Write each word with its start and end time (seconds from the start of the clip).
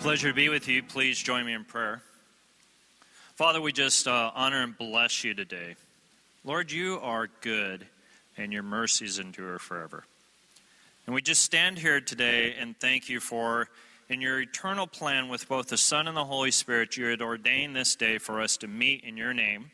pleasure 0.00 0.28
to 0.28 0.34
be 0.34 0.48
with 0.48 0.66
you. 0.66 0.82
Please 0.82 1.18
join 1.18 1.44
me 1.44 1.52
in 1.52 1.62
prayer. 1.62 2.00
Father, 3.34 3.60
we 3.60 3.70
just 3.70 4.08
uh, 4.08 4.30
honor 4.34 4.62
and 4.62 4.76
bless 4.78 5.24
you 5.24 5.34
today. 5.34 5.74
Lord, 6.42 6.72
you 6.72 6.98
are 7.02 7.28
good, 7.42 7.86
and 8.38 8.50
your 8.50 8.62
mercies 8.62 9.18
endure 9.18 9.58
forever. 9.58 10.04
And 11.04 11.14
we 11.14 11.20
just 11.20 11.42
stand 11.42 11.78
here 11.78 12.00
today 12.00 12.54
and 12.58 12.74
thank 12.80 13.10
you 13.10 13.20
for, 13.20 13.68
in 14.08 14.22
your 14.22 14.40
eternal 14.40 14.86
plan 14.86 15.28
with 15.28 15.46
both 15.46 15.68
the 15.68 15.76
Son 15.76 16.08
and 16.08 16.16
the 16.16 16.24
Holy 16.24 16.50
Spirit, 16.50 16.96
you 16.96 17.04
had 17.04 17.20
ordained 17.20 17.76
this 17.76 17.94
day 17.94 18.16
for 18.16 18.40
us 18.40 18.56
to 18.56 18.66
meet 18.66 19.04
in 19.04 19.18
your 19.18 19.34
name 19.34 19.70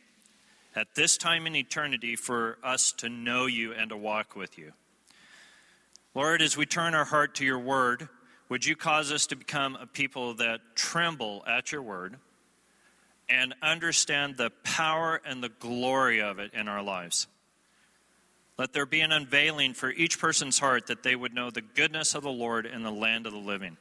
at 0.75 0.97
this 0.97 1.17
time 1.17 1.47
in 1.47 1.55
eternity 1.55 2.17
for 2.17 2.59
us 2.65 2.91
to 2.99 3.09
know 3.09 3.47
you 3.47 3.73
and 3.73 3.91
to 3.91 3.97
walk 3.97 4.35
with 4.35 4.59
you. 4.59 4.73
Lord, 6.17 6.43
as 6.43 6.57
we 6.57 6.67
turn 6.67 6.97
our 6.97 7.05
heart 7.05 7.37
to 7.37 7.45
your 7.45 7.61
word, 7.61 8.09
would 8.49 8.65
you 8.65 8.77
cause 8.77 9.11
us 9.11 9.27
to 9.27 9.37
become 9.37 9.77
a 9.77 9.87
people 9.87 10.35
that 10.35 10.61
tremble 10.75 11.45
at 11.47 11.73
your 11.73 11.83
word 11.83 12.17
and 13.29 13.55
understand 13.61 14.37
the 14.37 14.51
power 14.63 15.21
and 15.25 15.43
the 15.43 15.49
glory 15.49 16.21
of 16.21 16.39
it 16.39 16.53
in 16.55 16.69
our 16.69 16.83
lives? 16.83 17.27
Let 18.59 18.73
there 18.73 18.87
be 18.87 19.01
an 19.01 19.13
unveiling 19.13 19.75
for 19.75 19.91
each 19.91 20.19
person's 20.19 20.59
heart 20.59 20.87
that 20.87 21.03
they 21.03 21.15
would 21.15 21.35
know 21.35 21.51
the 21.51 21.61
goodness 21.61 22.15
of 22.15 22.23
the 22.23 22.31
Lord 22.31 22.65
in 22.65 22.83
the 22.83 22.91
land 22.91 23.27
of 23.27 23.33
the 23.33 23.39
living. 23.39 23.77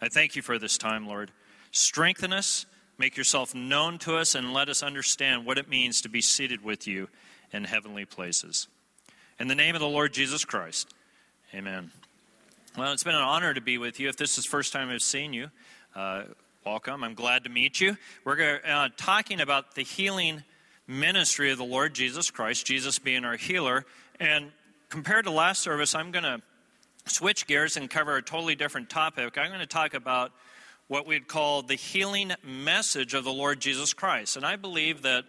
I 0.00 0.08
thank 0.08 0.36
you 0.36 0.42
for 0.42 0.58
this 0.58 0.78
time, 0.78 1.08
Lord. 1.08 1.32
Strengthen 1.72 2.32
us, 2.32 2.66
make 2.98 3.16
yourself 3.16 3.54
known 3.54 3.98
to 4.00 4.16
us, 4.16 4.34
and 4.34 4.52
let 4.52 4.68
us 4.68 4.82
understand 4.82 5.46
what 5.46 5.58
it 5.58 5.68
means 5.68 6.00
to 6.02 6.08
be 6.08 6.20
seated 6.20 6.62
with 6.62 6.86
you 6.86 7.08
in 7.52 7.64
heavenly 7.64 8.04
places. 8.04 8.68
In 9.40 9.48
the 9.48 9.54
name 9.54 9.74
of 9.74 9.80
the 9.80 9.88
Lord 9.88 10.12
Jesus 10.12 10.44
Christ, 10.44 10.94
amen. 11.54 11.90
Well, 12.76 12.92
it's 12.92 13.04
been 13.04 13.14
an 13.14 13.22
honor 13.22 13.54
to 13.54 13.62
be 13.62 13.78
with 13.78 13.98
you. 13.98 14.10
If 14.10 14.18
this 14.18 14.36
is 14.36 14.44
the 14.44 14.50
first 14.50 14.70
time 14.70 14.90
I've 14.90 15.00
seen 15.00 15.32
you, 15.32 15.50
uh, 15.94 16.24
welcome. 16.62 17.02
I'm 17.04 17.14
glad 17.14 17.44
to 17.44 17.48
meet 17.48 17.80
you. 17.80 17.96
We're 18.22 18.60
uh, 18.62 18.90
talking 18.98 19.40
about 19.40 19.74
the 19.74 19.80
healing 19.80 20.44
ministry 20.86 21.50
of 21.50 21.56
the 21.56 21.64
Lord 21.64 21.94
Jesus 21.94 22.30
Christ, 22.30 22.66
Jesus 22.66 22.98
being 22.98 23.24
our 23.24 23.38
healer. 23.38 23.86
And 24.20 24.52
compared 24.90 25.24
to 25.24 25.30
last 25.30 25.62
service, 25.62 25.94
I'm 25.94 26.10
going 26.10 26.24
to 26.24 26.42
switch 27.06 27.46
gears 27.46 27.78
and 27.78 27.88
cover 27.88 28.18
a 28.18 28.22
totally 28.22 28.54
different 28.54 28.90
topic. 28.90 29.38
I'm 29.38 29.48
going 29.48 29.60
to 29.60 29.66
talk 29.66 29.94
about 29.94 30.32
what 30.88 31.06
we'd 31.06 31.26
call 31.26 31.62
the 31.62 31.74
healing 31.74 32.32
message 32.44 33.14
of 33.14 33.24
the 33.24 33.32
Lord 33.32 33.60
Jesus 33.60 33.92
Christ. 33.92 34.36
And 34.36 34.46
I 34.46 34.56
believe 34.56 35.02
that 35.02 35.24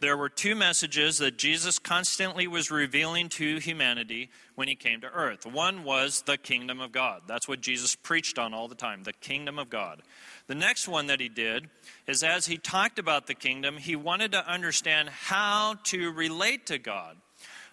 there 0.00 0.16
were 0.16 0.28
two 0.28 0.54
messages 0.54 1.18
that 1.18 1.38
Jesus 1.38 1.78
constantly 1.78 2.46
was 2.46 2.70
revealing 2.70 3.28
to 3.30 3.58
humanity 3.58 4.30
when 4.54 4.68
he 4.68 4.74
came 4.74 5.00
to 5.00 5.06
earth. 5.06 5.46
One 5.46 5.84
was 5.84 6.22
the 6.22 6.36
kingdom 6.36 6.80
of 6.80 6.92
God. 6.92 7.22
That's 7.26 7.48
what 7.48 7.60
Jesus 7.60 7.94
preached 7.94 8.38
on 8.38 8.52
all 8.52 8.68
the 8.68 8.74
time, 8.74 9.04
the 9.04 9.12
kingdom 9.12 9.58
of 9.58 9.70
God. 9.70 10.02
The 10.48 10.54
next 10.54 10.86
one 10.88 11.06
that 11.06 11.20
he 11.20 11.28
did 11.28 11.68
is 12.06 12.22
as 12.22 12.46
he 12.46 12.58
talked 12.58 12.98
about 12.98 13.26
the 13.26 13.34
kingdom, 13.34 13.78
he 13.78 13.96
wanted 13.96 14.32
to 14.32 14.46
understand 14.50 15.08
how 15.08 15.76
to 15.84 16.12
relate 16.12 16.66
to 16.66 16.78
God. 16.78 17.16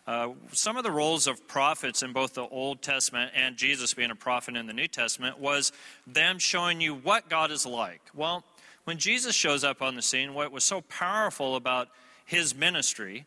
Uh, 0.05 0.29
some 0.51 0.75
of 0.75 0.83
the 0.83 0.91
roles 0.91 1.27
of 1.27 1.47
prophets 1.47 2.03
in 2.03 2.11
both 2.11 2.33
the 2.33 2.47
Old 2.47 2.81
Testament 2.81 3.31
and 3.35 3.55
Jesus 3.55 3.93
being 3.93 4.11
a 4.11 4.15
prophet 4.15 4.57
in 4.57 4.67
the 4.67 4.73
New 4.73 4.87
Testament 4.87 5.39
was 5.39 5.71
them 6.05 6.39
showing 6.39 6.81
you 6.81 6.93
what 6.93 7.29
God 7.29 7.51
is 7.51 7.65
like. 7.65 8.01
Well, 8.13 8.43
when 8.83 8.97
Jesus 8.97 9.33
shows 9.33 9.63
up 9.63 9.81
on 9.81 9.95
the 9.95 10.01
scene, 10.01 10.33
what 10.33 10.51
was 10.51 10.65
so 10.65 10.81
powerful 10.81 11.55
about 11.55 11.87
his 12.25 12.53
ministry 12.53 13.25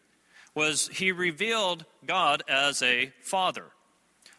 was 0.54 0.88
he 0.88 1.12
revealed 1.12 1.86
God 2.06 2.42
as 2.46 2.82
a 2.82 3.12
father. 3.22 3.64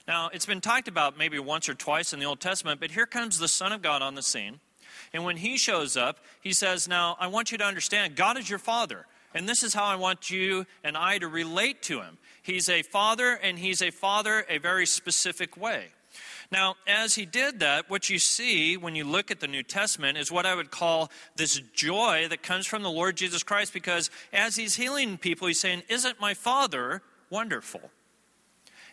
Now, 0.08 0.30
it's 0.31 0.45
been 0.45 0.61
talked 0.61 0.88
about 0.88 1.17
maybe 1.17 1.39
once 1.39 1.67
or 1.67 1.73
twice 1.73 2.13
in 2.13 2.19
the 2.19 2.25
Old 2.25 2.39
Testament, 2.39 2.80
but 2.80 2.91
here 2.91 3.05
comes 3.08 3.39
the 3.39 3.47
Son 3.47 3.71
of 3.71 3.81
God 3.81 4.02
on 4.02 4.15
the 4.15 4.21
scene. 4.21 4.59
And 5.11 5.23
when 5.23 5.37
he 5.37 5.58
shows 5.58 5.97
up, 5.97 6.20
he 6.42 6.53
says, 6.53 6.87
Now, 6.87 7.17
I 7.20 7.27
want 7.27 7.52
you 7.52 7.58
to 7.58 7.64
understand, 7.64 8.15
God 8.15 8.37
is 8.37 8.49
your 8.49 8.59
father. 8.59 9.05
And 9.33 9.48
this 9.48 9.64
is 9.64 9.73
how 9.73 9.86
I 9.86 9.95
want 9.95 10.30
you 10.30 10.65
and 10.83 10.98
I 10.98 11.17
to 11.17 11.27
relate 11.27 11.82
to 11.83 12.02
him. 12.02 12.17
He's 12.42 12.70
a 12.70 12.82
father, 12.82 13.33
and 13.33 13.60
he's 13.60 13.82
a 13.82 13.92
father 13.92 14.45
a 14.49 14.58
very 14.58 14.86
specific 14.86 15.58
way. 15.58 15.88
Now, 16.52 16.76
as 16.88 17.15
he 17.15 17.26
did 17.26 17.60
that, 17.60 17.89
what 17.89 18.10
you 18.10 18.20
see 18.20 18.77
when 18.77 18.95
you 18.95 19.04
look 19.04 19.32
at 19.32 19.42
the 19.42 19.48
New 19.48 19.64
Testament 19.64 20.17
is 20.17 20.32
what 20.32 20.45
I 20.45 20.55
would 20.55 20.71
call 20.71 21.11
this 21.36 21.60
joy 21.73 22.27
that 22.30 22.42
comes 22.42 22.65
from 22.65 22.83
the 22.83 22.89
Lord 22.89 23.17
Jesus 23.17 23.43
Christ 23.43 23.73
because 23.73 24.10
as 24.32 24.55
he's 24.55 24.76
healing 24.76 25.17
people, 25.17 25.48
he's 25.48 25.59
saying, 25.59 25.83
Isn't 25.89 26.21
my 26.21 26.33
Father 26.33 27.02
wonderful? 27.30 27.92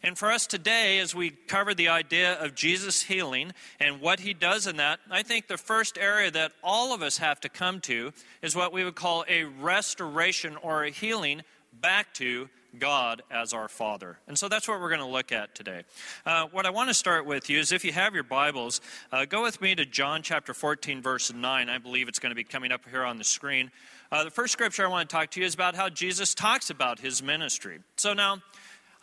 And 0.04 0.18
for 0.18 0.30
us 0.30 0.46
today, 0.46 0.98
as 0.98 1.14
we 1.14 1.30
cover 1.30 1.72
the 1.72 1.88
idea 1.88 2.34
of 2.34 2.54
Jesus 2.54 3.04
healing 3.04 3.52
and 3.80 4.02
what 4.02 4.20
he 4.20 4.34
does 4.34 4.66
in 4.66 4.76
that, 4.76 5.00
I 5.10 5.22
think 5.22 5.46
the 5.46 5.56
first 5.56 5.96
area 5.96 6.30
that 6.30 6.52
all 6.62 6.92
of 6.92 7.00
us 7.00 7.16
have 7.16 7.40
to 7.40 7.48
come 7.48 7.80
to 7.82 8.12
is 8.42 8.54
what 8.54 8.70
we 8.70 8.84
would 8.84 8.96
call 8.96 9.24
a 9.26 9.44
restoration 9.44 10.58
or 10.58 10.84
a 10.84 10.90
healing 10.90 11.40
back 11.80 12.12
to 12.14 12.50
God 12.78 13.22
as 13.30 13.54
our 13.54 13.66
Father. 13.66 14.18
And 14.28 14.38
so 14.38 14.46
that's 14.46 14.68
what 14.68 14.78
we're 14.78 14.90
going 14.90 15.00
to 15.00 15.06
look 15.06 15.32
at 15.32 15.54
today. 15.54 15.84
Uh, 16.26 16.48
what 16.50 16.66
I 16.66 16.70
want 16.70 16.90
to 16.90 16.94
start 16.94 17.24
with 17.24 17.48
you 17.48 17.58
is 17.58 17.72
if 17.72 17.82
you 17.82 17.92
have 17.92 18.12
your 18.12 18.24
Bibles, 18.24 18.82
uh, 19.10 19.24
go 19.24 19.42
with 19.42 19.62
me 19.62 19.74
to 19.74 19.86
John 19.86 20.20
chapter 20.20 20.52
14, 20.52 21.00
verse 21.00 21.32
9. 21.32 21.68
I 21.70 21.78
believe 21.78 22.08
it's 22.08 22.18
going 22.18 22.30
to 22.30 22.36
be 22.36 22.44
coming 22.44 22.72
up 22.72 22.82
here 22.90 23.04
on 23.04 23.16
the 23.16 23.24
screen. 23.24 23.70
Uh, 24.12 24.24
the 24.24 24.30
first 24.30 24.52
scripture 24.52 24.84
I 24.84 24.88
want 24.88 25.08
to 25.08 25.16
talk 25.16 25.30
to 25.30 25.40
you 25.40 25.46
is 25.46 25.54
about 25.54 25.74
how 25.74 25.88
Jesus 25.88 26.34
talks 26.34 26.68
about 26.68 26.98
his 26.98 27.22
ministry. 27.22 27.78
So 27.96 28.12
now, 28.12 28.42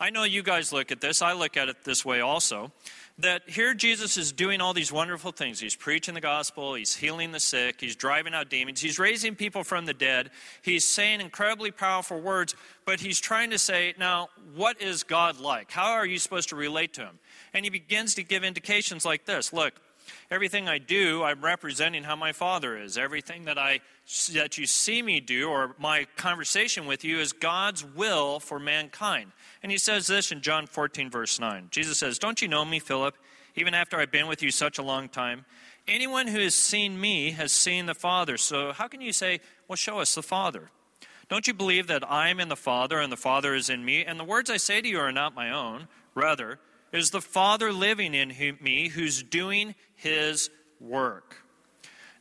I 0.02 0.10
know 0.10 0.24
you 0.24 0.42
guys 0.42 0.72
look 0.72 0.90
at 0.90 1.00
this, 1.00 1.22
I 1.22 1.32
look 1.32 1.56
at 1.56 1.68
it 1.68 1.84
this 1.84 2.04
way 2.04 2.18
also 2.22 2.72
that 3.18 3.48
here 3.48 3.72
Jesus 3.72 4.16
is 4.16 4.32
doing 4.32 4.60
all 4.60 4.74
these 4.74 4.90
wonderful 4.90 5.30
things. 5.30 5.60
He's 5.60 5.76
preaching 5.76 6.14
the 6.14 6.20
gospel, 6.20 6.74
he's 6.74 6.96
healing 6.96 7.30
the 7.30 7.38
sick, 7.38 7.80
he's 7.80 7.94
driving 7.94 8.34
out 8.34 8.50
demons, 8.50 8.80
he's 8.80 8.98
raising 8.98 9.36
people 9.36 9.62
from 9.62 9.86
the 9.86 9.94
dead, 9.94 10.30
he's 10.60 10.84
saying 10.84 11.20
incredibly 11.20 11.70
powerful 11.70 12.20
words, 12.20 12.56
but 12.84 12.98
he's 12.98 13.20
trying 13.20 13.50
to 13.50 13.58
say, 13.60 13.94
now, 13.96 14.28
what 14.56 14.82
is 14.82 15.04
God 15.04 15.38
like? 15.38 15.70
How 15.70 15.92
are 15.92 16.06
you 16.06 16.18
supposed 16.18 16.48
to 16.48 16.56
relate 16.56 16.94
to 16.94 17.02
him? 17.02 17.20
And 17.54 17.64
he 17.64 17.70
begins 17.70 18.16
to 18.16 18.24
give 18.24 18.42
indications 18.42 19.04
like 19.04 19.24
this 19.24 19.52
Look, 19.52 19.74
everything 20.30 20.68
I 20.68 20.78
do, 20.78 21.22
I'm 21.22 21.40
representing 21.40 22.04
how 22.04 22.16
my 22.16 22.32
Father 22.32 22.76
is. 22.76 22.96
Everything 22.96 23.44
that 23.44 23.58
I 23.58 23.80
that 24.32 24.58
you 24.58 24.66
see 24.66 25.00
me 25.00 25.20
do 25.20 25.48
or 25.48 25.76
my 25.78 26.06
conversation 26.16 26.86
with 26.86 27.04
you 27.04 27.18
is 27.20 27.32
God's 27.32 27.84
will 27.84 28.40
for 28.40 28.58
mankind. 28.58 29.32
And 29.62 29.70
he 29.70 29.78
says 29.78 30.06
this 30.06 30.32
in 30.32 30.40
John 30.40 30.66
14, 30.66 31.10
verse 31.10 31.38
9. 31.38 31.68
Jesus 31.70 31.98
says, 31.98 32.18
Don't 32.18 32.42
you 32.42 32.48
know 32.48 32.64
me, 32.64 32.78
Philip, 32.78 33.16
even 33.54 33.74
after 33.74 33.98
I've 33.98 34.10
been 34.10 34.26
with 34.26 34.42
you 34.42 34.50
such 34.50 34.78
a 34.78 34.82
long 34.82 35.08
time? 35.08 35.44
Anyone 35.86 36.26
who 36.28 36.40
has 36.40 36.54
seen 36.54 37.00
me 37.00 37.30
has 37.32 37.52
seen 37.52 37.86
the 37.86 37.94
Father. 37.94 38.36
So 38.36 38.72
how 38.72 38.88
can 38.88 39.00
you 39.00 39.12
say, 39.12 39.40
Well, 39.68 39.76
show 39.76 40.00
us 40.00 40.14
the 40.14 40.22
Father? 40.22 40.70
Don't 41.28 41.46
you 41.46 41.54
believe 41.54 41.86
that 41.86 42.10
I 42.10 42.28
am 42.28 42.40
in 42.40 42.48
the 42.48 42.56
Father 42.56 42.98
and 42.98 43.10
the 43.10 43.16
Father 43.16 43.54
is 43.54 43.70
in 43.70 43.84
me? 43.84 44.04
And 44.04 44.20
the 44.20 44.24
words 44.24 44.50
I 44.50 44.58
say 44.58 44.80
to 44.80 44.88
you 44.88 44.98
are 44.98 45.12
not 45.12 45.34
my 45.34 45.50
own. 45.50 45.88
Rather, 46.14 46.58
is 46.92 47.10
the 47.10 47.20
Father 47.20 47.72
living 47.72 48.14
in 48.14 48.32
me 48.60 48.88
who's 48.88 49.22
doing 49.22 49.74
his 49.96 50.50
work. 50.80 51.36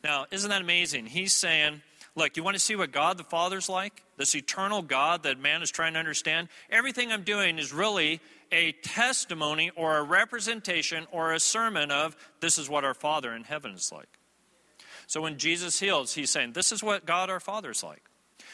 Now, 0.03 0.25
isn't 0.31 0.49
that 0.49 0.61
amazing? 0.61 1.05
He's 1.07 1.35
saying, 1.35 1.81
Look, 2.13 2.35
you 2.35 2.43
want 2.43 2.55
to 2.55 2.59
see 2.59 2.75
what 2.75 2.91
God 2.91 3.17
the 3.17 3.23
Father's 3.23 3.69
like? 3.69 4.03
This 4.17 4.35
eternal 4.35 4.81
God 4.81 5.23
that 5.23 5.39
man 5.39 5.61
is 5.61 5.71
trying 5.71 5.93
to 5.93 5.99
understand? 5.99 6.49
Everything 6.69 7.09
I'm 7.09 7.23
doing 7.23 7.57
is 7.57 7.71
really 7.71 8.19
a 8.51 8.73
testimony 8.73 9.71
or 9.77 9.97
a 9.97 10.03
representation 10.03 11.07
or 11.11 11.31
a 11.31 11.39
sermon 11.39 11.89
of 11.89 12.17
this 12.41 12.57
is 12.57 12.69
what 12.69 12.83
our 12.83 12.93
Father 12.93 13.33
in 13.33 13.45
heaven 13.45 13.71
is 13.71 13.91
like. 13.93 14.19
So 15.07 15.21
when 15.21 15.37
Jesus 15.37 15.79
heals, 15.79 16.13
he's 16.13 16.29
saying, 16.29 16.51
This 16.53 16.71
is 16.71 16.83
what 16.83 17.05
God 17.05 17.29
our 17.29 17.39
Father 17.39 17.71
is 17.71 17.83
like. 17.83 18.03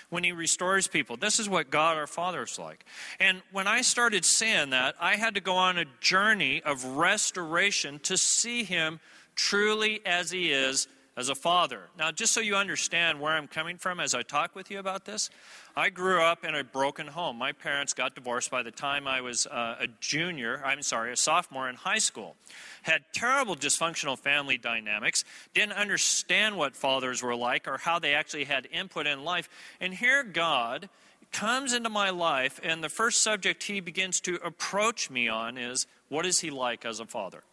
When 0.10 0.24
he 0.24 0.32
restores 0.32 0.88
people, 0.88 1.18
this 1.18 1.40
is 1.40 1.50
what 1.50 1.70
God 1.70 1.98
our 1.98 2.08
Father 2.08 2.44
is 2.44 2.58
like. 2.58 2.86
And 3.20 3.42
when 3.52 3.68
I 3.68 3.82
started 3.82 4.24
seeing 4.24 4.70
that, 4.70 4.96
I 5.02 5.18
had 5.18 5.36
to 5.36 5.42
go 5.42 5.56
on 5.56 5.78
a 5.78 5.86
journey 6.00 6.62
of 6.64 6.84
restoration 6.86 8.00
to 8.04 8.18
see 8.18 8.64
him 8.64 9.02
truly 9.36 10.00
as 10.06 10.32
he 10.32 10.52
is 10.52 10.88
as 11.18 11.30
a 11.30 11.36
father. 11.36 11.90
Now, 11.98 12.12
just 12.12 12.32
so 12.32 12.40
you 12.40 12.56
understand 12.56 13.20
where 13.20 13.34
I'm 13.34 13.48
coming 13.48 13.78
from 13.78 14.00
as 14.00 14.14
I 14.14 14.22
talk 14.22 14.56
with 14.56 14.70
you 14.70 14.78
about 14.78 15.06
this, 15.06 15.32
I 15.76 15.90
grew 15.90 16.22
up 16.22 16.46
in 16.46 16.54
a 16.54 16.64
broken 16.64 17.08
home. 17.08 17.38
My 17.38 17.52
parents 17.52 17.94
got 17.94 18.14
divorced 18.14 18.52
by 18.52 18.62
the 18.62 18.70
time 18.70 19.08
I 19.08 19.22
was 19.22 19.48
uh, 19.48 19.78
a 19.80 19.88
junior, 20.00 20.62
I'm 20.64 20.84
sorry, 20.84 21.12
a 21.12 21.16
sophomore 21.16 21.68
in 21.70 21.76
high 21.76 21.98
school. 21.98 22.36
Had 22.84 23.02
terrible 23.14 23.56
dysfunctional 23.56 24.18
family 24.18 24.60
dynamics, 24.60 25.26
didn't 25.56 25.74
understand 25.74 26.56
what 26.56 26.76
fathers 26.76 27.24
were 27.24 27.36
like 27.36 27.68
or 27.68 27.80
how 27.80 27.98
they 27.98 28.14
actually 28.14 28.46
had 28.46 28.68
input 28.72 29.08
in 29.08 29.24
life. 29.24 29.50
And 29.82 29.96
here 29.96 30.24
God 30.24 30.88
comes 31.32 31.74
into 31.74 31.90
my 31.90 32.12
life, 32.12 32.60
and 32.64 32.84
the 32.84 32.90
first 32.90 33.22
subject 33.22 33.64
he 33.64 33.80
begins 33.80 34.22
to 34.22 34.36
approach 34.36 35.10
me 35.10 35.28
on 35.28 35.58
is 35.58 35.88
what 36.10 36.26
is 36.28 36.40
he 36.40 36.52
like 36.52 36.86
as 36.86 37.00
a 37.00 37.06
father? 37.06 37.44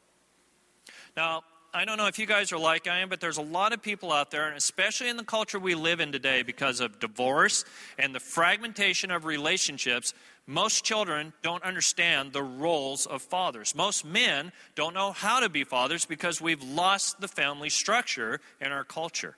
Now, 1.17 1.43
I 1.77 1.85
don't 1.85 1.99
know 1.99 2.07
if 2.07 2.21
you 2.21 2.27
guys 2.27 2.53
are 2.53 2.59
like 2.59 2.87
I 2.87 3.01
am, 3.01 3.09
but 3.09 3.21
there's 3.21 3.37
a 3.37 3.43
lot 3.43 3.73
of 3.73 3.83
people 3.83 4.13
out 4.13 4.31
there, 4.31 4.47
and 4.47 4.57
especially 4.57 5.09
in 5.09 5.17
the 5.17 5.25
culture 5.25 5.59
we 5.59 5.75
live 5.75 5.99
in 5.99 6.13
today, 6.13 6.45
because 6.45 6.79
of 6.79 7.01
divorce 7.01 7.65
and 7.99 8.15
the 8.15 8.21
fragmentation 8.21 9.11
of 9.11 9.25
relationships, 9.25 10.15
most 10.47 10.85
children 10.85 11.33
don't 11.43 11.65
understand 11.65 12.33
the 12.33 12.45
roles 12.45 13.07
of 13.07 13.23
fathers. 13.23 13.75
Most 13.75 14.05
men 14.05 14.53
don't 14.77 14.95
know 14.95 15.11
how 15.11 15.41
to 15.41 15.49
be 15.49 15.65
fathers 15.65 16.05
because 16.05 16.41
we've 16.41 16.63
lost 16.63 17.21
the 17.21 17.27
family 17.27 17.71
structure 17.71 18.41
in 18.61 18.71
our 18.71 18.85
culture. 18.85 19.37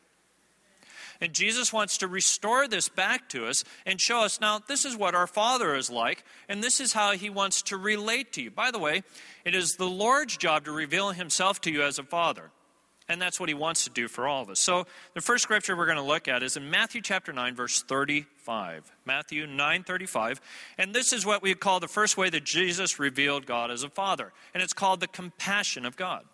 And 1.21 1.33
Jesus 1.33 1.73
wants 1.73 1.99
to 1.99 2.09
restore 2.09 2.69
this 2.69 2.89
back 2.89 3.29
to 3.31 3.47
us 3.47 3.65
and 3.85 4.01
show 4.01 4.23
us 4.23 4.41
now, 4.41 4.59
this 4.59 4.85
is 4.85 4.97
what 4.97 5.15
our 5.15 5.27
Father 5.27 5.75
is 5.75 5.91
like, 5.91 6.25
and 6.49 6.63
this 6.63 6.81
is 6.81 6.93
how 6.93 7.13
He 7.13 7.31
wants 7.31 7.63
to 7.63 7.77
relate 7.77 8.33
to 8.35 8.43
you. 8.43 8.51
By 8.51 8.71
the 8.71 8.79
way, 8.79 9.03
it 9.45 9.55
is 9.55 9.77
the 9.77 9.89
Lord's 9.89 10.37
job 10.37 10.65
to 10.65 10.73
reveal 10.73 11.11
Himself 11.11 11.61
to 11.63 11.71
you 11.71 11.83
as 11.83 11.99
a 11.99 12.03
Father. 12.03 12.51
And 13.09 13.23
that's 13.23 13.39
what 13.39 13.49
he 13.49 13.55
wants 13.55 13.85
to 13.85 13.91
do 13.91 14.09
for 14.09 14.27
all 14.27 14.43
of 14.43 14.51
us. 14.51 14.59
So 14.59 14.87
the 15.15 15.21
first 15.21 15.45
scripture 15.45 15.77
we're 15.77 15.87
going 15.87 15.97
to 15.97 16.03
look 16.03 16.27
at 16.27 16.43
is 16.43 16.57
in 16.57 16.71
Matthew 16.71 17.01
chapter 17.01 17.33
9 17.33 17.55
verse 17.55 17.83
35. 17.83 18.91
Matthew 19.05 19.47
9:35. 19.47 20.41
And 20.77 20.93
this 20.93 21.13
is 21.13 21.25
what 21.25 21.41
we 21.41 21.55
call 21.55 21.79
the 21.79 21.87
first 21.87 22.17
way 22.17 22.31
that 22.31 22.45
Jesus 22.45 22.99
revealed 22.99 23.47
God 23.47 23.71
as 23.71 23.85
a 23.85 23.89
father, 23.89 24.33
and 24.53 24.63
it's 24.63 24.73
called 24.73 25.01
the 25.01 25.07
compassion 25.07 25.87
of 25.87 25.97
God. 25.97 26.25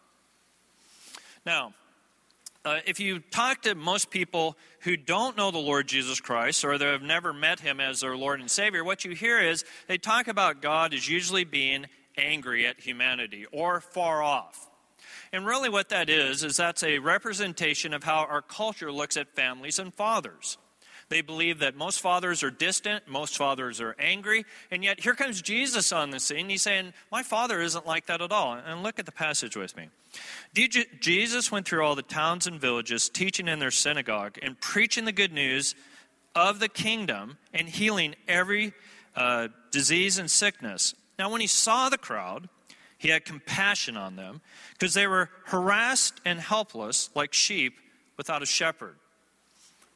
Now, 1.44 1.74
uh, 2.64 2.78
if 2.86 3.00
you 3.00 3.18
talk 3.18 3.62
to 3.62 3.74
most 3.74 4.10
people 4.10 4.56
who 4.80 4.96
don't 4.96 5.36
know 5.36 5.50
the 5.50 5.58
Lord 5.58 5.88
Jesus 5.88 6.20
Christ 6.20 6.64
or 6.64 6.78
they 6.78 6.86
have 6.86 7.02
never 7.02 7.32
met 7.32 7.60
him 7.60 7.80
as 7.80 8.00
their 8.00 8.16
Lord 8.16 8.40
and 8.40 8.50
Savior, 8.50 8.84
what 8.84 9.04
you 9.04 9.12
hear 9.12 9.40
is 9.40 9.64
they 9.88 9.98
talk 9.98 10.28
about 10.28 10.62
God 10.62 10.94
as 10.94 11.08
usually 11.08 11.44
being 11.44 11.86
angry 12.16 12.66
at 12.66 12.80
humanity 12.80 13.46
or 13.50 13.80
far 13.80 14.22
off. 14.22 14.68
And 15.32 15.46
really, 15.46 15.70
what 15.70 15.88
that 15.88 16.08
is, 16.08 16.44
is 16.44 16.56
that's 16.56 16.82
a 16.82 16.98
representation 16.98 17.94
of 17.94 18.04
how 18.04 18.18
our 18.18 18.42
culture 18.42 18.92
looks 18.92 19.16
at 19.16 19.34
families 19.34 19.78
and 19.78 19.92
fathers. 19.92 20.58
They 21.08 21.22
believe 21.22 21.58
that 21.58 21.74
most 21.74 22.00
fathers 22.00 22.42
are 22.42 22.50
distant, 22.50 23.08
most 23.08 23.36
fathers 23.36 23.80
are 23.80 23.96
angry, 23.98 24.44
and 24.70 24.84
yet 24.84 25.00
here 25.00 25.14
comes 25.14 25.42
Jesus 25.42 25.90
on 25.90 26.10
the 26.10 26.20
scene. 26.20 26.48
He's 26.48 26.62
saying, 26.62 26.92
My 27.10 27.22
father 27.22 27.60
isn't 27.60 27.86
like 27.86 28.06
that 28.06 28.22
at 28.22 28.30
all. 28.30 28.54
And 28.54 28.82
look 28.82 28.98
at 28.98 29.06
the 29.06 29.12
passage 29.12 29.56
with 29.56 29.76
me. 29.76 29.88
Jesus 30.54 31.50
went 31.50 31.66
through 31.66 31.84
all 31.84 31.94
the 31.94 32.02
towns 32.02 32.46
and 32.46 32.60
villages, 32.60 33.08
teaching 33.08 33.48
in 33.48 33.58
their 33.58 33.70
synagogue 33.70 34.38
and 34.42 34.60
preaching 34.60 35.04
the 35.04 35.12
good 35.12 35.32
news 35.32 35.74
of 36.34 36.58
the 36.60 36.68
kingdom 36.68 37.38
and 37.52 37.68
healing 37.68 38.14
every 38.28 38.72
uh, 39.16 39.48
disease 39.70 40.18
and 40.18 40.30
sickness. 40.30 40.94
Now, 41.18 41.30
when 41.30 41.40
he 41.40 41.46
saw 41.46 41.88
the 41.88 41.98
crowd, 41.98 42.48
he 42.98 43.08
had 43.08 43.24
compassion 43.24 43.96
on 43.96 44.16
them 44.16 44.40
because 44.72 44.94
they 44.94 45.06
were 45.06 45.28
harassed 45.46 46.20
and 46.24 46.38
helpless 46.38 47.10
like 47.14 47.32
sheep 47.32 47.74
without 48.16 48.42
a 48.42 48.46
shepherd. 48.46 48.96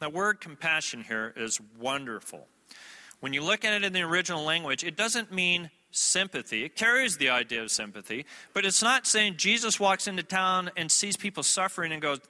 The 0.01 0.11
word 0.11 0.41
compassion 0.41 1.05
here 1.05 1.33
is 1.37 1.61
wonderful. 1.79 2.47
When 3.21 3.33
you 3.33 3.43
look 3.43 3.65
at 3.65 3.73
it 3.73 3.85
in 3.85 3.93
the 3.93 4.03
original 4.03 4.45
language, 4.45 4.85
it 4.85 4.97
doesn't 4.97 5.33
mean 5.33 5.71
sympathy. 5.97 6.65
It 6.65 6.77
carries 6.77 7.17
the 7.17 7.31
idea 7.31 7.63
of 7.63 7.71
sympathy, 7.71 8.27
but 8.53 8.65
it's 8.65 8.83
not 8.83 9.07
saying 9.07 9.37
Jesus 9.37 9.81
walks 9.81 10.07
into 10.07 10.23
town 10.23 10.71
and 10.77 10.91
sees 10.91 11.17
people 11.17 11.43
suffering 11.43 11.93
and 11.93 12.03
goes, 12.03 12.21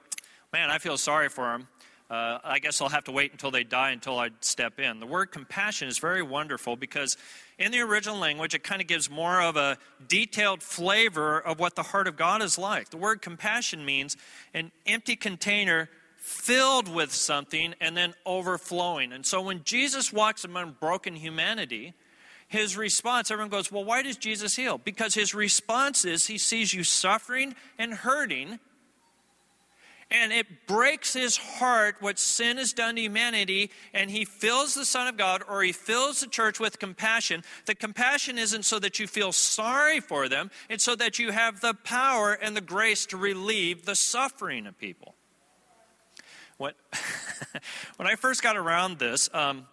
Man, 0.53 0.69
I 0.69 0.77
feel 0.77 0.97
sorry 0.97 1.29
for 1.29 1.45
them. 1.45 1.67
Uh, 2.09 2.39
I 2.41 2.59
guess 2.59 2.79
I'll 2.79 2.87
have 2.87 3.03
to 3.05 3.11
wait 3.11 3.33
until 3.33 3.51
they 3.51 3.65
die 3.65 3.91
until 3.91 4.17
I 4.17 4.29
step 4.39 4.79
in. 4.79 5.01
The 5.01 5.05
word 5.05 5.25
compassion 5.31 5.89
is 5.89 5.99
very 5.99 6.21
wonderful 6.21 6.77
because 6.77 7.17
in 7.59 7.73
the 7.73 7.81
original 7.81 8.17
language, 8.17 8.53
it 8.53 8.63
kind 8.63 8.81
of 8.81 8.87
gives 8.87 9.09
more 9.09 9.41
of 9.41 9.57
a 9.57 9.77
detailed 10.07 10.63
flavor 10.63 11.37
of 11.37 11.59
what 11.59 11.75
the 11.75 11.83
heart 11.83 12.07
of 12.07 12.15
God 12.15 12.41
is 12.41 12.57
like. 12.57 12.91
The 12.91 12.97
word 12.97 13.21
compassion 13.21 13.83
means 13.83 14.15
an 14.53 14.71
empty 14.85 15.17
container 15.17 15.89
filled 16.15 16.87
with 16.87 17.13
something 17.13 17.75
and 17.81 17.97
then 17.97 18.13
overflowing. 18.25 19.11
And 19.11 19.25
so 19.25 19.41
when 19.41 19.65
Jesus 19.65 20.13
walks 20.13 20.45
among 20.45 20.77
broken 20.79 21.15
humanity, 21.15 21.93
his 22.47 22.77
response, 22.77 23.29
everyone 23.29 23.49
goes, 23.49 23.71
Well, 23.71 23.83
why 23.83 24.01
does 24.01 24.17
Jesus 24.17 24.55
heal? 24.55 24.77
Because 24.77 25.13
his 25.13 25.33
response 25.33 26.05
is 26.05 26.27
he 26.27 26.37
sees 26.37 26.73
you 26.73 26.83
suffering 26.83 27.55
and 27.77 27.93
hurting, 27.93 28.59
and 30.09 30.31
it 30.31 30.65
breaks 30.65 31.13
his 31.13 31.35
heart 31.35 31.97
what 31.99 32.17
sin 32.17 32.55
has 32.55 32.71
done 32.71 32.95
to 32.95 33.01
humanity, 33.01 33.69
and 33.93 34.09
he 34.09 34.23
fills 34.23 34.73
the 34.73 34.85
Son 34.85 35.07
of 35.07 35.17
God 35.17 35.43
or 35.49 35.61
he 35.61 35.73
fills 35.73 36.21
the 36.21 36.27
church 36.27 36.57
with 36.57 36.79
compassion. 36.79 37.43
The 37.65 37.75
compassion 37.75 38.37
isn't 38.37 38.63
so 38.63 38.79
that 38.79 38.97
you 38.97 39.07
feel 39.07 39.33
sorry 39.33 39.99
for 39.99 40.29
them, 40.29 40.49
it's 40.69 40.85
so 40.85 40.95
that 40.95 41.19
you 41.19 41.31
have 41.31 41.59
the 41.59 41.73
power 41.73 42.31
and 42.31 42.55
the 42.55 42.61
grace 42.61 43.05
to 43.07 43.17
relieve 43.17 43.85
the 43.85 43.95
suffering 43.95 44.65
of 44.67 44.77
people. 44.77 45.15
What, 46.55 46.75
when 47.97 48.07
I 48.07 48.15
first 48.15 48.41
got 48.41 48.55
around 48.55 48.99
this, 48.99 49.29
um, 49.33 49.67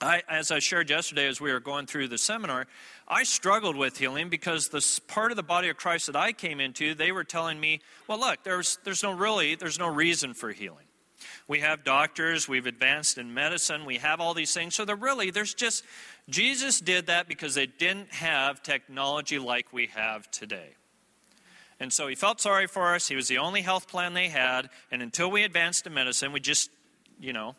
I, 0.00 0.22
as 0.28 0.50
I 0.50 0.58
shared 0.58 0.90
yesterday 0.90 1.26
as 1.28 1.40
we 1.40 1.52
were 1.52 1.60
going 1.60 1.86
through 1.86 2.08
the 2.08 2.18
seminar, 2.18 2.66
I 3.06 3.22
struggled 3.22 3.76
with 3.76 3.98
healing 3.98 4.28
because 4.28 4.68
this 4.68 4.98
part 4.98 5.30
of 5.30 5.36
the 5.36 5.42
body 5.42 5.68
of 5.68 5.76
Christ 5.76 6.06
that 6.06 6.16
I 6.16 6.32
came 6.32 6.60
into, 6.60 6.94
they 6.94 7.12
were 7.12 7.24
telling 7.24 7.60
me, 7.60 7.80
well, 8.08 8.18
look, 8.18 8.42
there's, 8.42 8.78
there's 8.84 9.02
no 9.02 9.12
really, 9.12 9.54
there's 9.54 9.78
no 9.78 9.88
reason 9.88 10.34
for 10.34 10.50
healing. 10.52 10.86
We 11.46 11.60
have 11.60 11.84
doctors, 11.84 12.48
we've 12.48 12.66
advanced 12.66 13.18
in 13.18 13.32
medicine, 13.32 13.84
we 13.84 13.96
have 13.96 14.20
all 14.20 14.34
these 14.34 14.52
things. 14.52 14.74
So 14.74 14.84
there 14.84 14.96
really, 14.96 15.30
there's 15.30 15.54
just, 15.54 15.84
Jesus 16.28 16.80
did 16.80 17.06
that 17.06 17.28
because 17.28 17.54
they 17.54 17.66
didn't 17.66 18.12
have 18.12 18.62
technology 18.62 19.38
like 19.38 19.72
we 19.72 19.86
have 19.88 20.30
today. 20.30 20.74
And 21.80 21.92
so 21.92 22.06
he 22.06 22.14
felt 22.14 22.40
sorry 22.40 22.66
for 22.66 22.94
us. 22.94 23.08
He 23.08 23.16
was 23.16 23.28
the 23.28 23.38
only 23.38 23.62
health 23.62 23.88
plan 23.88 24.14
they 24.14 24.28
had. 24.28 24.70
And 24.90 25.02
until 25.02 25.30
we 25.30 25.42
advanced 25.42 25.86
in 25.86 25.94
medicine, 25.94 26.32
we 26.32 26.40
just, 26.40 26.70
you 27.18 27.32
know, 27.32 27.56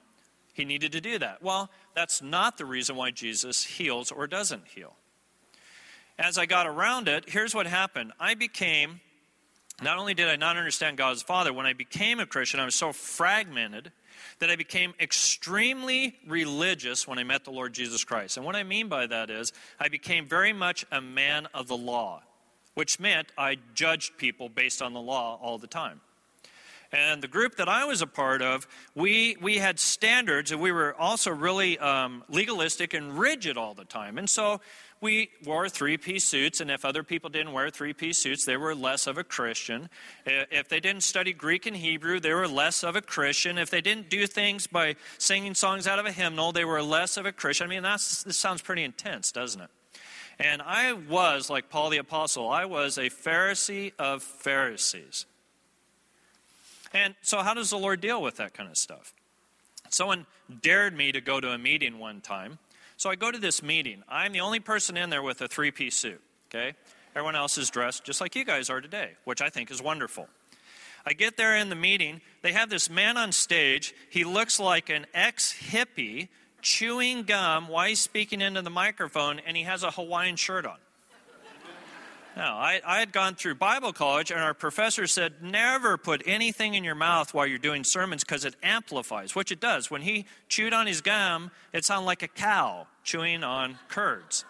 he 0.55 0.63
needed 0.63 0.93
to 0.93 1.01
do 1.01 1.19
that. 1.19 1.43
Well, 1.43 1.69
that's 1.93 2.21
not 2.21 2.57
the 2.57 2.65
reason 2.65 2.95
why 2.95 3.11
Jesus 3.11 3.61
heals 3.63 4.09
or 4.09 4.25
doesn't 4.25 4.69
heal. 4.73 4.95
As 6.17 6.37
I 6.37 6.45
got 6.45 6.65
around 6.65 7.09
it, 7.09 7.29
here's 7.29 7.53
what 7.53 7.67
happened. 7.67 8.13
I 8.21 8.35
became, 8.35 9.01
not 9.83 9.97
only 9.97 10.13
did 10.13 10.29
I 10.29 10.37
not 10.37 10.55
understand 10.55 10.95
God's 10.95 11.21
Father, 11.21 11.51
when 11.51 11.65
I 11.65 11.73
became 11.73 12.21
a 12.21 12.25
Christian, 12.25 12.61
I 12.61 12.65
was 12.65 12.73
so 12.73 12.93
fragmented 12.93 13.91
that 14.39 14.49
I 14.49 14.55
became 14.55 14.93
extremely 14.97 16.15
religious 16.25 17.05
when 17.05 17.19
I 17.19 17.25
met 17.25 17.43
the 17.43 17.51
Lord 17.51 17.73
Jesus 17.73 18.05
Christ. 18.05 18.37
And 18.37 18.45
what 18.45 18.55
I 18.55 18.63
mean 18.63 18.87
by 18.87 19.07
that 19.07 19.29
is, 19.29 19.51
I 19.77 19.89
became 19.89 20.25
very 20.25 20.53
much 20.53 20.85
a 20.89 21.01
man 21.01 21.49
of 21.53 21.67
the 21.67 21.75
law, 21.75 22.23
which 22.75 22.97
meant 22.97 23.33
I 23.37 23.57
judged 23.73 24.17
people 24.17 24.47
based 24.47 24.81
on 24.81 24.93
the 24.93 25.01
law 25.01 25.37
all 25.41 25.57
the 25.57 25.67
time. 25.67 25.99
And 26.91 27.21
the 27.21 27.27
group 27.27 27.55
that 27.55 27.67
I 27.67 27.85
was 27.85 28.01
a 28.01 28.07
part 28.07 28.41
of, 28.41 28.67
we, 28.93 29.37
we 29.41 29.57
had 29.57 29.79
standards 29.79 30.51
and 30.51 30.61
we 30.61 30.71
were 30.71 30.93
also 30.95 31.31
really 31.31 31.77
um, 31.79 32.23
legalistic 32.29 32.93
and 32.93 33.17
rigid 33.17 33.57
all 33.57 33.73
the 33.73 33.85
time. 33.85 34.17
And 34.17 34.29
so 34.29 34.61
we 35.01 35.29
wore 35.43 35.67
three 35.69 35.97
piece 35.97 36.23
suits, 36.23 36.61
and 36.61 36.71
if 36.71 36.85
other 36.85 37.03
people 37.03 37.29
didn't 37.29 37.51
wear 37.51 37.69
three 37.69 37.93
piece 37.93 38.17
suits, 38.17 38.45
they 38.45 38.57
were 38.57 38.73
less 38.73 39.07
of 39.07 39.17
a 39.17 39.23
Christian. 39.23 39.89
If 40.25 40.69
they 40.69 40.79
didn't 40.79 41.03
study 41.03 41.33
Greek 41.33 41.65
and 41.65 41.75
Hebrew, 41.75 42.19
they 42.19 42.33
were 42.33 42.47
less 42.47 42.81
of 42.81 42.95
a 42.95 43.01
Christian. 43.01 43.57
If 43.57 43.69
they 43.69 43.81
didn't 43.81 44.09
do 44.09 44.25
things 44.25 44.67
by 44.67 44.95
singing 45.17 45.53
songs 45.53 45.85
out 45.85 45.99
of 45.99 46.05
a 46.05 46.11
hymnal, 46.11 46.53
they 46.53 46.65
were 46.65 46.81
less 46.81 47.17
of 47.17 47.25
a 47.25 47.31
Christian. 47.31 47.67
I 47.67 47.69
mean, 47.69 47.83
that's, 47.83 48.23
this 48.23 48.37
sounds 48.37 48.61
pretty 48.61 48.83
intense, 48.83 49.31
doesn't 49.31 49.61
it? 49.61 49.69
And 50.39 50.61
I 50.61 50.93
was, 50.93 51.49
like 51.49 51.69
Paul 51.69 51.89
the 51.89 51.97
Apostle, 51.97 52.49
I 52.49 52.65
was 52.65 52.97
a 52.97 53.09
Pharisee 53.09 53.93
of 53.99 54.23
Pharisees. 54.23 55.25
And 56.95 57.13
so, 57.21 57.39
how 57.39 57.53
does 57.53 57.69
the 57.69 57.77
Lord 57.77 57.99
deal 57.99 58.21
with 58.21 58.37
that 58.37 58.53
kind 58.53 58.69
of 58.69 58.77
stuff? 58.77 59.13
Someone 59.89 60.25
dared 60.61 60.95
me 60.95 61.11
to 61.11 61.19
go 61.19 61.41
to 61.41 61.51
a 61.51 61.57
meeting 61.57 61.99
one 61.99 62.21
time. 62.21 62.57
So 62.97 63.09
I 63.09 63.15
go 63.15 63.29
to 63.31 63.37
this 63.37 63.61
meeting. 63.61 64.01
I'm 64.07 64.31
the 64.31 64.39
only 64.39 64.61
person 64.61 64.95
in 64.95 65.09
there 65.09 65.21
with 65.21 65.41
a 65.41 65.47
three 65.49 65.71
piece 65.71 65.95
suit, 65.95 66.21
okay? 66.49 66.73
Everyone 67.13 67.35
else 67.35 67.57
is 67.57 67.69
dressed 67.69 68.05
just 68.05 68.21
like 68.21 68.35
you 68.35 68.45
guys 68.45 68.69
are 68.69 68.79
today, 68.79 69.11
which 69.25 69.41
I 69.41 69.49
think 69.49 69.69
is 69.69 69.81
wonderful. 69.81 70.29
I 71.05 71.13
get 71.13 71.35
there 71.35 71.55
in 71.55 71.69
the 71.69 71.75
meeting. 71.75 72.21
They 72.41 72.53
have 72.53 72.69
this 72.69 72.89
man 72.89 73.17
on 73.17 73.33
stage. 73.33 73.93
He 74.09 74.23
looks 74.23 74.59
like 74.59 74.89
an 74.89 75.05
ex 75.13 75.53
hippie 75.53 76.29
chewing 76.61 77.23
gum 77.23 77.67
while 77.67 77.87
he's 77.89 77.99
speaking 77.99 78.39
into 78.39 78.61
the 78.61 78.69
microphone, 78.69 79.39
and 79.45 79.55
he 79.55 79.63
has 79.63 79.83
a 79.83 79.91
Hawaiian 79.91 80.37
shirt 80.37 80.65
on. 80.65 80.77
Now, 82.35 82.57
I, 82.57 82.81
I, 82.85 82.99
had 82.99 83.13
gone 83.13 83.35
through 83.35 83.55
Bible 83.55 83.93
college, 83.93 84.29
and 84.29 84.41
our 84.41 84.53
professor 84.53 85.07
said, 85.07 85.41
never 85.41 85.97
put 85.97 86.21
anything 86.25 86.73
in 86.73 86.83
your 86.83 86.95
mouth 86.95 87.33
while 87.33 87.47
you're 87.47 87.57
doing 87.57 87.85
sermons 87.85 88.25
because 88.25 88.43
it 88.43 88.55
amplifies, 88.61 89.35
which 89.35 89.53
it 89.53 89.61
does. 89.61 89.89
When 89.89 90.01
he 90.01 90.25
chewed 90.49 90.73
on 90.73 90.85
his 90.85 90.99
gum, 90.99 91.51
it 91.71 91.85
sounded 91.85 92.05
like 92.05 92.23
a 92.23 92.27
cow 92.27 92.87
chewing 93.05 93.45
on 93.45 93.79
curds. 93.87 94.43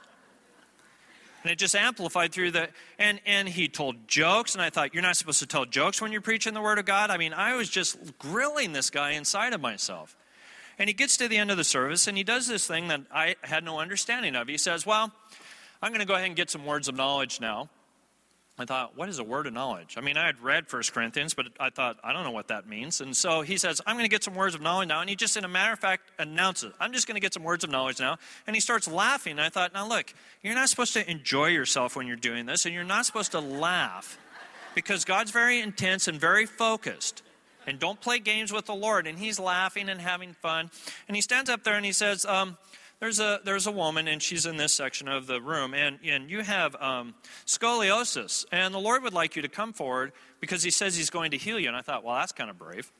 And 1.43 1.51
it 1.51 1.59
just 1.59 1.75
amplified 1.75 2.31
through 2.31 2.51
the. 2.51 2.69
And, 2.97 3.21
and 3.23 3.47
he 3.47 3.67
told 3.67 4.07
jokes, 4.07 4.55
and 4.55 4.63
I 4.63 4.71
thought, 4.71 4.95
you're 4.95 5.03
not 5.03 5.15
supposed 5.15 5.37
to 5.41 5.45
tell 5.45 5.65
jokes 5.65 6.01
when 6.01 6.11
you're 6.11 6.21
preaching 6.21 6.55
the 6.55 6.61
Word 6.61 6.79
of 6.79 6.85
God? 6.85 7.11
I 7.11 7.17
mean, 7.17 7.33
I 7.33 7.55
was 7.55 7.69
just 7.69 8.17
grilling 8.17 8.73
this 8.73 8.89
guy 8.89 9.11
inside 9.11 9.53
of 9.53 9.61
myself. 9.61 10.17
And 10.79 10.89
he 10.89 10.93
gets 10.95 11.17
to 11.17 11.27
the 11.27 11.37
end 11.37 11.51
of 11.51 11.57
the 11.57 11.63
service, 11.63 12.07
and 12.07 12.17
he 12.17 12.23
does 12.23 12.47
this 12.47 12.65
thing 12.65 12.87
that 12.87 13.01
I 13.13 13.35
had 13.43 13.63
no 13.63 13.77
understanding 13.77 14.35
of. 14.35 14.47
He 14.47 14.57
says, 14.57 14.87
Well, 14.87 15.11
I'm 15.83 15.91
going 15.91 15.99
to 15.99 16.07
go 16.07 16.15
ahead 16.15 16.25
and 16.25 16.35
get 16.35 16.49
some 16.49 16.65
words 16.65 16.87
of 16.87 16.95
knowledge 16.95 17.39
now. 17.39 17.69
I 18.57 18.63
thought, 18.63 18.95
what 18.95 19.09
is 19.09 19.19
a 19.19 19.23
word 19.23 19.47
of 19.47 19.53
knowledge? 19.53 19.95
I 19.97 20.01
mean, 20.01 20.15
I 20.15 20.25
had 20.25 20.41
read 20.41 20.71
1 20.71 20.83
Corinthians, 20.93 21.33
but 21.33 21.47
I 21.59 21.69
thought, 21.69 21.97
I 22.05 22.13
don't 22.13 22.23
know 22.23 22.31
what 22.31 22.47
that 22.47 22.69
means. 22.69 23.01
And 23.01 23.15
so 23.15 23.41
he 23.41 23.57
says, 23.57 23.81
I'm 23.85 23.95
going 23.95 24.05
to 24.05 24.09
get 24.09 24.23
some 24.23 24.33
words 24.33 24.55
of 24.55 24.61
knowledge 24.61 24.87
now. 24.87 25.01
And 25.01 25.09
he 25.09 25.17
just, 25.17 25.35
in 25.35 25.43
a 25.43 25.49
matter 25.49 25.73
of 25.73 25.79
fact, 25.79 26.09
announces, 26.17 26.71
I'm 26.79 26.93
just 26.93 27.05
going 27.05 27.15
to 27.15 27.21
get 27.21 27.33
some 27.33 27.43
words 27.43 27.65
of 27.65 27.69
knowledge 27.69 27.99
now. 27.99 28.17
And 28.47 28.55
he 28.55 28.61
starts 28.61 28.87
laughing. 28.87 29.31
And 29.31 29.41
I 29.41 29.49
thought, 29.49 29.73
now 29.73 29.85
look, 29.85 30.13
you're 30.41 30.55
not 30.55 30.69
supposed 30.69 30.93
to 30.93 31.09
enjoy 31.09 31.47
yourself 31.47 31.97
when 31.97 32.07
you're 32.07 32.15
doing 32.15 32.45
this, 32.45 32.65
and 32.65 32.73
you're 32.73 32.85
not 32.85 33.05
supposed 33.05 33.31
to 33.33 33.41
laugh 33.41 34.17
because 34.73 35.03
God's 35.03 35.31
very 35.31 35.59
intense 35.59 36.07
and 36.07 36.17
very 36.17 36.45
focused. 36.45 37.23
And 37.67 37.79
don't 37.79 37.99
play 37.99 38.19
games 38.19 38.53
with 38.53 38.67
the 38.67 38.75
Lord. 38.75 39.05
And 39.05 39.19
he's 39.19 39.39
laughing 39.39 39.89
and 39.89 39.99
having 39.99 40.33
fun. 40.33 40.69
And 41.07 41.15
he 41.15 41.21
stands 41.21 41.49
up 41.49 41.63
there 41.63 41.75
and 41.75 41.85
he 41.85 41.91
says, 41.91 42.23
um, 42.25 42.57
there's 42.99 43.19
a 43.19 43.39
there's 43.43 43.67
a 43.67 43.71
woman 43.71 44.07
and 44.07 44.21
she's 44.21 44.45
in 44.45 44.57
this 44.57 44.73
section 44.73 45.07
of 45.07 45.27
the 45.27 45.41
room 45.41 45.73
and 45.73 45.99
and 46.05 46.29
you 46.29 46.41
have 46.41 46.75
um, 46.81 47.13
scoliosis 47.45 48.45
and 48.51 48.73
the 48.73 48.79
lord 48.79 49.03
would 49.03 49.13
like 49.13 49.35
you 49.35 49.41
to 49.41 49.47
come 49.47 49.73
forward 49.73 50.11
because 50.39 50.63
he 50.63 50.71
says 50.71 50.95
he's 50.95 51.09
going 51.09 51.31
to 51.31 51.37
heal 51.37 51.59
you 51.59 51.67
and 51.67 51.77
i 51.77 51.81
thought 51.81 52.03
well 52.03 52.15
that's 52.15 52.31
kind 52.31 52.49
of 52.49 52.57
brave. 52.57 52.91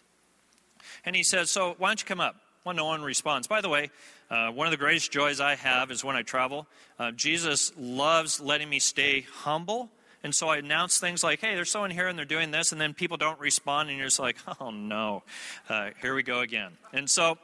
And 1.03 1.15
he 1.15 1.23
says 1.23 1.49
so 1.49 1.75
why 1.77 1.89
don't 1.89 2.01
you 2.01 2.07
come 2.07 2.21
up? 2.21 2.35
Well 2.63 2.75
no 2.75 2.85
one 2.85 3.03
responds. 3.03 3.47
By 3.47 3.61
the 3.61 3.69
way 3.69 3.91
uh, 4.29 4.49
one 4.49 4.67
of 4.67 4.71
the 4.71 4.77
greatest 4.77 5.11
joys 5.11 5.39
i 5.39 5.55
have 5.55 5.91
is 5.91 6.03
when 6.03 6.15
i 6.15 6.21
travel. 6.21 6.67
Uh, 6.99 7.11
jesus 7.11 7.71
loves 7.77 8.39
letting 8.39 8.69
me 8.69 8.79
stay 8.79 9.21
humble 9.21 9.89
and 10.25 10.33
so 10.33 10.49
I 10.49 10.57
announce 10.57 10.97
things 10.97 11.23
like, 11.23 11.39
hey, 11.39 11.53
there's 11.53 11.69
someone 11.69 11.91
here 11.91 12.07
and 12.07 12.17
they're 12.17 12.25
doing 12.25 12.49
this, 12.49 12.71
and 12.71 12.81
then 12.81 12.95
people 12.95 13.15
don't 13.15 13.39
respond, 13.39 13.89
and 13.89 13.97
you're 13.99 14.07
just 14.07 14.19
like, 14.19 14.37
oh 14.59 14.71
no, 14.71 15.21
uh, 15.69 15.91
here 16.01 16.15
we 16.15 16.23
go 16.23 16.39
again. 16.39 16.71
And 16.93 17.07
so 17.07 17.37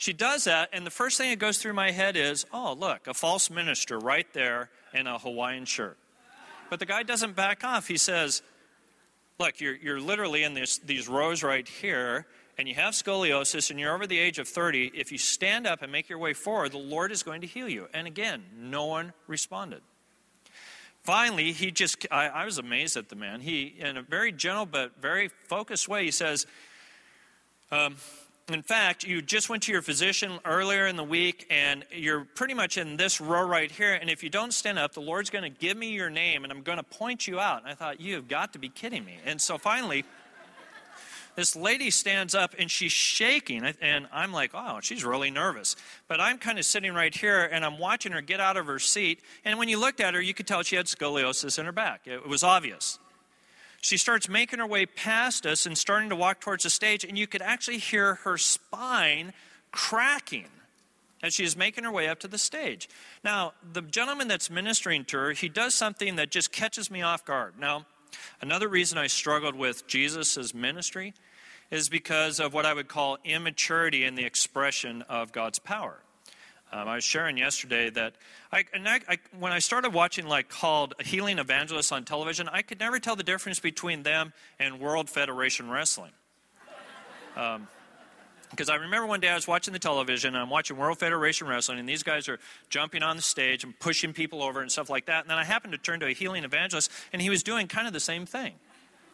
she 0.00 0.14
does 0.14 0.44
that, 0.44 0.70
and 0.72 0.86
the 0.86 0.90
first 0.90 1.18
thing 1.18 1.28
that 1.28 1.38
goes 1.38 1.58
through 1.58 1.74
my 1.74 1.90
head 1.90 2.16
is, 2.16 2.46
oh, 2.54 2.72
look, 2.72 3.06
a 3.06 3.12
false 3.12 3.50
minister 3.50 3.98
right 3.98 4.26
there 4.32 4.70
in 4.94 5.06
a 5.06 5.18
Hawaiian 5.18 5.66
shirt. 5.66 5.98
But 6.70 6.78
the 6.78 6.86
guy 6.86 7.02
doesn't 7.02 7.36
back 7.36 7.64
off. 7.64 7.86
He 7.86 7.98
says, 7.98 8.40
look, 9.38 9.60
you're, 9.60 9.76
you're 9.76 10.00
literally 10.00 10.42
in 10.42 10.54
this, 10.54 10.78
these 10.78 11.06
rows 11.06 11.42
right 11.42 11.68
here, 11.68 12.24
and 12.56 12.66
you 12.66 12.74
have 12.76 12.94
scoliosis, 12.94 13.70
and 13.70 13.78
you're 13.78 13.94
over 13.94 14.06
the 14.06 14.18
age 14.18 14.38
of 14.38 14.48
30. 14.48 14.92
If 14.94 15.12
you 15.12 15.18
stand 15.18 15.66
up 15.66 15.82
and 15.82 15.92
make 15.92 16.08
your 16.08 16.18
way 16.18 16.32
forward, 16.32 16.72
the 16.72 16.78
Lord 16.78 17.12
is 17.12 17.22
going 17.22 17.42
to 17.42 17.46
heal 17.46 17.68
you. 17.68 17.86
And 17.92 18.06
again, 18.06 18.44
no 18.56 18.86
one 18.86 19.12
responded. 19.26 19.82
Finally, 21.02 21.52
he 21.52 21.70
just, 21.70 22.06
I, 22.10 22.28
I 22.28 22.44
was 22.46 22.56
amazed 22.56 22.96
at 22.96 23.10
the 23.10 23.16
man. 23.16 23.42
He, 23.42 23.74
in 23.78 23.98
a 23.98 24.02
very 24.02 24.32
gentle 24.32 24.64
but 24.64 24.98
very 24.98 25.28
focused 25.46 25.88
way, 25.88 26.06
he 26.06 26.10
says, 26.10 26.46
um, 27.70 27.96
in 28.48 28.62
fact, 28.62 29.04
you 29.04 29.22
just 29.22 29.48
went 29.48 29.62
to 29.64 29.72
your 29.72 29.82
physician 29.82 30.38
earlier 30.44 30.86
in 30.86 30.96
the 30.96 31.04
week 31.04 31.46
and 31.50 31.84
you're 31.92 32.24
pretty 32.24 32.54
much 32.54 32.78
in 32.78 32.96
this 32.96 33.20
row 33.20 33.46
right 33.46 33.70
here. 33.70 33.92
And 33.94 34.10
if 34.10 34.22
you 34.22 34.30
don't 34.30 34.52
stand 34.52 34.78
up, 34.78 34.92
the 34.92 35.00
Lord's 35.00 35.30
going 35.30 35.44
to 35.44 35.50
give 35.50 35.76
me 35.76 35.92
your 35.92 36.10
name 36.10 36.42
and 36.44 36.52
I'm 36.52 36.62
going 36.62 36.78
to 36.78 36.84
point 36.84 37.28
you 37.28 37.38
out. 37.38 37.62
And 37.62 37.70
I 37.70 37.74
thought, 37.74 38.00
you've 38.00 38.28
got 38.28 38.52
to 38.54 38.58
be 38.58 38.68
kidding 38.68 39.04
me. 39.04 39.18
And 39.24 39.40
so 39.40 39.56
finally, 39.56 40.04
this 41.36 41.54
lady 41.54 41.90
stands 41.90 42.34
up 42.34 42.54
and 42.58 42.70
she's 42.70 42.92
shaking. 42.92 43.64
And 43.80 44.08
I'm 44.12 44.32
like, 44.32 44.50
oh, 44.54 44.80
she's 44.82 45.04
really 45.04 45.30
nervous. 45.30 45.76
But 46.08 46.20
I'm 46.20 46.38
kind 46.38 46.58
of 46.58 46.64
sitting 46.64 46.92
right 46.92 47.14
here 47.14 47.44
and 47.44 47.64
I'm 47.64 47.78
watching 47.78 48.12
her 48.12 48.20
get 48.20 48.40
out 48.40 48.56
of 48.56 48.66
her 48.66 48.78
seat. 48.78 49.20
And 49.44 49.58
when 49.58 49.68
you 49.68 49.78
looked 49.78 50.00
at 50.00 50.14
her, 50.14 50.20
you 50.20 50.34
could 50.34 50.46
tell 50.46 50.62
she 50.62 50.76
had 50.76 50.86
scoliosis 50.86 51.58
in 51.58 51.66
her 51.66 51.72
back. 51.72 52.02
It 52.06 52.26
was 52.26 52.42
obvious 52.42 52.98
she 53.80 53.96
starts 53.96 54.28
making 54.28 54.58
her 54.58 54.66
way 54.66 54.86
past 54.86 55.46
us 55.46 55.66
and 55.66 55.76
starting 55.76 56.10
to 56.10 56.16
walk 56.16 56.40
towards 56.40 56.64
the 56.64 56.70
stage, 56.70 57.04
and 57.04 57.18
you 57.18 57.26
could 57.26 57.42
actually 57.42 57.78
hear 57.78 58.16
her 58.16 58.36
spine 58.36 59.32
cracking 59.72 60.48
as 61.22 61.34
she 61.34 61.44
is 61.44 61.56
making 61.56 61.84
her 61.84 61.92
way 61.92 62.08
up 62.08 62.18
to 62.20 62.28
the 62.28 62.38
stage. 62.38 62.88
Now, 63.24 63.52
the 63.72 63.82
gentleman 63.82 64.28
that's 64.28 64.50
ministering 64.50 65.04
to 65.06 65.18
her, 65.18 65.32
he 65.32 65.48
does 65.48 65.74
something 65.74 66.16
that 66.16 66.30
just 66.30 66.52
catches 66.52 66.90
me 66.90 67.02
off 67.02 67.24
guard. 67.24 67.54
Now, 67.58 67.86
another 68.40 68.68
reason 68.68 68.98
I 68.98 69.06
struggled 69.06 69.54
with 69.54 69.86
Jesus' 69.86 70.54
ministry 70.54 71.14
is 71.70 71.88
because 71.88 72.40
of 72.40 72.52
what 72.52 72.66
I 72.66 72.74
would 72.74 72.88
call 72.88 73.18
immaturity 73.24 74.04
in 74.04 74.14
the 74.14 74.24
expression 74.24 75.02
of 75.08 75.32
God's 75.32 75.58
power. 75.58 76.00
Um, 76.72 76.86
I 76.86 76.94
was 76.94 77.04
sharing 77.04 77.36
yesterday 77.36 77.90
that 77.90 78.14
I, 78.52 78.64
I, 78.74 79.00
I, 79.08 79.18
when 79.38 79.52
I 79.52 79.58
started 79.58 79.92
watching 79.92 80.26
like 80.26 80.48
called 80.48 80.94
Healing 81.04 81.38
Evangelists 81.38 81.90
on 81.90 82.04
television, 82.04 82.48
I 82.48 82.62
could 82.62 82.78
never 82.78 83.00
tell 83.00 83.16
the 83.16 83.24
difference 83.24 83.58
between 83.58 84.04
them 84.04 84.32
and 84.58 84.78
World 84.78 85.10
Federation 85.10 85.68
Wrestling. 85.68 86.12
Um, 87.36 87.66
because 88.50 88.68
I 88.68 88.74
remember 88.76 89.06
one 89.06 89.20
day 89.20 89.28
I 89.28 89.36
was 89.36 89.46
watching 89.46 89.72
the 89.72 89.78
television 89.78 90.34
and 90.34 90.42
I'm 90.42 90.50
watching 90.50 90.76
World 90.76 90.98
Federation 90.98 91.46
Wrestling, 91.46 91.78
and 91.78 91.88
these 91.88 92.02
guys 92.02 92.28
are 92.28 92.40
jumping 92.68 93.02
on 93.02 93.16
the 93.16 93.22
stage 93.22 93.62
and 93.62 93.78
pushing 93.78 94.12
people 94.12 94.42
over 94.42 94.60
and 94.60 94.70
stuff 94.70 94.90
like 94.90 95.06
that. 95.06 95.22
And 95.22 95.30
then 95.30 95.38
I 95.38 95.44
happened 95.44 95.72
to 95.72 95.78
turn 95.78 96.00
to 96.00 96.06
a 96.06 96.12
healing 96.12 96.42
evangelist, 96.42 96.90
and 97.12 97.22
he 97.22 97.30
was 97.30 97.44
doing 97.44 97.68
kind 97.68 97.86
of 97.86 97.92
the 97.92 98.00
same 98.00 98.26
thing. 98.26 98.54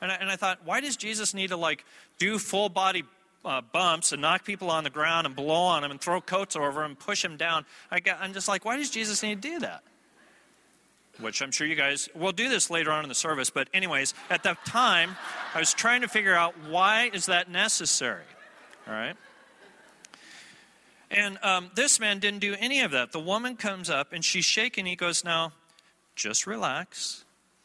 And 0.01 0.11
I, 0.11 0.15
and 0.17 0.31
I 0.31 0.37
thought, 0.37 0.61
why 0.65 0.81
does 0.81 0.97
Jesus 0.97 1.35
need 1.35 1.49
to 1.49 1.57
like 1.57 1.85
do 2.19 2.39
full 2.39 2.69
body 2.71 3.05
uh, 3.47 3.61
bumps 3.61 4.13
and 4.13 4.21
knock 4.21 4.45
people 4.45 4.71
on 4.71 4.85
the 4.85 4.91
ground 4.91 5.27
and 5.27 5.37
blow 5.37 5.55
on 5.55 5.83
them 5.83 5.91
and 5.91 6.01
throw 6.01 6.21
coats 6.21 6.57
over 6.57 6.83
them 6.83 6.93
and 6.93 6.99
push 6.99 7.23
them 7.23 7.37
down. 7.37 7.65
I 7.91 8.01
got, 8.01 8.19
I'm 8.21 8.33
just 8.33 8.49
like, 8.49 8.65
why 8.65 8.77
does 8.77 8.91
Jesus 8.91 9.23
need 9.23 9.41
to 9.43 9.49
do 9.49 9.59
that? 9.61 9.83
Which 11.21 11.41
I'm 11.41 11.51
sure 11.51 11.67
you 11.67 11.77
guys 11.77 12.09
will 12.15 12.33
do 12.33 12.49
this 12.49 12.69
later 12.69 12.91
on 12.91 13.03
in 13.05 13.09
the 13.09 13.15
service. 13.15 13.49
But, 13.49 13.69
anyways, 13.73 14.13
at 14.29 14.43
that 14.43 14.65
time, 14.67 15.17
I 15.55 15.61
was 15.61 15.73
trying 15.73 16.03
to 16.03 16.09
figure 16.09 16.35
out 16.35 16.55
why 16.69 17.11
is 17.13 17.27
that 17.27 17.51
necessary. 17.51 18.25
All 18.87 18.93
right? 18.93 19.17
And 21.11 21.39
um, 21.43 21.71
this 21.75 22.01
man 22.01 22.19
didn't 22.19 22.41
do 22.41 22.55
any 22.59 22.81
of 22.81 22.91
that. 22.91 23.13
The 23.13 23.21
woman 23.21 23.57
comes 23.57 23.89
up 23.89 24.13
and 24.13 24.25
she's 24.25 24.45
shaking. 24.45 24.87
He 24.87 24.97
goes, 24.97 25.25
Now, 25.25 25.53
just 26.15 26.47
relax. 26.47 27.25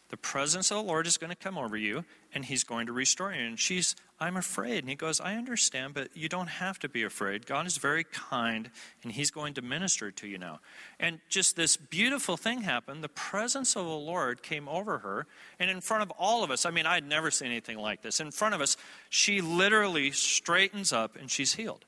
The 0.09 0.17
presence 0.17 0.71
of 0.71 0.77
the 0.77 0.83
Lord 0.83 1.07
is 1.07 1.17
going 1.17 1.29
to 1.29 1.35
come 1.35 1.57
over 1.57 1.77
you 1.77 2.05
and 2.33 2.45
he's 2.45 2.63
going 2.63 2.85
to 2.87 2.93
restore 2.93 3.33
you. 3.33 3.41
And 3.41 3.59
she's, 3.59 3.95
I'm 4.21 4.37
afraid. 4.37 4.83
And 4.83 4.89
he 4.89 4.95
goes, 4.95 5.19
I 5.19 5.33
understand, 5.33 5.95
but 5.95 6.15
you 6.15 6.29
don't 6.29 6.47
have 6.47 6.77
to 6.79 6.87
be 6.87 7.01
afraid. 7.01 7.47
God 7.47 7.65
is 7.65 7.77
very 7.77 8.03
kind, 8.03 8.69
and 9.01 9.11
he's 9.11 9.31
going 9.31 9.55
to 9.55 9.63
minister 9.63 10.11
to 10.11 10.27
you 10.27 10.37
now. 10.37 10.59
And 10.99 11.19
just 11.27 11.55
this 11.55 11.75
beautiful 11.75 12.37
thing 12.37 12.61
happened. 12.61 13.03
The 13.03 13.09
presence 13.09 13.75
of 13.75 13.83
the 13.83 13.89
Lord 13.89 14.43
came 14.43 14.69
over 14.69 14.99
her, 14.99 15.25
and 15.59 15.71
in 15.71 15.81
front 15.81 16.03
of 16.03 16.11
all 16.19 16.43
of 16.43 16.51
us, 16.51 16.67
I 16.67 16.69
mean, 16.69 16.85
I'd 16.85 17.03
never 17.03 17.31
seen 17.31 17.47
anything 17.47 17.79
like 17.79 18.03
this. 18.03 18.19
In 18.19 18.29
front 18.29 18.53
of 18.53 18.61
us, 18.61 18.77
she 19.09 19.41
literally 19.41 20.11
straightens 20.11 20.93
up 20.93 21.15
and 21.15 21.31
she's 21.31 21.55
healed. 21.55 21.85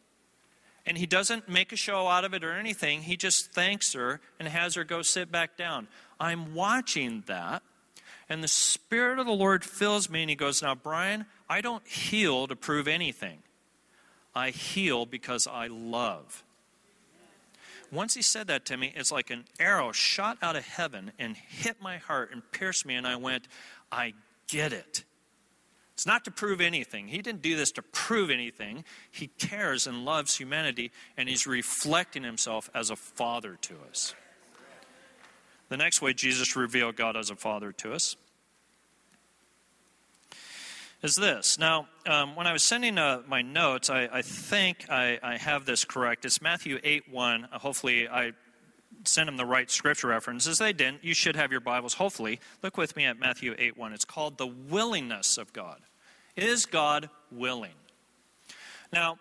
And 0.87 0.97
he 0.97 1.05
doesn't 1.05 1.47
make 1.47 1.71
a 1.71 1.77
show 1.77 2.07
out 2.07 2.25
of 2.25 2.33
it 2.33 2.43
or 2.43 2.53
anything. 2.53 3.03
He 3.03 3.15
just 3.15 3.53
thanks 3.53 3.93
her 3.93 4.19
and 4.39 4.47
has 4.47 4.73
her 4.73 4.83
go 4.83 5.03
sit 5.03 5.31
back 5.31 5.55
down. 5.55 5.87
I'm 6.19 6.55
watching 6.55 7.23
that 7.27 7.61
and 8.29 8.43
the 8.43 8.47
Spirit 8.47 9.19
of 9.19 9.25
the 9.25 9.33
Lord 9.33 9.63
fills 9.63 10.09
me, 10.09 10.21
and 10.21 10.29
He 10.29 10.35
goes, 10.35 10.61
Now, 10.61 10.75
Brian, 10.75 11.25
I 11.53 11.61
don't 11.61 11.87
heal 11.87 12.47
to 12.47 12.55
prove 12.55 12.87
anything. 12.87 13.37
I 14.33 14.49
heal 14.49 15.05
because 15.05 15.45
I 15.45 15.67
love. 15.67 16.43
Once 17.91 18.15
he 18.15 18.23
said 18.23 18.47
that 18.47 18.65
to 18.65 18.75
me, 18.75 18.91
it's 18.95 19.11
like 19.11 19.29
an 19.29 19.45
arrow 19.59 19.91
shot 19.91 20.39
out 20.41 20.55
of 20.55 20.65
heaven 20.65 21.11
and 21.19 21.37
hit 21.37 21.79
my 21.79 21.97
heart 21.97 22.31
and 22.33 22.41
pierced 22.51 22.87
me, 22.87 22.95
and 22.95 23.05
I 23.05 23.17
went, 23.17 23.47
I 23.91 24.15
get 24.47 24.73
it. 24.73 25.03
It's 25.93 26.07
not 26.07 26.25
to 26.25 26.31
prove 26.31 26.59
anything. 26.59 27.09
He 27.09 27.21
didn't 27.21 27.43
do 27.43 27.55
this 27.55 27.71
to 27.73 27.83
prove 27.83 28.31
anything. 28.31 28.83
He 29.11 29.27
cares 29.27 29.85
and 29.85 30.05
loves 30.05 30.35
humanity, 30.35 30.91
and 31.17 31.29
he's 31.29 31.45
reflecting 31.45 32.23
himself 32.23 32.67
as 32.73 32.89
a 32.89 32.95
father 32.95 33.59
to 33.61 33.75
us. 33.91 34.15
The 35.69 35.77
next 35.77 36.01
way 36.01 36.15
Jesus 36.15 36.55
revealed 36.55 36.95
God 36.95 37.15
as 37.15 37.29
a 37.29 37.35
father 37.35 37.71
to 37.73 37.93
us 37.93 38.15
is 41.03 41.15
this. 41.15 41.59
Now, 41.59 41.87
um, 42.07 42.35
when 42.35 42.47
I 42.47 42.53
was 42.53 42.63
sending 42.63 42.97
uh, 42.97 43.21
my 43.27 43.41
notes, 43.41 43.89
I, 43.89 44.07
I 44.11 44.21
think 44.21 44.89
I, 44.89 45.19
I, 45.21 45.37
have 45.37 45.65
this 45.65 45.83
correct. 45.83 46.23
It's 46.23 46.41
Matthew 46.41 46.79
8 46.81 47.11
1. 47.11 47.47
Uh, 47.51 47.59
hopefully, 47.59 48.07
I 48.07 48.31
sent 49.03 49.27
them 49.27 49.35
the 49.35 49.45
right 49.45 49.69
scripture 49.69 50.07
references. 50.07 50.57
They 50.57 50.71
didn't. 50.71 51.03
You 51.03 51.13
should 51.13 51.35
have 51.35 51.51
your 51.51 51.59
Bibles, 51.59 51.95
hopefully. 51.95 52.39
Look 52.61 52.77
with 52.77 52.95
me 52.95 53.05
at 53.05 53.19
Matthew 53.19 53.53
8 53.57 53.77
1. 53.77 53.93
It's 53.93 54.05
called 54.05 54.37
the 54.37 54.47
willingness 54.47 55.37
of 55.37 55.51
God. 55.51 55.81
Is 56.37 56.65
God 56.65 57.09
willing? 57.31 57.75
Now, 58.93 59.17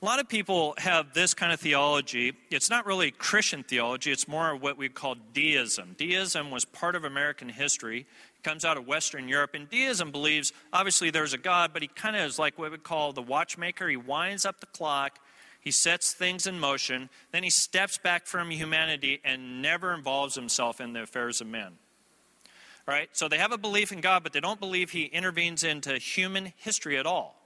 a 0.00 0.04
lot 0.04 0.20
of 0.20 0.28
people 0.28 0.74
have 0.78 1.12
this 1.12 1.34
kind 1.34 1.52
of 1.52 1.60
theology. 1.60 2.32
It's 2.50 2.70
not 2.70 2.86
really 2.86 3.10
Christian 3.10 3.62
theology, 3.62 4.10
it's 4.12 4.28
more 4.28 4.54
of 4.54 4.62
what 4.62 4.78
we 4.78 4.88
call 4.88 5.16
deism. 5.34 5.94
Deism 5.98 6.50
was 6.50 6.64
part 6.64 6.94
of 6.94 7.04
American 7.04 7.48
history 7.48 8.06
comes 8.42 8.64
out 8.64 8.76
of 8.76 8.86
Western 8.86 9.28
Europe. 9.28 9.54
And 9.54 9.68
deism 9.68 10.10
believes, 10.10 10.52
obviously, 10.72 11.10
there's 11.10 11.32
a 11.32 11.38
God, 11.38 11.72
but 11.72 11.82
he 11.82 11.88
kind 11.88 12.16
of 12.16 12.22
is 12.22 12.38
like 12.38 12.58
what 12.58 12.70
we 12.70 12.78
call 12.78 13.12
the 13.12 13.22
watchmaker. 13.22 13.88
He 13.88 13.96
winds 13.96 14.46
up 14.46 14.60
the 14.60 14.66
clock, 14.66 15.18
he 15.60 15.70
sets 15.70 16.12
things 16.12 16.46
in 16.46 16.58
motion, 16.58 17.10
then 17.32 17.42
he 17.42 17.50
steps 17.50 17.98
back 17.98 18.26
from 18.26 18.50
humanity 18.50 19.20
and 19.24 19.60
never 19.60 19.92
involves 19.92 20.34
himself 20.34 20.80
in 20.80 20.92
the 20.92 21.02
affairs 21.02 21.40
of 21.40 21.46
men. 21.46 21.72
All 22.86 22.94
right? 22.94 23.10
So 23.12 23.28
they 23.28 23.38
have 23.38 23.52
a 23.52 23.58
belief 23.58 23.92
in 23.92 24.00
God, 24.00 24.22
but 24.22 24.32
they 24.32 24.40
don't 24.40 24.60
believe 24.60 24.90
he 24.90 25.04
intervenes 25.04 25.64
into 25.64 25.98
human 25.98 26.52
history 26.56 26.96
at 26.96 27.06
all. 27.06 27.38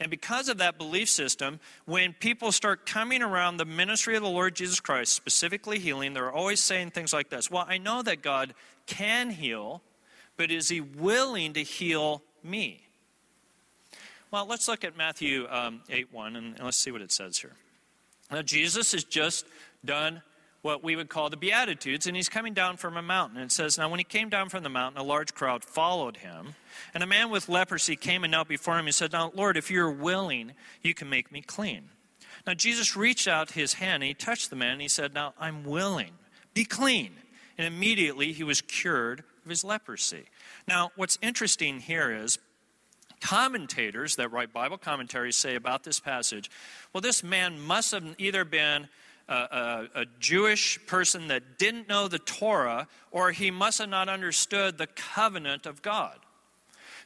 And 0.00 0.10
because 0.10 0.48
of 0.48 0.58
that 0.58 0.78
belief 0.78 1.08
system, 1.08 1.60
when 1.84 2.14
people 2.14 2.50
start 2.50 2.86
coming 2.86 3.22
around 3.22 3.56
the 3.56 3.64
ministry 3.64 4.16
of 4.16 4.22
the 4.22 4.28
Lord 4.28 4.56
Jesus 4.56 4.80
Christ, 4.80 5.12
specifically 5.12 5.78
healing, 5.78 6.14
they're 6.14 6.32
always 6.32 6.60
saying 6.60 6.90
things 6.90 7.12
like 7.12 7.30
this 7.30 7.50
Well, 7.50 7.66
I 7.68 7.78
know 7.78 8.02
that 8.02 8.22
God 8.22 8.54
can 8.86 9.30
heal, 9.30 9.82
but 10.36 10.50
is 10.50 10.68
he 10.68 10.80
willing 10.80 11.52
to 11.54 11.62
heal 11.62 12.22
me? 12.42 12.86
Well, 14.30 14.46
let's 14.46 14.66
look 14.66 14.84
at 14.84 14.96
Matthew 14.96 15.46
um, 15.48 15.82
8 15.88 16.12
1 16.12 16.36
and 16.36 16.60
let's 16.62 16.76
see 16.76 16.90
what 16.90 17.02
it 17.02 17.12
says 17.12 17.38
here. 17.38 17.52
Now, 18.30 18.42
Jesus 18.42 18.92
has 18.92 19.04
just 19.04 19.46
done 19.84 20.22
what 20.62 20.82
we 20.82 20.96
would 20.96 21.10
call 21.10 21.28
the 21.28 21.36
Beatitudes, 21.36 22.06
and 22.06 22.16
he's 22.16 22.30
coming 22.30 22.54
down 22.54 22.78
from 22.78 22.96
a 22.96 23.02
mountain. 23.02 23.36
And 23.36 23.46
it 23.46 23.52
says, 23.52 23.76
Now, 23.76 23.90
when 23.90 24.00
he 24.00 24.04
came 24.04 24.30
down 24.30 24.48
from 24.48 24.62
the 24.62 24.70
mountain, 24.70 24.98
a 24.98 25.04
large 25.04 25.34
crowd 25.34 25.62
followed 25.62 26.16
him. 26.16 26.54
And 26.94 27.02
a 27.02 27.06
man 27.06 27.28
with 27.28 27.50
leprosy 27.50 27.96
came 27.96 28.24
and 28.24 28.30
knelt 28.30 28.48
before 28.48 28.78
him 28.78 28.86
and 28.86 28.94
said, 28.94 29.12
Now, 29.12 29.30
Lord, 29.34 29.58
if 29.58 29.70
you're 29.70 29.90
willing, 29.90 30.52
you 30.82 30.94
can 30.94 31.10
make 31.10 31.30
me 31.30 31.42
clean. 31.42 31.90
Now, 32.46 32.54
Jesus 32.54 32.96
reached 32.96 33.28
out 33.28 33.50
his 33.50 33.74
hand 33.74 34.02
and 34.02 34.08
he 34.08 34.14
touched 34.14 34.48
the 34.48 34.56
man 34.56 34.72
and 34.72 34.82
he 34.82 34.88
said, 34.88 35.12
Now, 35.12 35.34
I'm 35.38 35.64
willing. 35.64 36.12
Be 36.54 36.64
clean. 36.64 37.12
And 37.58 37.66
immediately 37.66 38.32
he 38.32 38.42
was 38.42 38.62
cured 38.62 39.22
of 39.44 39.50
his 39.50 39.64
leprosy. 39.64 40.24
Now, 40.66 40.90
what's 40.96 41.18
interesting 41.22 41.80
here 41.80 42.12
is 42.12 42.38
commentators 43.20 44.16
that 44.16 44.30
write 44.32 44.52
Bible 44.52 44.78
commentaries 44.78 45.36
say 45.36 45.54
about 45.54 45.84
this 45.84 46.00
passage, 46.00 46.50
well, 46.92 47.00
this 47.00 47.22
man 47.22 47.60
must 47.60 47.92
have 47.92 48.04
either 48.18 48.44
been 48.44 48.88
a, 49.28 49.34
a, 49.34 49.88
a, 49.94 50.04
Jewish 50.18 50.84
person 50.86 51.28
that 51.28 51.58
didn't 51.58 51.88
know 51.88 52.08
the 52.08 52.18
Torah, 52.18 52.86
or 53.10 53.30
he 53.32 53.50
must 53.50 53.78
have 53.78 53.88
not 53.88 54.10
understood 54.10 54.76
the 54.76 54.86
covenant 54.86 55.64
of 55.64 55.80
God. 55.80 56.18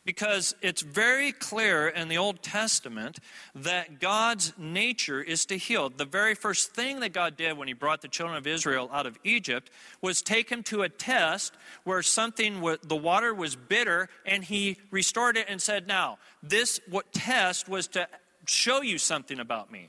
Because 0.09 0.55
it's 0.63 0.81
very 0.81 1.33
clear 1.33 1.87
in 1.87 2.09
the 2.09 2.17
Old 2.17 2.43
Testament 2.43 3.19
that 3.55 4.01
God's 4.01 4.55
nature 4.57 5.21
is 5.21 5.45
to 5.45 5.59
heal. 5.59 5.91
The 5.91 6.07
very 6.07 6.35
first 6.35 6.73
thing 6.73 7.01
that 7.01 7.13
God 7.13 7.37
did 7.37 7.59
when 7.59 7.69
He 7.69 7.75
brought 7.75 8.01
the 8.01 8.09
children 8.09 8.39
of 8.39 8.47
Israel 8.47 8.89
out 8.91 9.05
of 9.05 9.19
Egypt 9.23 9.69
was 10.01 10.23
take 10.23 10.49
them 10.49 10.63
to 10.63 10.81
a 10.81 10.89
test 10.89 11.53
where 11.85 12.01
something, 12.01 12.65
the 12.83 12.97
water 12.97 13.35
was 13.35 13.55
bitter, 13.55 14.09
and 14.25 14.43
He 14.43 14.79
restored 14.91 15.37
it 15.37 15.45
and 15.47 15.61
said, 15.61 15.87
Now, 15.87 16.17
this 16.43 16.81
test 17.13 17.69
was 17.69 17.87
to 17.89 18.09
show 18.47 18.81
you 18.81 18.97
something 18.97 19.39
about 19.39 19.71
me. 19.71 19.89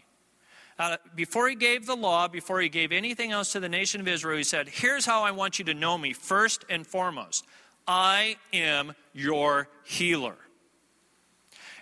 Uh, 0.78 0.98
before 1.16 1.48
he 1.48 1.56
gave 1.56 1.86
the 1.86 1.96
law, 1.96 2.28
before 2.28 2.60
he 2.60 2.68
gave 2.68 2.92
anything 2.92 3.32
else 3.32 3.54
to 3.54 3.62
the 3.62 3.70
nation 3.70 4.02
of 4.02 4.08
Israel, 4.10 4.38
he 4.38 4.44
said, 4.44 4.68
Here's 4.68 5.06
how 5.06 5.24
I 5.24 5.32
want 5.32 5.60
you 5.60 5.66
to 5.66 5.74
know 5.74 5.98
me 5.98 6.12
first 6.12 6.66
and 6.70 6.86
foremost. 6.86 7.46
I 7.90 8.36
am 8.54 8.94
your 9.20 9.68
healer. 9.84 10.36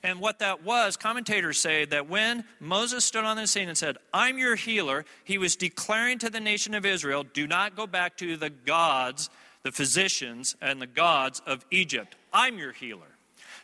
And 0.04 0.20
what 0.20 0.40
that 0.40 0.64
was, 0.64 0.96
commentators 0.96 1.60
say 1.60 1.86
that 1.86 2.08
when 2.08 2.44
Moses 2.60 3.04
stood 3.04 3.26
on 3.26 3.36
the 3.36 3.48
scene 3.48 3.68
and 3.68 3.78
said, 3.78 3.98
I'm 4.14 4.38
your 4.38 4.56
healer, 4.56 5.06
he 5.24 5.38
was 5.38 5.56
declaring 5.56 6.20
to 6.20 6.30
the 6.30 6.40
nation 6.40 6.74
of 6.74 6.86
Israel, 6.86 7.24
do 7.24 7.48
not 7.48 7.76
go 7.76 7.88
back 7.88 8.16
to 8.18 8.38
the 8.38 8.50
gods, 8.50 9.30
the 9.64 9.72
physicians, 9.72 10.56
and 10.62 10.82
the 10.82 10.88
gods 10.88 11.42
of 11.46 11.66
Egypt. 11.72 12.16
I'm 12.32 12.58
your 12.58 12.74
healer. 12.74 13.18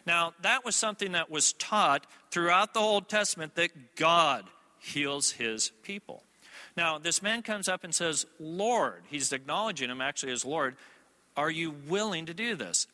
Now, 0.05 0.33
that 0.41 0.65
was 0.65 0.75
something 0.75 1.13
that 1.13 1.31
was 1.31 1.53
taught 1.53 2.07
throughout 2.31 2.73
the 2.73 2.79
Old 2.79 3.07
Testament 3.09 3.55
that 3.55 3.95
God 3.95 4.45
heals 4.79 5.31
his 5.31 5.71
people. 5.83 6.23
Now, 6.75 6.97
this 6.97 7.21
man 7.21 7.41
comes 7.41 7.67
up 7.67 7.83
and 7.83 7.93
says, 7.93 8.25
Lord, 8.39 9.03
he's 9.07 9.31
acknowledging 9.31 9.89
him 9.89 10.01
actually 10.01 10.31
as 10.33 10.43
Lord. 10.43 10.75
Are 11.37 11.51
you 11.51 11.71
willing 11.87 12.25
to 12.25 12.33
do 12.33 12.55
this? 12.55 12.87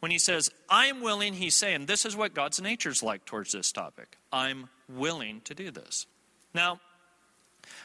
When 0.00 0.10
he 0.10 0.18
says, 0.18 0.50
I'm 0.68 1.02
willing, 1.02 1.34
he's 1.34 1.54
saying, 1.54 1.86
this 1.86 2.04
is 2.04 2.16
what 2.16 2.34
God's 2.34 2.60
nature 2.60 2.88
is 2.88 3.02
like 3.02 3.24
towards 3.24 3.52
this 3.52 3.70
topic. 3.70 4.16
I'm 4.32 4.68
willing 4.88 5.42
to 5.44 5.54
do 5.54 5.70
this. 5.70 6.06
Now, 6.54 6.80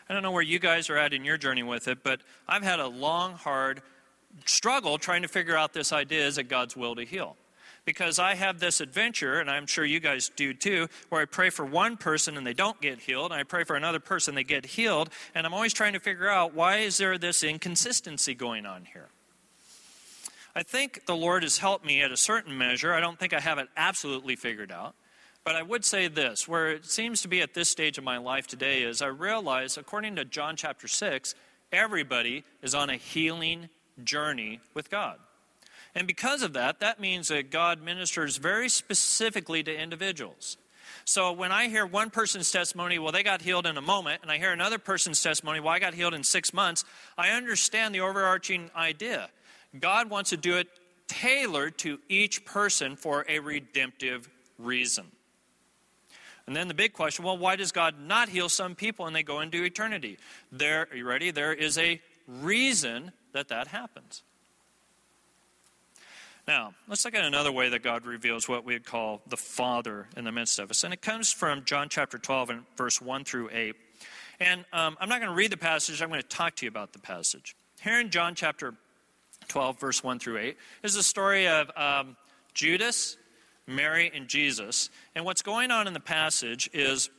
I 0.09 0.13
don't 0.13 0.23
know 0.23 0.31
where 0.31 0.41
you 0.41 0.59
guys 0.59 0.89
are 0.89 0.97
at 0.97 1.13
in 1.13 1.25
your 1.25 1.37
journey 1.37 1.63
with 1.63 1.87
it, 1.87 2.03
but 2.03 2.21
I've 2.47 2.63
had 2.63 2.79
a 2.79 2.87
long, 2.87 3.33
hard 3.33 3.81
struggle 4.45 4.97
trying 4.97 5.21
to 5.21 5.27
figure 5.27 5.57
out 5.57 5.73
this 5.73 5.91
idea 5.91 6.25
is 6.25 6.37
it 6.37 6.45
God's 6.45 6.75
will 6.75 6.95
to 6.95 7.05
heal. 7.05 7.35
Because 7.83 8.17
I 8.17 8.33
have 8.33 8.59
this 8.59 8.81
adventure, 8.81 9.39
and 9.39 9.49
I'm 9.49 9.67
sure 9.67 9.85
you 9.85 9.99
guys 9.99 10.31
do 10.35 10.55
too, 10.55 10.87
where 11.09 11.21
I 11.21 11.25
pray 11.25 11.51
for 11.51 11.63
one 11.63 11.97
person 11.97 12.35
and 12.35 12.47
they 12.47 12.53
don't 12.53 12.81
get 12.81 13.01
healed, 13.01 13.31
and 13.31 13.39
I 13.39 13.43
pray 13.43 13.63
for 13.63 13.75
another 13.75 13.99
person, 13.99 14.33
they 14.33 14.43
get 14.43 14.65
healed, 14.65 15.11
and 15.35 15.45
I'm 15.45 15.53
always 15.53 15.73
trying 15.73 15.93
to 15.93 15.99
figure 15.99 16.29
out 16.29 16.55
why 16.55 16.77
is 16.77 16.97
there 16.97 17.17
this 17.17 17.43
inconsistency 17.43 18.33
going 18.33 18.65
on 18.65 18.85
here. 18.91 19.09
I 20.55 20.63
think 20.63 21.05
the 21.05 21.15
Lord 21.15 21.43
has 21.43 21.57
helped 21.57 21.85
me 21.85 22.01
at 22.01 22.11
a 22.11 22.17
certain 22.17 22.57
measure. 22.57 22.93
I 22.93 23.01
don't 23.01 23.19
think 23.19 23.33
I 23.33 23.41
have 23.41 23.57
it 23.57 23.67
absolutely 23.75 24.37
figured 24.37 24.71
out. 24.71 24.95
But 25.43 25.55
I 25.55 25.61
would 25.61 25.83
say 25.83 26.07
this 26.07 26.47
where 26.47 26.71
it 26.71 26.85
seems 26.85 27.21
to 27.21 27.27
be 27.27 27.41
at 27.41 27.53
this 27.53 27.69
stage 27.69 27.97
of 27.97 28.03
my 28.03 28.17
life 28.17 28.47
today 28.47 28.83
is 28.83 29.01
I 29.01 29.07
realize, 29.07 29.77
according 29.77 30.15
to 30.15 30.25
John 30.25 30.55
chapter 30.55 30.87
6, 30.87 31.35
everybody 31.71 32.43
is 32.63 32.73
on 32.73 32.89
a 32.89 32.95
healing 32.95 33.69
journey 34.03 34.61
with 34.73 34.89
God. 34.89 35.19
And 35.93 36.07
because 36.07 36.41
of 36.41 36.53
that, 36.53 36.79
that 36.79 36.99
means 36.99 37.27
that 37.27 37.51
God 37.51 37.81
ministers 37.81 38.37
very 38.37 38.69
specifically 38.69 39.61
to 39.63 39.77
individuals. 39.77 40.57
So 41.03 41.31
when 41.31 41.51
I 41.51 41.67
hear 41.67 41.85
one 41.85 42.09
person's 42.09 42.51
testimony, 42.51 42.97
well, 42.97 43.11
they 43.11 43.23
got 43.23 43.41
healed 43.41 43.67
in 43.67 43.77
a 43.77 43.81
moment, 43.81 44.21
and 44.23 44.31
I 44.31 44.37
hear 44.37 44.51
another 44.51 44.79
person's 44.79 45.21
testimony, 45.21 45.59
well, 45.59 45.73
I 45.73 45.79
got 45.79 45.93
healed 45.93 46.13
in 46.13 46.23
six 46.23 46.53
months, 46.53 46.83
I 47.17 47.29
understand 47.29 47.93
the 47.93 48.01
overarching 48.01 48.71
idea. 48.75 49.29
God 49.81 50.09
wants 50.09 50.29
to 50.31 50.37
do 50.37 50.57
it 50.57 50.67
tailored 51.07 51.77
to 51.79 51.99
each 52.09 52.45
person 52.45 52.95
for 52.95 53.25
a 53.27 53.39
redemptive 53.39 54.29
reason. 54.57 55.05
And 56.47 56.55
then 56.55 56.67
the 56.67 56.73
big 56.73 56.93
question 56.93 57.25
well, 57.25 57.37
why 57.37 57.55
does 57.55 57.71
God 57.71 57.99
not 57.99 58.29
heal 58.29 58.49
some 58.49 58.75
people 58.75 59.07
and 59.07 59.15
they 59.15 59.23
go 59.23 59.41
into 59.41 59.63
eternity? 59.63 60.17
There, 60.51 60.87
are 60.91 60.95
you 60.95 61.07
ready? 61.07 61.31
There 61.31 61.53
is 61.53 61.77
a 61.77 62.01
reason 62.27 63.11
that 63.33 63.49
that 63.49 63.67
happens. 63.67 64.23
Now, 66.47 66.75
let's 66.87 67.03
look 67.03 67.15
at 67.15 67.25
another 67.25 67.51
way 67.51 67.69
that 67.69 67.81
God 67.81 68.05
reveals 68.05 68.47
what 68.47 68.63
we'd 68.65 68.85
call 68.85 69.21
the 69.27 69.37
Father 69.37 70.07
in 70.15 70.25
the 70.25 70.31
midst 70.31 70.59
of 70.59 70.69
us. 70.69 70.83
And 70.83 70.93
it 70.93 71.01
comes 71.01 71.33
from 71.33 71.65
John 71.65 71.89
chapter 71.89 72.19
12 72.19 72.49
and 72.51 72.63
verse 72.77 73.01
1 73.01 73.23
through 73.23 73.49
8. 73.51 73.75
And 74.39 74.63
um, 74.71 74.95
I'm 74.99 75.09
not 75.09 75.21
going 75.21 75.31
to 75.31 75.35
read 75.35 75.51
the 75.51 75.57
passage, 75.57 76.03
I'm 76.03 76.09
going 76.09 76.21
to 76.21 76.27
talk 76.27 76.55
to 76.57 76.65
you 76.65 76.69
about 76.69 76.93
the 76.93 76.99
passage. 76.99 77.55
Here 77.81 77.99
in 77.99 78.11
John 78.11 78.35
chapter 78.35 78.75
12, 79.47 79.79
verse 79.79 80.03
1 80.03 80.19
through 80.19 80.37
8, 80.37 80.57
is 80.83 80.93
the 80.93 81.03
story 81.03 81.47
of 81.47 81.71
um, 81.75 82.15
Judas, 82.53 83.17
Mary, 83.67 84.11
and 84.13 84.27
Jesus. 84.27 84.89
And 85.15 85.25
what's 85.25 85.41
going 85.41 85.71
on 85.71 85.87
in 85.87 85.93
the 85.93 85.99
passage 85.99 86.69
is 86.73 87.09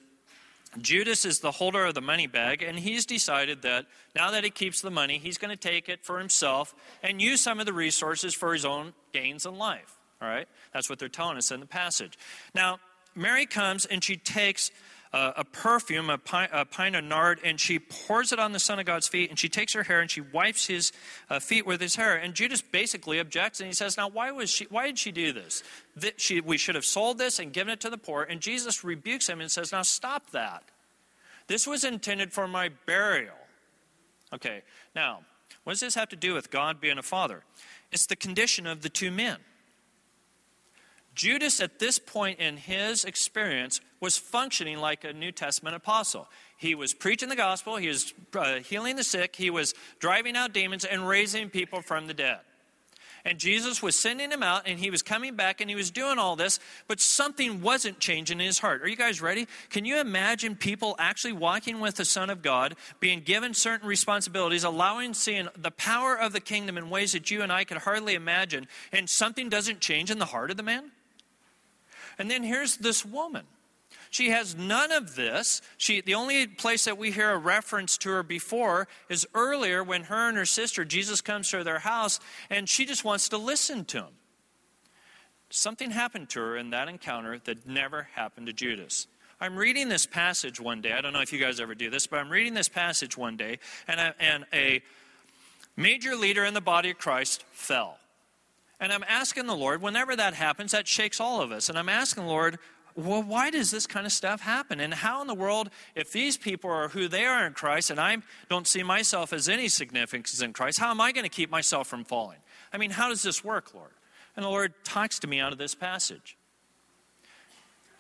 Judas 0.80 1.24
is 1.24 1.40
the 1.40 1.52
holder 1.52 1.84
of 1.84 1.94
the 1.94 2.00
money 2.00 2.26
bag, 2.26 2.62
and 2.62 2.78
he's 2.78 3.06
decided 3.06 3.62
that 3.62 3.86
now 4.14 4.30
that 4.30 4.44
he 4.44 4.50
keeps 4.50 4.80
the 4.80 4.90
money, 4.90 5.18
he's 5.18 5.38
going 5.38 5.50
to 5.50 5.56
take 5.56 5.88
it 5.88 6.04
for 6.04 6.18
himself 6.18 6.74
and 7.02 7.20
use 7.20 7.40
some 7.40 7.60
of 7.60 7.66
the 7.66 7.72
resources 7.72 8.34
for 8.34 8.52
his 8.52 8.64
own 8.64 8.92
gains 9.12 9.46
in 9.46 9.56
life. 9.56 9.96
All 10.20 10.28
right? 10.28 10.48
That's 10.72 10.90
what 10.90 10.98
they're 10.98 11.08
telling 11.08 11.36
us 11.36 11.50
in 11.50 11.60
the 11.60 11.66
passage. 11.66 12.18
Now, 12.54 12.78
Mary 13.14 13.46
comes 13.46 13.86
and 13.86 14.02
she 14.04 14.16
takes 14.16 14.70
a 15.36 15.44
perfume, 15.44 16.10
a 16.10 16.18
pine, 16.18 16.48
a 16.52 16.64
pine, 16.64 16.94
of 16.94 17.04
nard, 17.04 17.40
and 17.44 17.60
she 17.60 17.78
pours 17.78 18.32
it 18.32 18.38
on 18.38 18.52
the 18.52 18.58
Son 18.58 18.78
of 18.78 18.86
God's 18.86 19.08
feet, 19.08 19.30
and 19.30 19.38
she 19.38 19.48
takes 19.48 19.72
her 19.72 19.84
hair 19.84 20.00
and 20.00 20.10
she 20.10 20.20
wipes 20.20 20.66
his 20.66 20.92
uh, 21.30 21.38
feet 21.38 21.66
with 21.66 21.80
his 21.80 21.96
hair. 21.96 22.16
And 22.16 22.34
Judas 22.34 22.60
basically 22.60 23.18
objects, 23.18 23.60
and 23.60 23.66
he 23.66 23.74
says, 23.74 23.96
"Now, 23.96 24.08
why 24.08 24.30
was 24.30 24.50
she? 24.50 24.64
Why 24.64 24.86
did 24.86 24.98
she 24.98 25.12
do 25.12 25.32
this? 25.32 25.62
That 25.96 26.20
she, 26.20 26.40
we 26.40 26.58
should 26.58 26.74
have 26.74 26.84
sold 26.84 27.18
this 27.18 27.38
and 27.38 27.52
given 27.52 27.72
it 27.72 27.80
to 27.80 27.90
the 27.90 27.98
poor." 27.98 28.22
And 28.22 28.40
Jesus 28.40 28.84
rebukes 28.84 29.28
him 29.28 29.40
and 29.40 29.50
says, 29.50 29.72
"Now, 29.72 29.82
stop 29.82 30.30
that. 30.30 30.64
This 31.46 31.66
was 31.66 31.84
intended 31.84 32.32
for 32.32 32.46
my 32.48 32.70
burial." 32.86 33.36
Okay. 34.32 34.62
Now, 34.94 35.20
what 35.64 35.72
does 35.72 35.80
this 35.80 35.94
have 35.94 36.08
to 36.10 36.16
do 36.16 36.34
with 36.34 36.50
God 36.50 36.80
being 36.80 36.98
a 36.98 37.02
father? 37.02 37.44
It's 37.92 38.06
the 38.06 38.16
condition 38.16 38.66
of 38.66 38.82
the 38.82 38.88
two 38.88 39.10
men. 39.10 39.38
Judas, 41.16 41.60
at 41.60 41.78
this 41.78 41.98
point 41.98 42.38
in 42.38 42.58
his 42.58 43.04
experience, 43.04 43.80
was 44.00 44.18
functioning 44.18 44.78
like 44.78 45.02
a 45.02 45.12
New 45.12 45.32
Testament 45.32 45.74
apostle. 45.74 46.28
He 46.58 46.74
was 46.74 46.94
preaching 46.94 47.28
the 47.28 47.36
gospel, 47.36 47.76
he 47.76 47.88
was 47.88 48.14
uh, 48.34 48.56
healing 48.56 48.96
the 48.96 49.04
sick, 49.04 49.34
he 49.34 49.50
was 49.50 49.74
driving 49.98 50.36
out 50.36 50.52
demons, 50.52 50.84
and 50.84 51.08
raising 51.08 51.50
people 51.50 51.82
from 51.82 52.06
the 52.06 52.14
dead. 52.14 52.38
And 53.24 53.38
Jesus 53.38 53.82
was 53.82 53.98
sending 53.98 54.30
him 54.30 54.44
out, 54.44 54.62
and 54.66 54.78
he 54.78 54.88
was 54.88 55.02
coming 55.02 55.34
back, 55.34 55.60
and 55.60 55.68
he 55.68 55.74
was 55.74 55.90
doing 55.90 56.16
all 56.16 56.36
this, 56.36 56.60
but 56.86 57.00
something 57.00 57.60
wasn't 57.60 57.98
changing 57.98 58.38
in 58.38 58.46
his 58.46 58.60
heart. 58.60 58.82
Are 58.82 58.88
you 58.88 58.94
guys 58.94 59.20
ready? 59.20 59.48
Can 59.68 59.84
you 59.84 59.98
imagine 59.98 60.54
people 60.54 60.94
actually 60.98 61.32
walking 61.32 61.80
with 61.80 61.96
the 61.96 62.04
Son 62.04 62.30
of 62.30 62.40
God, 62.40 62.76
being 63.00 63.20
given 63.20 63.52
certain 63.52 63.88
responsibilities, 63.88 64.62
allowing 64.62 65.12
seeing 65.12 65.48
the 65.56 65.72
power 65.72 66.14
of 66.14 66.32
the 66.32 66.40
kingdom 66.40 66.78
in 66.78 66.88
ways 66.88 67.12
that 67.12 67.30
you 67.30 67.42
and 67.42 67.50
I 67.50 67.64
could 67.64 67.78
hardly 67.78 68.14
imagine, 68.14 68.68
and 68.92 69.10
something 69.10 69.48
doesn't 69.48 69.80
change 69.80 70.10
in 70.10 70.20
the 70.20 70.26
heart 70.26 70.52
of 70.52 70.56
the 70.56 70.62
man? 70.62 70.92
And 72.18 72.30
then 72.30 72.42
here's 72.42 72.76
this 72.76 73.04
woman. 73.04 73.44
She 74.10 74.30
has 74.30 74.54
none 74.54 74.92
of 74.92 75.14
this. 75.14 75.62
She, 75.76 76.00
the 76.00 76.14
only 76.14 76.46
place 76.46 76.84
that 76.84 76.98
we 76.98 77.10
hear 77.10 77.30
a 77.30 77.38
reference 77.38 77.98
to 77.98 78.10
her 78.10 78.22
before 78.22 78.88
is 79.08 79.26
earlier 79.34 79.82
when 79.82 80.04
her 80.04 80.28
and 80.28 80.36
her 80.36 80.46
sister, 80.46 80.84
Jesus 80.84 81.20
comes 81.20 81.50
to 81.50 81.64
their 81.64 81.80
house, 81.80 82.20
and 82.48 82.68
she 82.68 82.84
just 82.86 83.04
wants 83.04 83.28
to 83.30 83.36
listen 83.36 83.84
to 83.86 83.98
him. 83.98 84.14
Something 85.50 85.90
happened 85.90 86.30
to 86.30 86.40
her 86.40 86.56
in 86.56 86.70
that 86.70 86.88
encounter 86.88 87.38
that 87.44 87.66
never 87.66 88.08
happened 88.14 88.46
to 88.46 88.52
Judas. 88.52 89.06
I'm 89.40 89.56
reading 89.56 89.88
this 89.88 90.06
passage 90.06 90.60
one 90.60 90.80
day. 90.80 90.92
I 90.92 91.00
don't 91.00 91.12
know 91.12 91.20
if 91.20 91.32
you 91.32 91.38
guys 91.38 91.60
ever 91.60 91.74
do 91.74 91.90
this, 91.90 92.06
but 92.06 92.18
I'm 92.18 92.30
reading 92.30 92.54
this 92.54 92.68
passage 92.68 93.16
one 93.16 93.36
day, 93.36 93.58
and 93.86 94.00
a, 94.00 94.14
and 94.18 94.46
a 94.52 94.82
major 95.76 96.16
leader 96.16 96.44
in 96.44 96.54
the 96.54 96.60
body 96.60 96.90
of 96.90 96.98
Christ 96.98 97.44
fell. 97.52 97.98
And 98.78 98.92
I'm 98.92 99.04
asking 99.08 99.46
the 99.46 99.56
Lord, 99.56 99.80
whenever 99.80 100.14
that 100.16 100.34
happens, 100.34 100.72
that 100.72 100.86
shakes 100.86 101.20
all 101.20 101.40
of 101.40 101.50
us. 101.50 101.68
And 101.68 101.78
I'm 101.78 101.88
asking 101.88 102.24
the 102.24 102.30
Lord, 102.30 102.58
well, 102.94 103.22
why 103.22 103.50
does 103.50 103.70
this 103.70 103.86
kind 103.86 104.06
of 104.06 104.12
stuff 104.12 104.40
happen? 104.40 104.80
And 104.80 104.92
how 104.92 105.20
in 105.20 105.26
the 105.26 105.34
world, 105.34 105.70
if 105.94 106.12
these 106.12 106.36
people 106.36 106.70
are 106.70 106.88
who 106.88 107.08
they 107.08 107.26
are 107.26 107.46
in 107.46 107.52
Christ 107.52 107.90
and 107.90 108.00
I 108.00 108.18
don't 108.48 108.66
see 108.66 108.82
myself 108.82 109.32
as 109.32 109.48
any 109.48 109.68
significance 109.68 110.40
in 110.40 110.52
Christ, 110.54 110.78
how 110.78 110.90
am 110.90 111.00
I 111.00 111.12
going 111.12 111.24
to 111.24 111.30
keep 111.30 111.50
myself 111.50 111.86
from 111.86 112.04
falling? 112.04 112.38
I 112.72 112.78
mean, 112.78 112.90
how 112.90 113.08
does 113.10 113.22
this 113.22 113.44
work, 113.44 113.74
Lord? 113.74 113.92
And 114.34 114.44
the 114.44 114.50
Lord 114.50 114.72
talks 114.84 115.18
to 115.20 115.26
me 115.26 115.40
out 115.40 115.52
of 115.52 115.58
this 115.58 115.74
passage. 115.74 116.36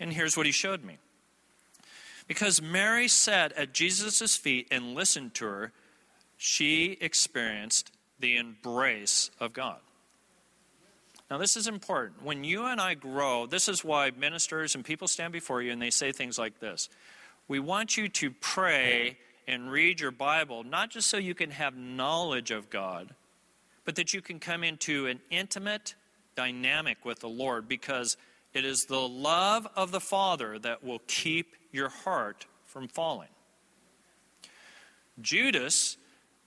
And 0.00 0.12
here's 0.12 0.36
what 0.36 0.46
he 0.46 0.52
showed 0.52 0.84
me. 0.84 0.98
Because 2.26 2.60
Mary 2.60 3.08
sat 3.08 3.52
at 3.52 3.72
Jesus' 3.72 4.36
feet 4.36 4.66
and 4.70 4.94
listened 4.94 5.34
to 5.34 5.44
her, 5.44 5.72
she 6.36 6.98
experienced 7.00 7.92
the 8.18 8.36
embrace 8.36 9.30
of 9.38 9.52
God. 9.52 9.78
Now, 11.30 11.38
this 11.38 11.56
is 11.56 11.66
important. 11.66 12.22
When 12.22 12.44
you 12.44 12.66
and 12.66 12.80
I 12.80 12.94
grow, 12.94 13.46
this 13.46 13.68
is 13.68 13.84
why 13.84 14.12
ministers 14.16 14.74
and 14.74 14.84
people 14.84 15.08
stand 15.08 15.32
before 15.32 15.60
you 15.60 15.72
and 15.72 15.82
they 15.82 15.90
say 15.90 16.12
things 16.12 16.38
like 16.38 16.60
this 16.60 16.88
We 17.48 17.58
want 17.58 17.96
you 17.96 18.08
to 18.08 18.30
pray 18.30 19.18
and 19.48 19.70
read 19.70 20.00
your 20.00 20.10
Bible, 20.10 20.64
not 20.64 20.90
just 20.90 21.08
so 21.08 21.16
you 21.16 21.34
can 21.34 21.50
have 21.50 21.76
knowledge 21.76 22.50
of 22.50 22.70
God, 22.70 23.14
but 23.84 23.96
that 23.96 24.12
you 24.12 24.20
can 24.20 24.38
come 24.38 24.64
into 24.64 25.06
an 25.06 25.20
intimate 25.30 25.94
dynamic 26.34 27.04
with 27.04 27.20
the 27.20 27.28
Lord 27.28 27.68
because 27.68 28.16
it 28.52 28.64
is 28.64 28.84
the 28.84 29.08
love 29.08 29.66
of 29.76 29.90
the 29.90 30.00
Father 30.00 30.58
that 30.60 30.84
will 30.84 31.00
keep 31.06 31.54
your 31.72 31.88
heart 31.88 32.46
from 32.64 32.88
falling. 32.88 33.28
Judas, 35.20 35.96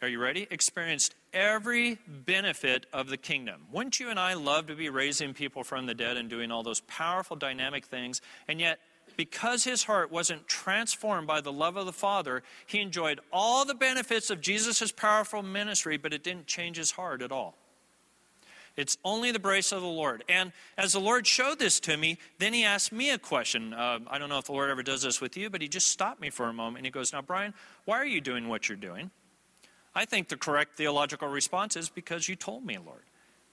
are 0.02 0.08
you 0.08 0.20
ready? 0.20 0.48
Experienced 0.52 1.16
every 1.34 2.00
benefit 2.08 2.86
of 2.94 3.10
the 3.10 3.18
kingdom. 3.18 3.62
Wouldn't 3.72 4.00
you 4.00 4.10
and 4.10 4.20
I 4.20 4.34
love 4.34 4.68
to 4.68 4.76
be 4.76 4.90
raising 4.90 5.34
people 5.34 5.64
from 5.64 5.86
the 5.86 5.94
dead 5.94 6.18
and 6.18 6.30
doing 6.30 6.52
all 6.52 6.64
those 6.64 6.82
powerful, 6.82 7.36
dynamic 7.36 7.86
things? 7.86 8.22
And 8.48 8.60
yet, 8.60 8.80
because 9.18 9.64
his 9.64 9.84
heart 9.84 10.12
wasn't 10.12 10.48
transformed 10.48 11.28
by 11.28 11.42
the 11.42 11.52
love 11.52 11.76
of 11.76 11.86
the 11.86 11.94
Father, 11.94 12.44
he 12.66 12.80
enjoyed 12.80 13.20
all 13.34 13.66
the 13.66 13.76
benefits 13.76 14.30
of 14.30 14.42
Jesus' 14.42 14.92
powerful 14.92 15.44
ministry, 15.44 15.98
but 15.98 16.14
it 16.14 16.24
didn't 16.24 16.48
change 16.48 16.78
his 16.78 16.92
heart 16.92 17.22
at 17.22 17.32
all. 17.32 17.56
It's 18.78 18.98
only 19.04 19.34
the 19.34 19.40
grace 19.40 19.74
of 19.74 19.82
the 19.82 19.88
Lord. 19.88 20.24
And 20.30 20.54
as 20.78 20.94
the 20.94 21.02
Lord 21.02 21.28
showed 21.28 21.60
this 21.60 21.82
to 21.82 21.98
me, 21.98 22.18
then 22.38 22.54
he 22.54 22.64
asked 22.64 22.94
me 22.94 23.10
a 23.10 23.18
question. 23.18 23.74
Uh, 23.74 24.00
I 24.08 24.18
don't 24.18 24.30
know 24.30 24.38
if 24.38 24.46
the 24.46 24.54
Lord 24.54 24.70
ever 24.70 24.84
does 24.84 25.02
this 25.02 25.20
with 25.20 25.36
you, 25.36 25.50
but 25.50 25.62
he 25.62 25.68
just 25.68 25.88
stopped 25.88 26.22
me 26.22 26.30
for 26.30 26.46
a 26.46 26.54
moment 26.54 26.78
and 26.78 26.86
he 26.86 26.92
goes, 26.92 27.12
Now, 27.12 27.22
Brian, 27.22 27.54
why 27.84 27.98
are 27.98 28.06
you 28.06 28.22
doing 28.22 28.48
what 28.48 28.70
you're 28.70 28.78
doing? 28.78 29.12
I 29.96 30.06
think 30.06 30.30
the 30.30 30.38
correct 30.38 30.78
theological 30.78 31.28
response 31.28 31.76
is 31.76 31.90
because 31.90 32.30
you 32.30 32.36
told 32.36 32.66
me, 32.66 32.78
Lord. 32.78 33.04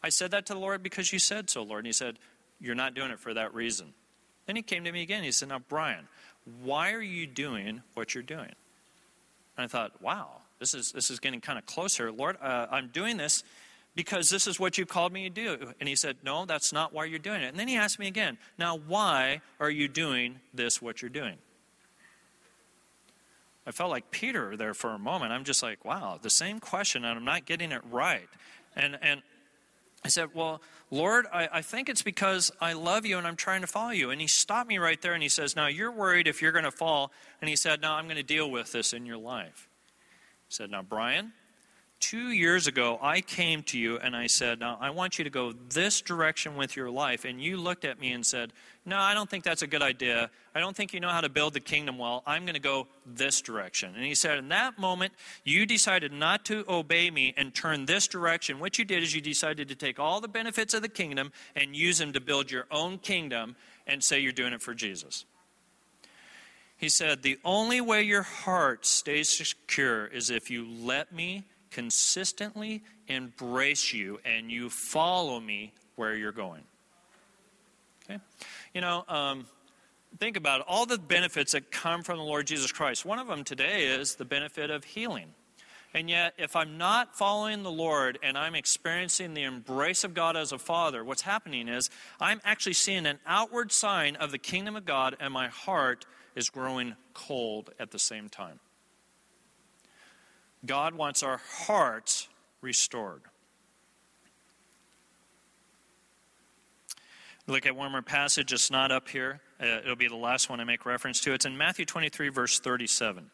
I 0.03 0.11
said 0.11 0.31
that 0.33 0.47
to 0.47 0.53
the 0.53 0.61
Lord 0.61 0.83
because 0.83 1.13
you 1.13 1.19
said 1.19 1.51
so, 1.51 1.63
Lord. 1.63 1.81
And 1.81 1.87
he 1.87 1.93
said, 1.93 2.19
You're 2.61 2.75
not 2.75 2.95
doing 2.95 3.11
it 3.11 3.19
for 3.19 3.35
that 3.35 3.55
reason. 3.55 3.95
Then 4.47 4.57
he 4.57 4.63
came 4.63 4.85
to 4.85 4.93
me 4.93 5.03
again. 5.03 5.25
He 5.25 5.33
said, 5.33 5.49
Now, 5.49 5.59
Brian, 5.59 6.07
why 6.63 6.93
are 6.93 7.03
you 7.03 7.27
doing 7.27 7.83
what 7.95 8.15
you're 8.15 8.23
doing? 8.23 8.53
And 9.57 9.65
I 9.65 9.67
thought, 9.67 10.01
wow, 10.03 10.43
this 10.61 10.75
is, 10.75 10.93
this 10.93 11.11
is 11.11 11.19
getting 11.19 11.41
kind 11.41 11.59
of 11.59 11.67
closer. 11.67 12.13
Lord, 12.13 12.37
uh, 12.41 12.67
I'm 12.71 12.89
doing 12.89 13.17
this 13.17 13.43
because 13.95 14.29
this 14.29 14.47
is 14.47 14.61
what 14.61 14.79
you 14.79 14.87
called 14.87 15.13
me 15.13 15.25
to 15.25 15.31
do. 15.31 15.73
And 15.81 15.89
he 15.89 15.97
said, 15.97 16.19
No, 16.23 16.45
that's 16.45 16.73
not 16.73 16.93
why 16.93 17.07
you're 17.07 17.19
doing 17.19 17.43
it. 17.43 17.49
And 17.49 17.59
then 17.59 17.69
he 17.69 17.77
asked 17.77 17.99
me 17.99 18.07
again, 18.07 18.39
Now, 18.59 18.77
why 18.77 19.41
are 19.59 19.71
you 19.71 19.89
doing 19.89 20.41
this, 20.55 20.81
what 20.81 21.03
you're 21.03 21.09
doing? 21.09 21.37
I 23.67 23.73
felt 23.73 23.91
like 23.91 24.11
Peter 24.11 24.57
there 24.57 24.75
for 24.75 24.91
a 24.91 24.99
moment. 24.99 25.33
I'm 25.33 25.45
just 25.45 25.63
like, 25.63 25.85
wow, 25.85 26.19
the 26.21 26.31
same 26.31 26.61
question, 26.61 27.05
and 27.05 27.19
I'm 27.19 27.25
not 27.25 27.47
getting 27.47 27.73
it 27.73 27.83
right. 27.91 28.29
And, 28.77 28.97
and 29.03 29.23
I 30.05 30.09
said, 30.09 30.29
Well, 30.35 30.61
Lord, 30.91 31.27
I, 31.33 31.49
I, 31.53 31.63
think 31.63 31.89
it's 31.89 32.03
because 32.03 32.53
I 32.61 32.75
love 32.75 33.05
you 33.05 33.19
and 33.19 33.27
I'm 33.27 33.35
trying 33.35 33.63
to 33.63 33.67
follow 33.67 33.91
you. 33.91 34.11
And 34.11 34.21
he 34.21 34.29
stopped 34.29 34.69
me 34.69 34.79
right 34.79 35.03
there 35.03 35.15
and 35.15 35.23
he 35.23 35.29
says, 35.29 35.57
Now 35.57 35.67
you're 35.67 35.91
worried 35.91 36.29
if 36.29 36.41
you're 36.41 36.53
going 36.53 36.65
to 36.65 36.71
fall. 36.71 37.11
And 37.41 37.49
he 37.49 37.57
said, 37.57 37.81
No, 37.81 37.93
I'm 37.93 38.05
going 38.05 38.17
to 38.17 38.23
deal 38.23 38.49
with 38.49 38.71
this 38.71 38.93
in 38.93 39.05
your 39.05 39.17
life. 39.17 39.69
He 40.47 40.55
said, 40.55 40.71
Now, 40.71 40.83
Brian, 40.83 41.33
two 42.01 42.31
years 42.31 42.67
ago, 42.67 42.99
I 43.01 43.21
came 43.21 43.63
to 43.65 43.79
you 43.79 43.99
and 43.99 44.15
I 44.15 44.27
said, 44.27 44.61
Now, 44.61 44.79
I 44.81 44.91
want 44.91 45.19
you 45.19 45.25
to 45.25 45.31
go 45.31 45.53
this 45.71 46.01
direction 46.01 46.57
with 46.57 46.77
your 46.77 46.91
life. 46.91 47.25
And 47.25 47.41
you 47.41 47.57
looked 47.57 47.85
at 47.85 48.01
me 48.01 48.13
and 48.13 48.25
said, 48.25 48.53
No, 48.85 48.99
I 48.99 49.15
don't 49.15 49.29
think 49.29 49.45
that's 49.45 49.63
a 49.63 49.67
good 49.67 49.83
idea. 49.83 50.31
I 50.55 50.61
don't 50.61 50.77
think 50.77 50.93
you 50.93 51.01
know 51.01 51.09
how 51.09 51.21
to 51.21 51.29
build 51.29 51.55
the 51.55 51.61
kingdom 51.61 51.99
well. 51.99 52.23
I'm 52.27 52.45
going 52.45 52.55
to 52.55 52.61
go 52.61 52.87
this 53.05 53.41
direction. 53.41 53.95
And 53.95 54.05
he 54.05 54.15
said, 54.15 54.39
In 54.39 54.49
that 54.49 54.79
moment, 54.79 55.13
you 55.45 55.67
decided 55.67 56.13
not 56.13 56.45
to 56.47 56.65
obey 56.69 57.11
me 57.11 57.35
and 57.37 57.55
turn 57.55 57.87
this 57.87 58.07
direction. 58.07 58.61
What 58.61 58.79
you 58.79 58.85
did 58.85 59.03
is 59.03 59.15
you 59.15 59.21
decided 59.21 59.69
to 59.69 59.75
take 59.75 59.99
all 59.99 60.21
the 60.21 60.29
benefits 60.29 60.75
of 60.75 60.83
the 60.83 60.89
kingdom 60.89 61.33
and 61.55 61.75
use 61.75 61.99
them 61.99 62.13
to 62.13 62.21
build 62.21 62.51
your 62.51 62.67
own 62.71 62.99
kingdom 62.99 63.57
and 63.87 64.03
say 64.03 64.19
you're 64.19 64.33
doing 64.33 64.53
it 64.53 64.63
for 64.63 64.75
Jesus. 64.75 65.25
He 66.77 66.89
said, 66.89 67.23
The 67.23 67.39
only 67.45 67.81
way 67.81 68.03
your 68.03 68.23
heart 68.23 68.85
stays 68.85 69.29
secure 69.29 70.07
is 70.07 70.31
if 70.31 70.51
you 70.51 70.67
let 70.67 71.13
me 71.13 71.45
consistently 71.77 72.83
embrace 73.07 73.93
you 73.93 74.19
and 74.25 74.51
you 74.51 74.71
follow 74.71 75.39
me 75.39 75.75
where 75.97 76.15
you're 76.15 76.33
going. 76.33 76.63
Okay? 78.05 78.19
You 78.73 78.81
know, 78.81 79.05
um, 79.09 79.45
think 80.19 80.39
about 80.39 80.61
it. 80.61 80.67
all 80.71 80.87
the 80.87 80.97
benefits 80.97 81.53
that 81.53 81.71
come 81.71 82.03
from 82.03 82.17
the 82.17 82.25
Lord 82.25 82.47
Jesus 82.47 82.73
Christ. 82.73 83.05
One 83.05 83.19
of 83.19 83.27
them 83.27 83.45
today 83.45 83.89
is 83.89 84.15
the 84.15 84.25
benefit 84.25 84.71
of 84.71 84.85
healing. 84.85 85.35
And 85.93 86.09
yet, 86.09 86.33
if 86.39 86.57
I'm 86.57 86.79
not 86.79 87.15
following 87.15 87.63
the 87.63 87.71
Lord 87.71 88.19
and 88.23 88.39
I'm 88.39 88.55
experiencing 88.55 89.35
the 89.35 89.43
embrace 89.43 90.03
of 90.03 90.15
God 90.15 90.35
as 90.35 90.53
a 90.53 90.59
father, 90.59 91.05
what's 91.05 91.23
happening 91.23 91.69
is 91.69 91.91
I'm 92.19 92.41
actually 92.43 92.73
seeing 92.73 93.05
an 93.05 93.19
outward 93.27 93.71
sign 93.71 94.17
of 94.17 94.31
the 94.31 94.39
kingdom 94.39 94.77
of 94.77 94.87
God, 94.87 95.15
and 95.21 95.31
my 95.31 95.49
heart 95.49 96.07
is 96.35 96.49
growing 96.49 96.97
cold 97.13 97.71
at 97.79 97.91
the 97.91 97.99
same 97.99 98.31
time. 98.31 98.61
God 100.67 100.95
wants 100.95 101.23
our 101.23 101.41
hearts 101.67 102.29
restored. 102.61 103.23
Look 107.47 107.65
at 107.65 107.77
one 107.77 107.93
more 107.93 108.03
passage. 108.03 108.53
It's 108.53 108.71
not 108.71 108.91
up 108.91 109.09
here. 109.09 109.41
Uh, 109.61 109.67
it'll 109.85 109.97
be 109.97 110.09
the 110.09 110.17
last 110.17 110.51
one 110.51 110.61
I 110.61 110.65
make 110.65 110.85
reference 110.85 111.21
to. 111.21 111.33
It's 111.33 111.47
in 111.47 111.57
Matthew 111.57 111.85
23, 111.85 112.29
verse 112.29 112.59
37. 112.59 113.31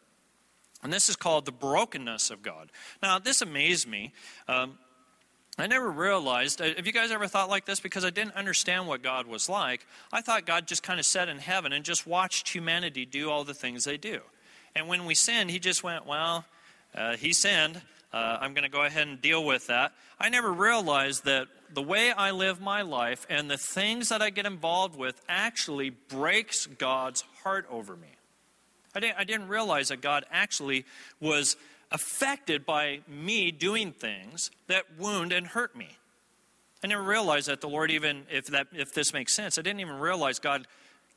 And 0.83 0.93
this 0.93 1.09
is 1.09 1.15
called 1.15 1.45
the 1.45 1.51
brokenness 1.51 2.29
of 2.29 2.43
God. 2.43 2.69
Now, 3.01 3.17
this 3.17 3.41
amazed 3.41 3.87
me. 3.87 4.13
Um, 4.47 4.77
I 5.57 5.67
never 5.67 5.89
realized. 5.89 6.61
Uh, 6.61 6.75
have 6.75 6.85
you 6.85 6.93
guys 6.93 7.11
ever 7.11 7.27
thought 7.27 7.49
like 7.49 7.65
this? 7.65 7.79
Because 7.79 8.05
I 8.05 8.09
didn't 8.09 8.35
understand 8.35 8.87
what 8.87 9.01
God 9.01 9.25
was 9.25 9.49
like. 9.49 9.85
I 10.11 10.21
thought 10.21 10.45
God 10.45 10.67
just 10.67 10.83
kind 10.83 10.99
of 10.99 11.05
sat 11.05 11.29
in 11.29 11.37
heaven 11.37 11.73
and 11.73 11.85
just 11.85 12.05
watched 12.05 12.49
humanity 12.49 13.05
do 13.05 13.29
all 13.29 13.43
the 13.43 13.53
things 13.53 13.85
they 13.85 13.97
do. 13.97 14.21
And 14.75 14.87
when 14.87 15.05
we 15.05 15.15
sinned, 15.15 15.51
He 15.51 15.59
just 15.59 15.83
went, 15.83 16.05
Well, 16.05 16.45
uh, 16.95 17.15
he 17.15 17.33
sinned. 17.33 17.81
Uh, 18.11 18.37
I'm 18.41 18.53
going 18.53 18.63
to 18.63 18.69
go 18.69 18.83
ahead 18.83 19.07
and 19.07 19.21
deal 19.21 19.43
with 19.43 19.67
that. 19.67 19.93
I 20.19 20.29
never 20.29 20.51
realized 20.51 21.25
that 21.25 21.47
the 21.73 21.81
way 21.81 22.11
I 22.11 22.31
live 22.31 22.61
my 22.61 22.83
life 22.83 23.25
and 23.29 23.49
the 23.49 23.57
things 23.57 24.09
that 24.09 24.21
I 24.21 24.29
get 24.29 24.45
involved 24.45 24.95
with 24.95 25.19
actually 25.27 25.89
breaks 25.89 26.67
God's 26.67 27.23
heart 27.43 27.65
over 27.71 27.95
me. 27.95 28.09
I 28.95 28.99
didn't, 28.99 29.17
I 29.17 29.23
didn't 29.23 29.47
realize 29.47 29.87
that 29.87 30.01
God 30.01 30.25
actually 30.31 30.85
was 31.19 31.55
affected 31.91 32.65
by 32.65 32.99
me 33.07 33.51
doing 33.51 33.91
things 33.91 34.51
that 34.67 34.85
wound 34.99 35.31
and 35.31 35.47
hurt 35.47 35.75
me. 35.75 35.97
I 36.83 36.87
never 36.87 37.01
realized 37.01 37.47
that 37.47 37.61
the 37.61 37.69
Lord 37.69 37.91
even, 37.91 38.23
if 38.29 38.47
that, 38.47 38.67
if 38.73 38.93
this 38.93 39.13
makes 39.13 39.33
sense, 39.33 39.57
I 39.57 39.61
didn't 39.61 39.79
even 39.79 39.99
realize 39.99 40.37
God 40.37 40.67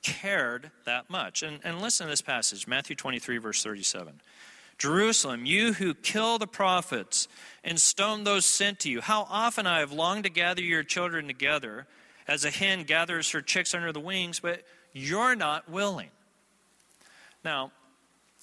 cared 0.02 0.70
that 0.84 1.10
much. 1.10 1.42
And, 1.42 1.58
and 1.64 1.82
listen 1.82 2.06
to 2.06 2.10
this 2.10 2.22
passage, 2.22 2.66
Matthew 2.66 2.94
23, 2.94 3.38
verse 3.38 3.62
37. 3.62 4.20
Jerusalem, 4.78 5.46
you 5.46 5.72
who 5.72 5.94
kill 5.94 6.38
the 6.38 6.46
prophets 6.46 7.28
and 7.64 7.80
stone 7.80 8.24
those 8.24 8.44
sent 8.44 8.80
to 8.80 8.90
you, 8.90 9.00
how 9.00 9.26
often 9.30 9.66
I 9.66 9.80
have 9.80 9.92
longed 9.92 10.24
to 10.24 10.30
gather 10.30 10.62
your 10.62 10.82
children 10.82 11.26
together 11.26 11.86
as 12.28 12.44
a 12.44 12.50
hen 12.50 12.82
gathers 12.84 13.30
her 13.30 13.40
chicks 13.40 13.74
under 13.74 13.92
the 13.92 14.00
wings, 14.00 14.40
but 14.40 14.62
you're 14.92 15.34
not 15.34 15.70
willing. 15.70 16.10
Now, 17.44 17.72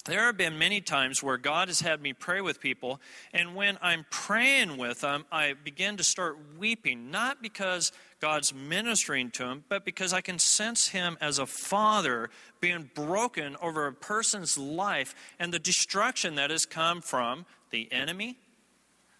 there 0.04 0.26
have 0.26 0.36
been 0.36 0.58
many 0.58 0.80
times 0.82 1.22
where 1.22 1.38
God 1.38 1.68
has 1.68 1.80
had 1.80 2.02
me 2.02 2.12
pray 2.12 2.42
with 2.42 2.60
people, 2.60 3.00
and 3.32 3.54
when 3.54 3.78
I'm 3.80 4.04
praying 4.10 4.76
with 4.76 5.00
them, 5.00 5.24
I 5.32 5.54
begin 5.54 5.96
to 5.96 6.04
start 6.04 6.36
weeping, 6.58 7.10
not 7.10 7.40
because 7.40 7.90
God's 8.20 8.52
ministering 8.52 9.30
to 9.32 9.44
them, 9.44 9.64
but 9.68 9.84
because 9.84 10.12
I 10.12 10.20
can 10.20 10.38
sense 10.38 10.88
Him 10.88 11.16
as 11.20 11.38
a 11.38 11.46
father 11.46 12.28
being 12.60 12.90
broken 12.94 13.56
over 13.62 13.86
a 13.86 13.92
person's 13.92 14.58
life 14.58 15.14
and 15.38 15.52
the 15.52 15.58
destruction 15.58 16.34
that 16.34 16.50
has 16.50 16.66
come 16.66 17.00
from 17.00 17.46
the 17.70 17.90
enemy, 17.90 18.36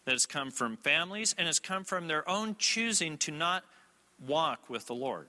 that 0.04 0.12
has 0.12 0.26
come 0.26 0.50
from 0.50 0.76
families, 0.76 1.34
and 1.38 1.46
has 1.46 1.58
come 1.58 1.84
from 1.84 2.08
their 2.08 2.28
own 2.28 2.56
choosing 2.58 3.16
to 3.18 3.30
not 3.30 3.64
walk 4.26 4.68
with 4.68 4.86
the 4.86 4.94
Lord. 4.94 5.28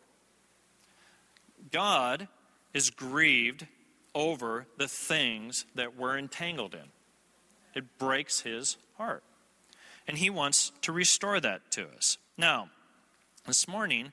God 1.71 2.27
is 2.73 2.89
grieved 2.89 3.67
over 4.15 4.65
the 4.77 4.87
things 4.87 5.65
that 5.75 5.95
we're 5.95 6.17
entangled 6.17 6.73
in. 6.73 6.89
It 7.75 7.99
breaks 7.99 8.41
his 8.41 8.77
heart. 8.97 9.23
And 10.07 10.17
he 10.17 10.29
wants 10.29 10.71
to 10.81 10.91
restore 10.91 11.39
that 11.41 11.69
to 11.71 11.87
us. 11.89 12.17
Now, 12.37 12.69
This 13.47 13.67
morning, 13.67 14.11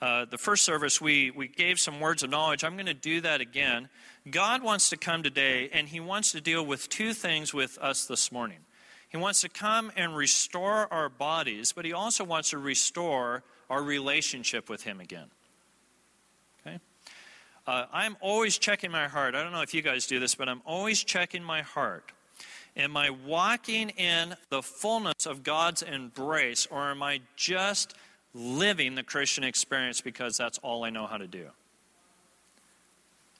uh, 0.00 0.24
the 0.24 0.38
first 0.38 0.62
service, 0.64 1.02
we, 1.02 1.30
we 1.30 1.48
gave 1.48 1.78
some 1.78 2.00
words 2.00 2.22
of 2.22 2.30
knowledge. 2.30 2.64
I'm 2.64 2.76
going 2.76 2.86
to 2.86 2.94
do 2.94 3.20
that 3.20 3.42
again. 3.42 3.90
God 4.30 4.62
wants 4.62 4.88
to 4.88 4.96
come 4.96 5.22
today, 5.22 5.68
and 5.70 5.86
He 5.86 6.00
wants 6.00 6.32
to 6.32 6.40
deal 6.40 6.64
with 6.64 6.88
two 6.88 7.12
things 7.12 7.52
with 7.52 7.76
us 7.76 8.06
this 8.06 8.32
morning. 8.32 8.60
He 9.10 9.18
wants 9.18 9.42
to 9.42 9.50
come 9.50 9.92
and 9.96 10.16
restore 10.16 10.90
our 10.90 11.10
bodies, 11.10 11.72
but 11.72 11.84
He 11.84 11.92
also 11.92 12.24
wants 12.24 12.50
to 12.50 12.58
restore 12.58 13.42
our 13.68 13.82
relationship 13.82 14.70
with 14.70 14.84
Him 14.84 14.98
again. 14.98 15.26
Uh, 17.66 17.86
I'm 17.92 18.16
always 18.20 18.58
checking 18.58 18.90
my 18.90 19.08
heart. 19.08 19.34
I 19.34 19.42
don't 19.42 19.52
know 19.52 19.62
if 19.62 19.74
you 19.74 19.82
guys 19.82 20.06
do 20.06 20.18
this, 20.18 20.34
but 20.34 20.48
I'm 20.48 20.62
always 20.64 21.04
checking 21.04 21.42
my 21.42 21.62
heart. 21.62 22.12
Am 22.76 22.96
I 22.96 23.10
walking 23.10 23.90
in 23.90 24.34
the 24.48 24.62
fullness 24.62 25.26
of 25.26 25.42
God's 25.42 25.82
embrace, 25.82 26.66
or 26.70 26.90
am 26.90 27.02
I 27.02 27.20
just 27.36 27.94
living 28.34 28.94
the 28.94 29.02
Christian 29.02 29.44
experience 29.44 30.00
because 30.00 30.36
that's 30.36 30.58
all 30.58 30.84
I 30.84 30.90
know 30.90 31.06
how 31.06 31.16
to 31.16 31.26
do. 31.26 31.46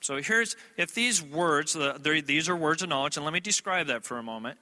So 0.01 0.21
here's, 0.21 0.55
if 0.77 0.93
these 0.93 1.21
words, 1.21 1.77
these 2.01 2.49
are 2.49 2.55
words 2.55 2.81
of 2.81 2.89
knowledge, 2.89 3.17
and 3.17 3.23
let 3.23 3.33
me 3.33 3.39
describe 3.39 3.87
that 3.87 4.03
for 4.03 4.17
a 4.17 4.23
moment. 4.23 4.57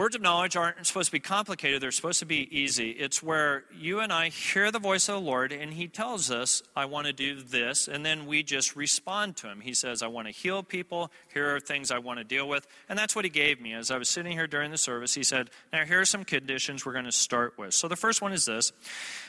Words 0.00 0.16
of 0.16 0.22
knowledge 0.22 0.56
aren't 0.56 0.86
supposed 0.86 1.08
to 1.08 1.12
be 1.12 1.20
complicated, 1.20 1.82
they're 1.82 1.90
supposed 1.90 2.20
to 2.20 2.24
be 2.24 2.48
easy. 2.58 2.92
It's 2.92 3.22
where 3.22 3.64
you 3.78 4.00
and 4.00 4.10
I 4.10 4.30
hear 4.30 4.70
the 4.70 4.78
voice 4.78 5.10
of 5.10 5.16
the 5.16 5.20
Lord, 5.20 5.52
and 5.52 5.74
He 5.74 5.88
tells 5.88 6.30
us, 6.30 6.62
I 6.74 6.86
want 6.86 7.06
to 7.06 7.12
do 7.12 7.42
this, 7.42 7.86
and 7.86 8.02
then 8.02 8.24
we 8.24 8.42
just 8.42 8.74
respond 8.74 9.36
to 9.36 9.48
Him. 9.48 9.60
He 9.60 9.74
says, 9.74 10.02
I 10.02 10.06
want 10.06 10.26
to 10.26 10.32
heal 10.32 10.62
people, 10.62 11.10
here 11.34 11.54
are 11.54 11.60
things 11.60 11.90
I 11.90 11.98
want 11.98 12.18
to 12.18 12.24
deal 12.24 12.48
with. 12.48 12.66
And 12.88 12.98
that's 12.98 13.14
what 13.14 13.26
He 13.26 13.30
gave 13.30 13.60
me. 13.60 13.74
As 13.74 13.90
I 13.90 13.98
was 13.98 14.08
sitting 14.08 14.32
here 14.32 14.46
during 14.46 14.70
the 14.70 14.78
service, 14.78 15.12
He 15.12 15.22
said, 15.22 15.50
Now 15.70 15.84
here 15.84 16.00
are 16.00 16.06
some 16.06 16.24
conditions 16.24 16.86
we're 16.86 16.94
going 16.94 17.04
to 17.04 17.12
start 17.12 17.58
with. 17.58 17.74
So 17.74 17.86
the 17.86 17.94
first 17.94 18.22
one 18.22 18.32
is 18.32 18.46
this 18.46 18.72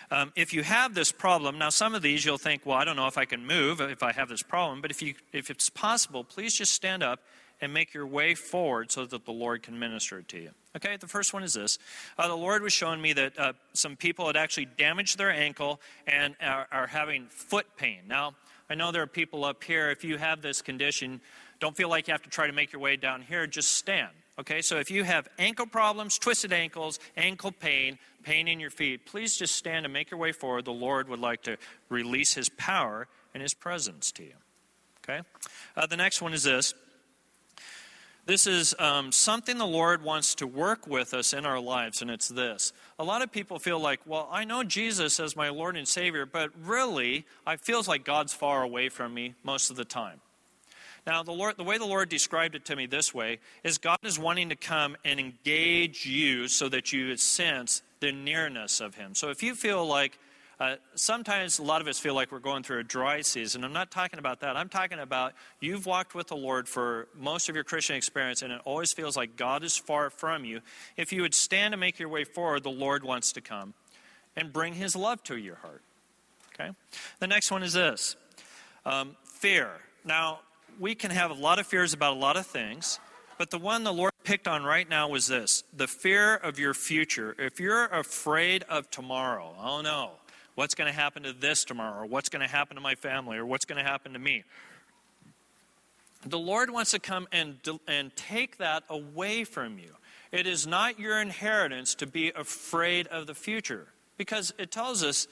um, 0.10 0.32
if 0.38 0.54
you 0.54 0.64
have 0.64 0.94
this 0.94 1.12
problem, 1.12 1.60
now 1.60 1.68
some 1.68 1.96
of 1.96 2.02
these 2.02 2.24
you'll 2.24 2.38
think, 2.38 2.66
well, 2.66 2.78
I 2.78 2.86
don't 2.86 2.96
know 2.96 3.08
if 3.08 3.18
I 3.18 3.26
can 3.26 3.46
move 3.46 3.82
if 3.82 4.04
I 4.04 4.14
have 4.14 4.30
this 4.30 4.42
problem, 4.42 4.80
but 4.80 4.90
if, 4.90 5.02
you, 5.02 5.16
if 5.34 5.50
it's 5.50 5.70
possible, 5.70 6.24
please 6.24 6.58
just 6.58 6.72
stand 6.72 7.04
up 7.04 7.20
and 7.62 7.74
make 7.74 7.93
your 7.93 8.08
way 8.08 8.34
forward 8.34 8.91
so 8.91 9.06
that 9.06 9.26
the 9.26 9.32
Lord 9.32 9.63
can 9.63 9.78
minister 9.78 10.21
to 10.21 10.38
you. 10.38 10.50
Okay, 10.76 10.97
the 10.97 11.08
first 11.08 11.34
one 11.34 11.43
is 11.43 11.54
this. 11.54 11.78
Uh, 12.17 12.28
the 12.28 12.36
Lord 12.36 12.63
was 12.63 12.74
showing 12.74 13.02
me 13.02 13.13
that 13.13 13.38
uh, 13.38 13.54
some 13.74 13.95
people 13.95 14.28
had 14.28 14.36
actually 14.36 14.65
damaged 14.65 15.17
their 15.17 15.30
ankle 15.30 15.80
and 16.08 16.36
are, 16.41 16.67
are 16.71 16.88
having 16.88 17.28
foot 17.28 17.67
pain. 17.78 18.00
Now, 18.08 18.36
I 18.69 18.76
know 18.76 18.91
there 18.91 19.04
are 19.04 19.08
people 19.08 19.45
up 19.45 19.63
here, 19.63 19.91
if 19.91 20.04
you 20.04 20.17
have 20.17 20.41
this 20.41 20.62
condition, 20.62 21.21
don't 21.60 21.76
feel 21.76 21.89
like 21.89 22.08
you 22.08 22.13
have 22.13 22.24
to 22.24 22.30
try 22.30 22.47
to 22.47 22.54
make 22.54 22.71
your 22.71 22.82
way 22.82 22.95
down 22.95 23.21
here, 23.21 23.45
just 23.45 23.74
stand. 23.74 24.12
Okay, 24.39 24.62
so 24.62 24.80
if 24.80 24.89
you 24.89 25.04
have 25.04 25.28
ankle 25.38 25.67
problems, 25.67 26.17
twisted 26.17 26.54
ankles, 26.54 26.97
ankle 27.17 27.52
pain, 27.52 28.00
pain 28.24 28.47
in 28.47 28.60
your 28.60 28.69
feet, 28.69 29.06
please 29.06 29.38
just 29.38 29.56
stand 29.56 29.86
and 29.86 29.93
make 29.93 30.10
your 30.10 30.19
way 30.19 30.32
forward. 30.32 30.65
The 30.65 30.71
Lord 30.71 31.10
would 31.10 31.19
like 31.19 31.43
to 31.43 31.58
release 31.89 32.34
His 32.34 32.50
power 32.50 33.08
and 33.34 33.43
His 33.43 33.54
presence 33.54 34.12
to 34.13 34.24
you. 34.24 34.34
Okay? 35.04 35.21
Uh, 35.76 35.86
the 35.86 35.97
next 35.97 36.21
one 36.21 36.34
is 36.34 36.43
this 36.43 36.74
this 38.26 38.46
is 38.46 38.76
um, 38.78 39.12
something 39.12 39.58
the 39.58 39.66
Lord 39.66 40.04
wants 40.04 40.36
to 40.36 40.48
work 40.48 40.88
with 40.88 41.14
us 41.14 41.34
in 41.34 41.46
our 41.46 41.60
lives, 41.60 42.02
and 42.02 42.12
it's 42.12 42.28
this. 42.28 42.72
A 43.00 43.04
lot 43.04 43.22
of 43.22 43.32
people 43.32 43.58
feel 43.58 43.80
like, 43.80 44.00
well, 44.06 44.30
I 44.32 44.44
know 44.44 44.64
Jesus 44.64 45.20
as 45.20 45.36
my 45.36 45.50
Lord 45.50 45.76
and 45.76 45.88
Savior, 45.88 46.26
but 46.26 46.52
really, 46.64 47.26
I 47.46 47.56
feels 47.56 47.88
like 47.88 48.06
God's 48.06 48.34
far 48.34 48.64
away 48.64 48.90
from 48.90 49.14
me 49.14 49.34
most 49.44 49.72
of 49.72 49.76
the 49.76 49.86
time. 49.86 50.22
Now, 51.08 51.24
the, 51.24 51.32
Lord, 51.32 51.58
the 51.58 51.64
way 51.64 51.80
the 51.80 51.86
Lord 51.86 52.10
described 52.10 52.54
it 52.54 52.66
to 52.66 52.76
me 52.76 52.86
this 52.86 53.14
way 53.14 53.40
is 53.64 53.80
God 53.80 53.98
is 54.04 54.20
wanting 54.20 54.50
to 54.50 54.56
come 54.56 54.96
and 55.04 55.20
engage 55.20 56.06
you 56.06 56.48
so 56.48 56.70
that 56.70 56.94
you 56.94 57.18
sense 57.18 57.82
the 58.02 58.12
nearness 58.12 58.80
of 58.80 58.96
Him. 58.96 59.16
So 59.16 59.30
if 59.30 59.42
you 59.42 59.56
feel 59.56 59.86
like 59.86 60.20
uh, 60.62 60.76
sometimes 60.93 61.58
a 61.58 61.63
lot 61.63 61.82
of 61.82 61.88
us 61.88 61.97
feel 61.97 62.13
like 62.13 62.32
we're 62.32 62.38
going 62.38 62.62
through 62.62 62.78
a 62.78 62.84
dry 62.84 63.21
season. 63.21 63.63
I'm 63.63 63.74
not 63.74 63.89
talking 63.89 64.19
about 64.19 64.41
that. 64.41 64.56
I'm 64.56 64.69
talking 64.69 65.00
about 65.00 65.34
you've 65.60 65.88
walked 65.88 66.13
with 66.13 66.28
the 66.28 66.36
Lord 66.36 66.69
for 66.69 67.08
most 67.17 67.50
of 67.50 67.56
your 67.56 67.63
Christian 67.63 67.95
experience, 67.95 68.43
and 68.43 68.54
it 68.54 68.62
always 68.63 68.93
feels 68.93 69.17
like 69.17 69.36
God 69.36 69.63
is 69.63 69.76
far 69.76 70.12
from 70.12 70.45
you. 70.45 70.62
If 70.97 71.12
you 71.12 71.24
would 71.24 71.34
stand 71.34 71.74
and 71.74 71.82
make 71.82 71.97
your 71.97 72.10
way 72.10 72.26
forward, 72.26 72.62
the 72.62 72.69
Lord 72.69 73.04
wants 73.04 73.32
to 73.32 73.41
come 73.41 73.74
and 74.36 74.54
bring 74.54 74.76
His 74.76 74.95
love 74.95 75.24
to 75.24 75.36
your 75.36 75.56
heart. 75.56 75.82
Okay? 76.54 76.69
The 77.17 77.26
next 77.26 77.50
one 77.50 77.63
is 77.63 77.74
this 77.74 78.15
um, 78.86 79.15
fear. 79.24 79.71
Now, 80.06 80.41
we 80.80 80.93
can 80.93 81.10
have 81.10 81.32
a 81.32 81.34
lot 81.34 81.58
of 81.58 81.65
fears 81.65 81.91
about 81.91 82.13
a 82.13 82.19
lot 82.19 82.38
of 82.38 82.45
things. 82.45 83.00
But 83.39 83.50
the 83.50 83.58
one 83.58 83.84
the 83.84 83.91
Lord 83.91 84.12
picked 84.24 84.47
on 84.47 84.63
right 84.63 84.88
now 84.88 85.10
was 85.10 85.26
this 85.26 85.63
the 85.76 85.88
fear 85.88 86.36
of 86.36 86.60
your 86.60 86.76
future. 86.76 87.36
If 87.39 87.60
you're 87.60 87.86
afraid 87.86 88.63
of 88.69 88.91
tomorrow, 88.91 89.56
oh 89.60 89.82
no, 89.82 90.12
what's 90.56 90.76
going 90.76 90.92
to 90.92 90.98
happen 90.98 91.24
to 91.24 91.34
this 91.34 91.64
tomorrow, 91.64 92.02
or 92.02 92.06
what's 92.06 92.30
going 92.30 92.42
to 92.42 92.52
happen 92.52 92.76
to 92.76 92.82
my 92.82 92.96
family, 92.96 93.38
or 93.38 93.46
what's 93.46 93.66
going 93.66 93.84
to 93.84 93.90
happen 93.90 94.14
to 94.14 94.20
me. 94.20 94.44
The 96.26 96.40
Lord 96.40 96.70
wants 96.70 96.92
to 96.92 97.00
come 97.00 97.28
and, 97.32 97.58
and 97.88 98.16
take 98.16 98.58
that 98.58 98.84
away 98.90 99.44
from 99.44 99.80
you. 99.80 99.96
It 100.32 100.48
is 100.48 100.68
not 100.68 101.00
your 101.00 101.20
inheritance 101.20 101.96
to 101.96 102.08
be 102.08 102.32
afraid 102.32 103.08
of 103.08 103.28
the 103.28 103.34
future 103.34 103.88
because 104.18 104.54
it 104.58 104.72
tells 104.72 105.04
us 105.04 105.28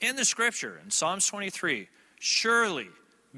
in 0.00 0.16
the 0.16 0.24
scripture, 0.24 0.80
in 0.82 0.90
Psalms 0.90 1.26
23, 1.26 1.88
surely 2.18 2.88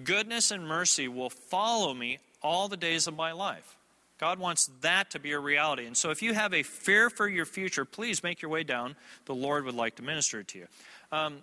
goodness 0.02 0.50
and 0.50 0.66
mercy 0.66 1.08
will 1.08 1.30
follow 1.30 1.92
me 1.92 2.18
all 2.42 2.68
the 2.68 2.76
days 2.76 3.06
of 3.06 3.14
my 3.14 3.32
life. 3.32 3.76
God 4.22 4.38
wants 4.38 4.70
that 4.82 5.10
to 5.10 5.18
be 5.18 5.32
a 5.32 5.38
reality. 5.40 5.84
And 5.84 5.96
so 5.96 6.10
if 6.10 6.22
you 6.22 6.32
have 6.32 6.54
a 6.54 6.62
fear 6.62 7.10
for 7.10 7.28
your 7.28 7.44
future, 7.44 7.84
please 7.84 8.22
make 8.22 8.40
your 8.40 8.52
way 8.52 8.62
down. 8.62 8.94
The 9.24 9.34
Lord 9.34 9.64
would 9.64 9.74
like 9.74 9.96
to 9.96 10.04
minister 10.04 10.44
to 10.44 10.58
you. 10.58 10.66
Um, 11.10 11.38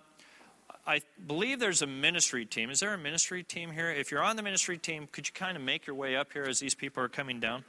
I 0.86 1.02
believe 1.26 1.60
there's 1.60 1.82
a 1.82 1.86
ministry 1.86 2.46
team. 2.46 2.70
Is 2.70 2.80
there 2.80 2.94
a 2.94 2.96
ministry 2.96 3.42
team 3.42 3.70
here? 3.70 3.90
If 3.90 4.10
you're 4.10 4.22
on 4.22 4.36
the 4.36 4.42
ministry 4.42 4.78
team, 4.78 5.10
could 5.12 5.28
you 5.28 5.34
kind 5.34 5.58
of 5.58 5.62
make 5.62 5.86
your 5.86 5.94
way 5.94 6.16
up 6.16 6.32
here 6.32 6.44
as 6.44 6.58
these 6.58 6.74
people 6.74 7.02
are 7.02 7.10
coming 7.10 7.38
down? 7.38 7.64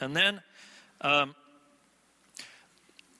And 0.00 0.16
then 0.16 0.40
um, 1.02 1.34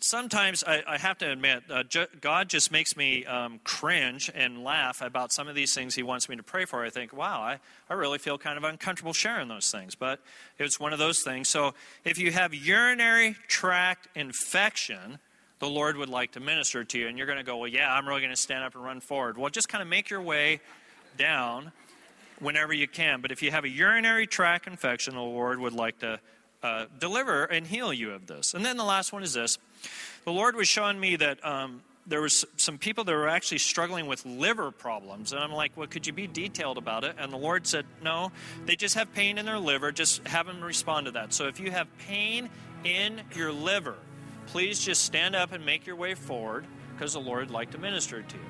sometimes 0.05 0.63
I, 0.63 0.83
I, 0.87 0.99
have 0.99 1.17
to 1.19 1.31
admit, 1.31 1.63
uh, 1.71 1.83
ju- 1.83 2.07
God 2.21 2.51
just 2.51 2.71
makes 2.71 2.95
me 2.95 3.25
um, 3.25 3.59
cringe 3.65 4.31
and 4.35 4.63
laugh 4.63 5.01
about 5.01 5.33
some 5.33 5.49
of 5.49 5.55
these 5.55 5.73
things 5.73 5.95
He 5.95 6.03
wants 6.03 6.29
me 6.29 6.37
to 6.37 6.43
pray 6.43 6.67
for. 6.67 6.85
I 6.85 6.91
think, 6.91 7.15
wow, 7.15 7.41
I, 7.41 7.59
I 7.89 7.95
really 7.95 8.19
feel 8.19 8.37
kind 8.37 8.59
of 8.59 8.65
uncomfortable 8.65 9.15
sharing 9.15 9.49
those 9.49 9.71
things. 9.71 9.95
But 9.95 10.21
it's 10.59 10.79
one 10.79 10.93
of 10.93 10.99
those 10.99 11.23
things. 11.23 11.49
So 11.49 11.73
if 12.05 12.19
you 12.19 12.33
have 12.33 12.53
urinary 12.53 13.37
tract 13.49 14.09
infection, 14.15 15.19
the 15.59 15.69
Lord 15.69 15.97
would 15.97 16.11
like 16.11 16.33
to 16.33 16.41
minister 16.41 16.85
to 16.85 16.99
you. 16.99 17.09
And 17.09 17.17
you're 17.17 17.27
going 17.27 17.39
to 17.39 17.45
go, 17.45 17.57
well, 17.57 17.69
yeah, 17.69 17.91
I'm 17.91 18.07
really 18.07 18.21
going 18.21 18.31
to 18.31 18.37
stand 18.37 18.63
up 18.63 18.75
and 18.75 18.85
run 18.85 19.01
forward. 19.01 19.39
Well, 19.39 19.49
just 19.49 19.71
kind 19.71 19.81
of 19.81 19.89
make 19.89 20.11
your 20.11 20.21
way 20.21 20.61
down 21.17 21.73
whenever 22.41 22.75
you 22.75 22.89
can. 22.89 23.23
But 23.23 23.33
if 23.33 23.43
you 23.43 23.51
have 23.53 23.65
a 23.65 23.71
urinary 23.71 24.27
tract 24.27 24.67
infection, 24.67 25.15
the 25.15 25.23
Lord 25.23 25.61
would 25.61 25.73
like 25.73 26.01
to 26.01 26.21
uh, 26.65 26.87
deliver 26.99 27.45
and 27.45 27.67
heal 27.67 27.93
you 27.93 28.11
of 28.13 28.27
this. 28.27 28.55
And 28.55 28.65
then 28.65 28.77
the 28.77 28.85
last 28.85 29.13
one 29.13 29.23
is 29.23 29.35
this 29.35 29.59
the 30.25 30.33
Lord 30.33 30.57
was 30.57 30.69
showing 30.69 30.99
me 30.99 31.17
that. 31.17 31.45
Um, 31.45 31.83
there 32.07 32.21
was 32.21 32.45
some 32.59 32.77
people 32.77 33.03
that 33.05 33.15
were 33.15 33.27
actually 33.27 33.57
struggling 33.57 34.07
with 34.07 34.27
liver 34.27 34.71
problems 34.71 35.33
and 35.33 35.43
i'm 35.43 35.53
like 35.53 35.75
well 35.75 35.87
could 35.87 36.07
you 36.07 36.13
be 36.13 36.27
detailed 36.27 36.77
about 36.77 37.03
it 37.03 37.17
and 37.19 37.33
the 37.33 37.37
lord 37.39 37.67
said 37.67 37.87
no 38.03 38.31
they 38.67 38.77
just 38.77 38.95
have 38.95 39.11
pain 39.15 39.39
in 39.39 39.47
their 39.47 39.59
liver 39.59 39.91
just 39.91 40.23
have 40.29 40.47
them 40.47 40.63
respond 40.63 41.07
to 41.07 41.13
that 41.13 41.33
so 41.33 41.49
if 41.49 41.59
you 41.59 41.71
have 41.71 41.89
pain 41.97 42.51
in 42.85 43.23
your 43.35 43.51
liver 43.51 43.95
please 44.49 44.79
just 44.79 45.03
stand 45.03 45.35
up 45.35 45.53
and 45.53 45.65
make 45.65 45.87
your 45.87 45.97
way 45.97 46.15
forward 46.15 46.67
because 46.95 47.13
the 47.13 47.21
Lord 47.21 47.47
would 47.47 47.51
like 47.51 47.71
to 47.73 47.79
minister 47.79 48.23
to 48.23 48.37
you. 48.37 48.43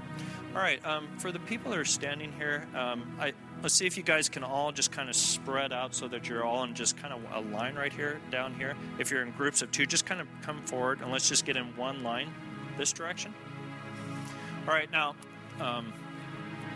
All 0.55 0.61
right, 0.61 0.85
um, 0.87 1.09
for 1.18 1.33
the 1.33 1.40
people 1.40 1.70
that 1.72 1.79
are 1.79 1.85
standing 1.85 2.33
here, 2.33 2.66
um, 2.74 3.16
I, 3.18 3.33
let's 3.64 3.74
see 3.74 3.87
if 3.87 3.96
you 3.96 4.03
guys 4.03 4.29
can 4.29 4.44
all 4.44 4.72
just 4.72 4.92
kind 4.92 5.09
of 5.09 5.16
spread 5.16 5.72
out 5.72 5.94
so 5.94 6.07
that 6.07 6.29
you're 6.29 6.44
all 6.44 6.64
in 6.64 6.74
just 6.74 6.98
kind 6.98 7.14
of 7.14 7.20
a 7.33 7.40
line 7.50 7.74
right 7.74 7.94
here, 7.94 8.20
down 8.31 8.53
here. 8.55 8.77
If 8.98 9.11
you're 9.11 9.22
in 9.22 9.31
groups 9.31 9.62
of 9.62 9.72
two, 9.72 9.87
just 9.87 10.05
kind 10.05 10.20
of 10.20 10.29
come 10.42 10.61
forward 10.64 11.00
and 11.00 11.11
let's 11.11 11.31
just 11.31 11.46
get 11.46 11.57
in 11.57 11.74
one 11.74 12.03
line 12.03 12.31
this 12.77 12.92
direction. 12.92 13.33
All 14.68 14.74
right, 14.74 14.90
now, 14.92 15.14
um, 15.61 15.94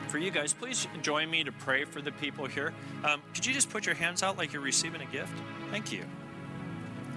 for 0.09 0.17
you 0.17 0.31
guys, 0.31 0.55
please 0.55 0.89
join 1.03 1.31
me 1.31 1.45
to 1.45 1.53
pray 1.53 1.85
for 1.85 2.01
the 2.01 2.13
people 2.13 2.47
here. 2.47 2.73
Um, 3.05 3.21
could 3.35 3.45
you 3.45 3.53
just 3.53 3.69
put 3.69 3.85
your 3.85 3.95
hands 3.95 4.23
out 4.23 4.39
like 4.39 4.55
you're 4.55 4.63
receiving 4.63 5.03
a 5.03 5.07
gift? 5.07 5.35
Thank 5.71 5.93
you. 5.93 6.05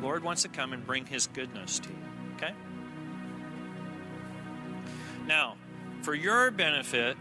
Lord 0.02 0.22
wants 0.22 0.42
to 0.42 0.50
come 0.50 0.74
and 0.74 0.86
bring 0.86 1.06
His 1.06 1.28
goodness 1.28 1.80
to 1.80 1.90
you. 1.90 1.96
Okay? 2.36 2.54
Now, 5.28 5.56
for 6.02 6.14
your 6.14 6.52
benefit, 6.52 7.16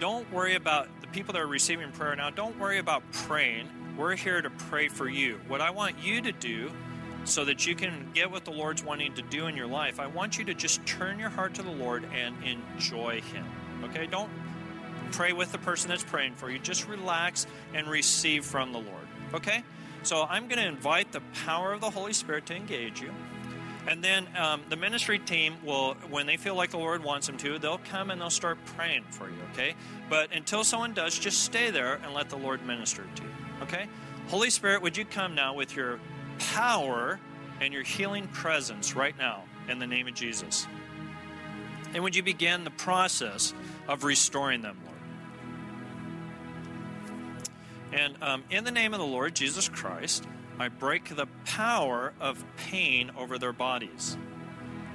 don't 0.00 0.30
worry 0.32 0.54
about 0.54 0.88
the 1.00 1.06
people 1.08 1.32
that 1.32 1.42
are 1.42 1.46
receiving 1.46 1.90
prayer 1.92 2.14
now, 2.16 2.30
don't 2.30 2.58
worry 2.58 2.78
about 2.78 3.02
praying. 3.12 3.68
We're 3.96 4.16
here 4.16 4.42
to 4.42 4.50
pray 4.50 4.88
for 4.88 5.08
you. 5.08 5.40
What 5.46 5.60
I 5.60 5.70
want 5.70 5.96
you 6.02 6.20
to 6.22 6.32
do 6.32 6.70
so 7.24 7.44
that 7.44 7.66
you 7.66 7.74
can 7.74 8.10
get 8.12 8.30
what 8.30 8.44
the 8.44 8.50
Lord's 8.50 8.84
wanting 8.84 9.14
to 9.14 9.22
do 9.22 9.46
in 9.46 9.56
your 9.56 9.66
life, 9.66 10.00
I 10.00 10.06
want 10.06 10.38
you 10.38 10.44
to 10.46 10.54
just 10.54 10.84
turn 10.84 11.18
your 11.18 11.30
heart 11.30 11.54
to 11.54 11.62
the 11.62 11.70
Lord 11.70 12.04
and 12.12 12.34
enjoy 12.44 13.20
Him. 13.20 13.46
Okay? 13.84 14.06
Don't 14.06 14.30
pray 15.12 15.32
with 15.32 15.52
the 15.52 15.58
person 15.58 15.88
that's 15.88 16.04
praying 16.04 16.34
for 16.34 16.50
you. 16.50 16.58
Just 16.58 16.88
relax 16.88 17.46
and 17.72 17.86
receive 17.88 18.44
from 18.44 18.72
the 18.72 18.78
Lord. 18.78 19.06
Okay? 19.32 19.62
So 20.02 20.26
I'm 20.28 20.48
going 20.48 20.60
to 20.60 20.68
invite 20.68 21.12
the 21.12 21.22
power 21.46 21.72
of 21.72 21.80
the 21.80 21.90
Holy 21.90 22.12
Spirit 22.12 22.46
to 22.46 22.54
engage 22.54 23.00
you. 23.00 23.10
And 23.86 24.02
then 24.02 24.26
um, 24.36 24.62
the 24.70 24.76
ministry 24.76 25.18
team 25.18 25.56
will, 25.64 25.94
when 26.08 26.26
they 26.26 26.36
feel 26.36 26.54
like 26.54 26.70
the 26.70 26.78
Lord 26.78 27.04
wants 27.04 27.26
them 27.26 27.36
to, 27.38 27.58
they'll 27.58 27.78
come 27.78 28.10
and 28.10 28.20
they'll 28.20 28.30
start 28.30 28.58
praying 28.76 29.04
for 29.10 29.28
you, 29.28 29.36
okay? 29.52 29.74
But 30.08 30.32
until 30.32 30.64
someone 30.64 30.94
does, 30.94 31.18
just 31.18 31.42
stay 31.42 31.70
there 31.70 31.94
and 32.02 32.14
let 32.14 32.30
the 32.30 32.36
Lord 32.36 32.64
minister 32.66 33.04
to 33.16 33.22
you, 33.22 33.28
okay? 33.62 33.86
Holy 34.28 34.48
Spirit, 34.48 34.80
would 34.80 34.96
you 34.96 35.04
come 35.04 35.34
now 35.34 35.54
with 35.54 35.76
your 35.76 36.00
power 36.38 37.20
and 37.60 37.74
your 37.74 37.82
healing 37.82 38.26
presence 38.28 38.96
right 38.96 39.16
now 39.18 39.44
in 39.68 39.78
the 39.78 39.86
name 39.86 40.08
of 40.08 40.14
Jesus? 40.14 40.66
And 41.92 42.02
would 42.02 42.16
you 42.16 42.22
begin 42.22 42.64
the 42.64 42.70
process 42.70 43.52
of 43.86 44.02
restoring 44.02 44.62
them, 44.62 44.78
Lord? 44.84 44.94
And 47.92 48.22
um, 48.22 48.44
in 48.50 48.64
the 48.64 48.72
name 48.72 48.94
of 48.94 48.98
the 48.98 49.06
Lord 49.06 49.36
Jesus 49.36 49.68
Christ, 49.68 50.26
I 50.58 50.68
break 50.68 51.16
the 51.16 51.26
power 51.44 52.12
of 52.20 52.44
pain 52.56 53.10
over 53.16 53.38
their 53.38 53.52
bodies. 53.52 54.16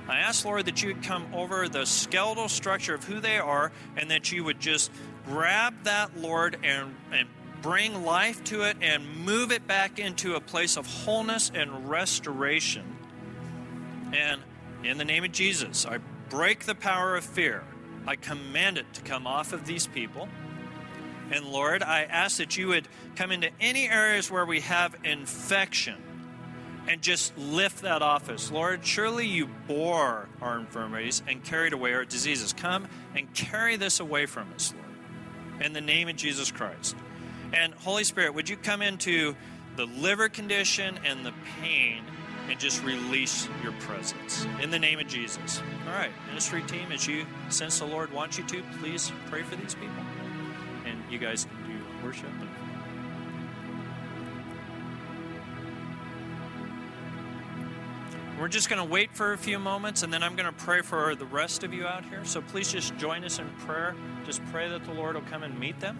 I 0.08 0.20
ask, 0.20 0.44
Lord, 0.44 0.66
that 0.66 0.82
you 0.82 0.88
would 0.88 1.04
come 1.04 1.28
over 1.34 1.70
the 1.70 1.86
skeletal 1.86 2.50
structure 2.50 2.96
of 2.96 3.04
who 3.04 3.20
they 3.20 3.38
are 3.38 3.72
and 3.96 4.10
that 4.10 4.32
you 4.32 4.44
would 4.44 4.60
just 4.60 4.92
grab 5.26 5.84
that, 5.84 6.18
Lord, 6.18 6.58
and, 6.64 6.96
and 7.12 7.28
bring 7.62 8.04
life 8.04 8.44
to 8.46 8.64
it 8.64 8.78
and 8.82 9.24
move 9.24 9.52
it 9.52 9.68
back 9.68 10.00
into 10.00 10.36
a 10.36 10.40
place 10.40 10.78
of 10.78 10.88
wholeness 10.88 11.52
and 11.54 11.90
restoration. 11.90 12.98
And 14.14 14.42
in 14.84 14.98
the 14.98 15.06
name 15.06 15.24
of 15.24 15.32
Jesus, 15.32 15.86
I 15.86 16.00
break 16.30 16.66
the 16.66 16.76
power 16.76 17.16
of 17.16 17.24
fear. 17.24 17.64
I 18.08 18.16
command 18.16 18.78
it 18.78 18.92
to 18.94 19.02
come 19.02 19.28
off 19.28 19.54
of 19.54 19.66
these 19.66 19.86
people. 19.86 20.30
And 21.32 21.46
Lord, 21.46 21.84
I 21.84 22.04
ask 22.04 22.38
that 22.38 22.58
you 22.58 22.68
would 22.70 22.88
come 23.16 23.32
into 23.32 23.50
any 23.60 23.88
areas 23.88 24.32
where 24.32 24.46
we 24.46 24.62
have 24.62 24.96
infection 25.04 25.96
and 26.88 27.02
just 27.02 27.38
lift 27.38 27.84
that 27.84 28.02
off 28.02 28.30
us. 28.30 28.52
Lord, 28.52 28.86
surely 28.86 29.28
you 29.28 29.48
bore 29.68 30.28
our 30.42 30.60
infirmities 30.60 31.22
and 31.28 31.44
carried 31.44 31.74
away 31.74 31.94
our 31.94 32.04
diseases. 32.04 32.52
Come 32.52 32.88
and 33.16 33.32
carry 33.34 33.76
this 33.76 34.00
away 34.00 34.26
from 34.26 34.52
us, 34.56 34.74
Lord, 34.76 35.66
in 35.66 35.74
the 35.74 35.82
name 35.82 36.08
of 36.08 36.16
Jesus 36.16 36.52
Christ. 36.52 36.96
And 37.54 37.74
Holy 37.76 38.04
Spirit, 38.04 38.34
would 38.34 38.50
you 38.50 38.58
come 38.58 38.82
into 38.82 39.36
the 39.76 39.86
liver 39.86 40.30
condition 40.30 41.00
and 41.06 41.24
the 41.24 41.34
pain 41.62 42.04
and 42.50 42.60
just 42.60 42.84
release 42.84 43.48
your 43.62 43.74
presence 43.74 44.48
in 44.62 44.72
the 44.72 44.80
name 44.80 44.98
of 45.00 45.08
Jesus? 45.08 45.62
All 45.86 45.94
right, 45.94 46.12
ministry 46.28 46.64
team, 46.64 46.92
as 46.92 47.06
you 47.06 47.26
sense 47.50 47.78
the 47.78 47.86
Lord 47.86 48.12
wants 48.12 48.40
you 48.40 48.44
to, 48.46 48.64
please 48.80 49.12
pray 49.30 49.44
for 49.44 49.56
these 49.56 49.76
people 49.76 50.04
you 51.12 51.18
guys 51.18 51.46
can 51.46 51.68
do 51.68 52.06
worship. 52.06 52.30
We're 58.40 58.48
just 58.48 58.70
going 58.70 58.80
to 58.82 58.90
wait 58.90 59.14
for 59.14 59.34
a 59.34 59.38
few 59.38 59.60
moments 59.60 60.02
and 60.02 60.14
then 60.14 60.24
I'm 60.24 60.38
going 60.38 60.46
to 60.46 60.54
pray 60.54 60.82
for 60.82 61.14
the 61.14 61.26
rest 61.26 61.66
of 61.66 61.74
you 61.74 61.86
out 61.86 62.06
here. 62.06 62.24
So 62.24 62.42
please 62.42 62.72
just 62.72 62.96
join 62.96 63.26
us 63.26 63.38
in 63.38 63.50
prayer. 63.66 63.96
Just 64.26 64.42
pray 64.46 64.70
that 64.70 64.86
the 64.86 64.94
Lord 64.94 65.16
will 65.16 65.24
come 65.24 65.44
and 65.44 65.60
meet 65.60 65.78
them. 65.82 66.00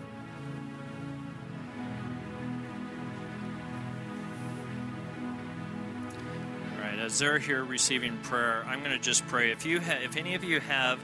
All 6.76 6.82
right, 6.82 6.98
as 6.98 7.20
they're 7.20 7.40
here 7.40 7.66
receiving 7.66 8.18
prayer, 8.20 8.64
I'm 8.66 8.80
going 8.80 8.92
to 8.92 9.00
just 9.00 9.28
pray. 9.28 9.52
If 9.52 9.66
you 9.66 9.82
ha- 9.82 10.00
if 10.02 10.16
any 10.16 10.34
of 10.36 10.46
you 10.46 10.62
have 10.62 10.98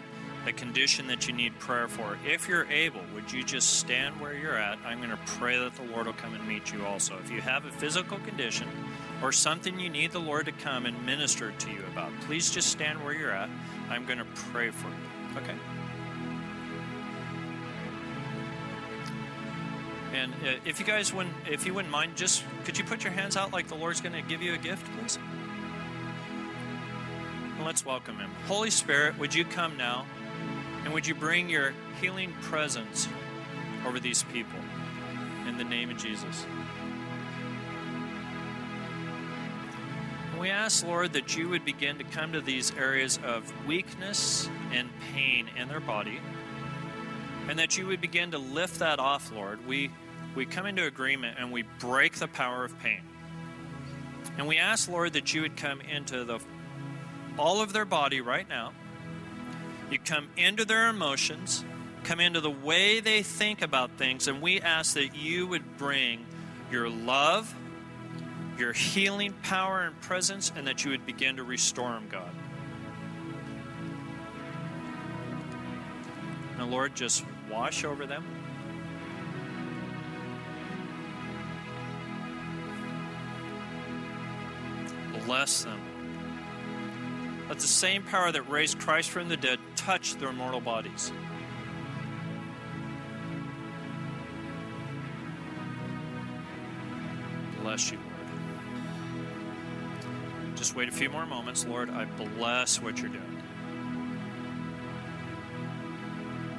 a 0.48 0.54
condition 0.54 1.08
that 1.08 1.28
you 1.28 1.34
need 1.34 1.58
prayer 1.60 1.88
for, 1.88 2.18
if 2.26 2.48
you're 2.48 2.66
able, 2.66 3.02
would 3.14 3.32
you 3.32 3.44
just 3.44 3.80
stand 3.80 4.20
where 4.20 4.34
you're 4.34 4.58
at? 4.58 4.78
I'm 4.86 5.00
going 5.00 5.10
to 5.10 5.20
pray 5.26 5.58
that 5.58 5.76
the 5.76 5.84
Lord 5.84 6.06
will 6.06 6.14
come 6.14 6.34
and 6.34 6.48
meet 6.48 6.72
you 6.72 6.86
also. 6.86 7.18
If 7.24 7.32
you 7.32 7.42
have 7.42 7.66
a 7.66 7.72
physical 7.72 8.20
condition 8.20 8.68
or 9.22 9.32
something 9.32 9.80
you 9.80 9.90
need 9.90 10.12
the 10.12 10.20
Lord 10.20 10.46
to 10.46 10.52
come 10.52 10.86
and 10.86 11.06
minister 11.06 11.52
to 11.52 11.72
you 11.72 11.84
about, 11.92 12.12
please 12.22 12.52
just 12.52 12.70
stand 12.70 13.04
where 13.04 13.14
you're 13.14 13.32
at. 13.32 13.50
I'm 13.90 14.06
going 14.06 14.20
to 14.20 14.26
pray 14.52 14.70
for 14.70 14.88
you. 14.88 15.38
Okay? 15.38 15.56
And 20.14 20.32
uh, 20.34 20.60
if 20.64 20.80
you 20.80 20.86
guys 20.86 21.14
wouldn't, 21.14 21.36
if 21.50 21.66
you 21.66 21.74
wouldn't 21.74 21.92
mind, 21.92 22.16
just 22.16 22.44
could 22.64 22.78
you 22.78 22.86
put 22.86 23.04
your 23.04 23.12
hands 23.12 23.36
out 23.36 23.52
like 23.52 23.68
the 23.68 23.76
Lord's 23.76 24.00
going 24.00 24.14
to 24.14 24.22
give 24.22 24.42
you 24.42 24.54
a 24.54 24.58
gift, 24.58 24.86
please? 24.98 25.20
And 27.58 27.66
let's 27.66 27.86
welcome 27.86 28.18
Him. 28.18 28.32
Holy 28.48 28.70
Spirit, 28.70 29.18
would 29.20 29.34
you 29.34 29.44
come 29.44 29.76
now? 29.76 30.06
And 30.86 30.94
would 30.94 31.08
you 31.08 31.16
bring 31.16 31.50
your 31.50 31.74
healing 32.00 32.32
presence 32.44 33.10
over 33.88 34.00
these 34.00 34.22
people 34.24 34.60
in 35.48 35.58
the 35.58 35.64
name 35.64 35.90
of 35.90 35.98
Jesus? 35.98 36.46
And 40.32 40.40
we 40.40 40.52
ask, 40.52 40.86
Lord, 40.86 41.14
that 41.14 41.36
you 41.36 41.50
would 41.50 41.66
begin 41.66 41.98
to 41.98 42.04
come 42.04 42.34
to 42.34 42.42
these 42.42 42.72
areas 42.76 43.20
of 43.26 43.52
weakness 43.66 44.48
and 44.72 44.88
pain 45.12 45.50
in 45.58 45.68
their 45.70 45.80
body, 45.80 46.20
and 47.50 47.58
that 47.58 47.78
you 47.78 47.88
would 47.88 48.00
begin 48.00 48.32
to 48.32 48.38
lift 48.38 48.78
that 48.80 49.00
off, 49.00 49.32
Lord. 49.34 49.66
We, 49.66 49.90
we 50.36 50.46
come 50.46 50.68
into 50.68 50.86
agreement 50.86 51.38
and 51.40 51.52
we 51.52 51.64
break 51.80 52.14
the 52.18 52.28
power 52.28 52.64
of 52.64 52.78
pain. 52.80 53.02
And 54.38 54.48
we 54.48 54.58
ask, 54.58 54.88
Lord, 54.88 55.14
that 55.14 55.34
you 55.34 55.42
would 55.42 55.58
come 55.58 55.82
into 55.82 56.26
the 56.26 56.40
all 57.40 57.62
of 57.62 57.74
their 57.74 57.86
body 57.86 58.22
right 58.22 58.48
now 58.48 58.72
you 59.92 60.00
come 60.00 60.30
into 60.38 60.66
their 60.66 60.90
emotions, 60.90 61.64
come 62.04 62.20
into 62.20 62.42
the 62.42 62.50
way 62.50 63.00
they 63.00 63.22
think 63.24 63.62
about 63.62 63.92
things, 63.98 64.28
and 64.28 64.42
we 64.42 64.60
ask 64.62 64.94
that 64.96 65.16
you 65.16 65.48
would 65.48 65.78
bring 65.78 66.26
your 66.72 66.90
love, 66.90 67.54
your 68.58 68.74
healing 68.74 69.34
power 69.44 69.82
and 69.82 70.00
presence, 70.02 70.52
and 70.56 70.68
that 70.68 70.84
you 70.84 70.92
would 70.92 71.06
begin 71.06 71.38
to 71.38 71.44
restore 71.44 71.92
them, 71.92 72.08
God. 72.10 72.30
Now, 76.58 76.66
Lord, 76.66 76.96
just 76.96 77.26
wash 77.52 77.84
over 77.84 78.06
them. 78.06 78.24
Bless 85.26 85.64
them. 85.64 85.95
Let 87.48 87.60
the 87.60 87.68
same 87.68 88.02
power 88.04 88.32
that 88.32 88.50
raised 88.50 88.80
Christ 88.80 89.12
from 89.12 89.30
the 89.30 89.38
dead 89.38 89.60
touch 89.76 90.16
their 90.16 90.34
mortal 90.34 90.62
bodies. 90.62 91.12
Bless 97.62 97.92
you, 97.92 97.98
Lord. 97.98 98.12
Just 100.56 100.76
wait 100.76 100.88
a 100.88 100.92
few 100.92 101.10
more 101.10 101.26
moments, 101.28 101.66
Lord. 101.66 101.92
I 101.92 102.06
bless 102.06 102.82
what 102.82 103.00
you're 103.00 103.10
doing. 103.10 103.44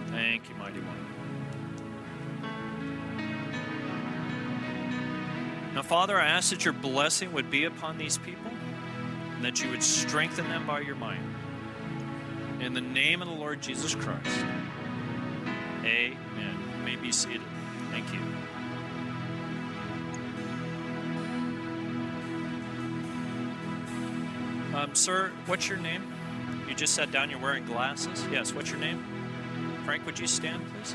Thank 0.08 0.48
you, 0.48 0.54
mighty 0.54 0.80
one. 0.80 0.96
Now, 5.74 5.82
Father, 5.82 6.18
I 6.18 6.26
ask 6.26 6.50
that 6.50 6.64
your 6.64 6.74
blessing 6.74 7.32
would 7.32 7.50
be 7.50 7.64
upon 7.64 7.98
these 7.98 8.18
people 8.18 8.50
and 9.36 9.44
that 9.44 9.62
you 9.62 9.70
would 9.70 9.82
strengthen 9.82 10.48
them 10.48 10.66
by 10.66 10.80
your 10.80 10.96
might. 10.96 11.20
In 12.60 12.72
the 12.72 12.80
name 12.80 13.20
of 13.22 13.28
the 13.28 13.34
Lord 13.34 13.60
Jesus 13.60 13.94
Christ. 13.94 14.44
Amen. 15.84 16.16
You 16.78 16.84
may 16.84 16.96
be 16.96 17.12
seated. 17.12 17.42
Thank 17.90 18.12
you. 18.12 18.20
Um, 24.74 24.94
sir, 24.94 25.30
what's 25.46 25.68
your 25.68 25.78
name? 25.78 26.02
You 26.68 26.74
just 26.74 26.94
sat 26.94 27.12
down, 27.12 27.30
you're 27.30 27.38
wearing 27.38 27.64
glasses. 27.64 28.26
Yes, 28.30 28.52
what's 28.52 28.70
your 28.70 28.80
name? 28.80 29.04
Frank, 29.84 30.04
would 30.04 30.18
you 30.18 30.26
stand, 30.26 30.62
please? 30.72 30.94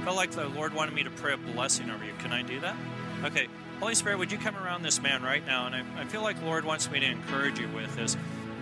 I 0.00 0.04
felt 0.04 0.16
like 0.16 0.30
the 0.30 0.48
Lord 0.48 0.72
wanted 0.72 0.94
me 0.94 1.02
to 1.02 1.10
pray 1.10 1.32
a 1.32 1.36
blessing 1.36 1.90
over 1.90 2.04
you. 2.04 2.12
Can 2.20 2.32
I 2.32 2.42
do 2.42 2.60
that? 2.60 2.76
Okay. 3.24 3.48
Holy 3.80 3.94
Spirit, 3.94 4.18
would 4.18 4.32
you 4.32 4.38
come 4.38 4.56
around 4.56 4.82
this 4.82 5.00
man 5.00 5.22
right 5.22 5.46
now? 5.46 5.66
And 5.66 5.74
I, 5.74 5.84
I 6.00 6.04
feel 6.04 6.22
like 6.22 6.42
Lord 6.42 6.64
wants 6.64 6.90
me 6.90 6.98
to 6.98 7.06
encourage 7.06 7.60
you 7.60 7.68
with 7.68 7.94
this. 7.94 8.16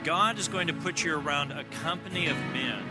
God 0.05 0.39
is 0.39 0.47
going 0.47 0.67
to 0.67 0.75
put 0.75 1.03
you 1.03 1.17
around 1.17 1.53
a 1.53 1.65
company 1.65 2.27
of 2.27 2.37
men, 2.53 2.83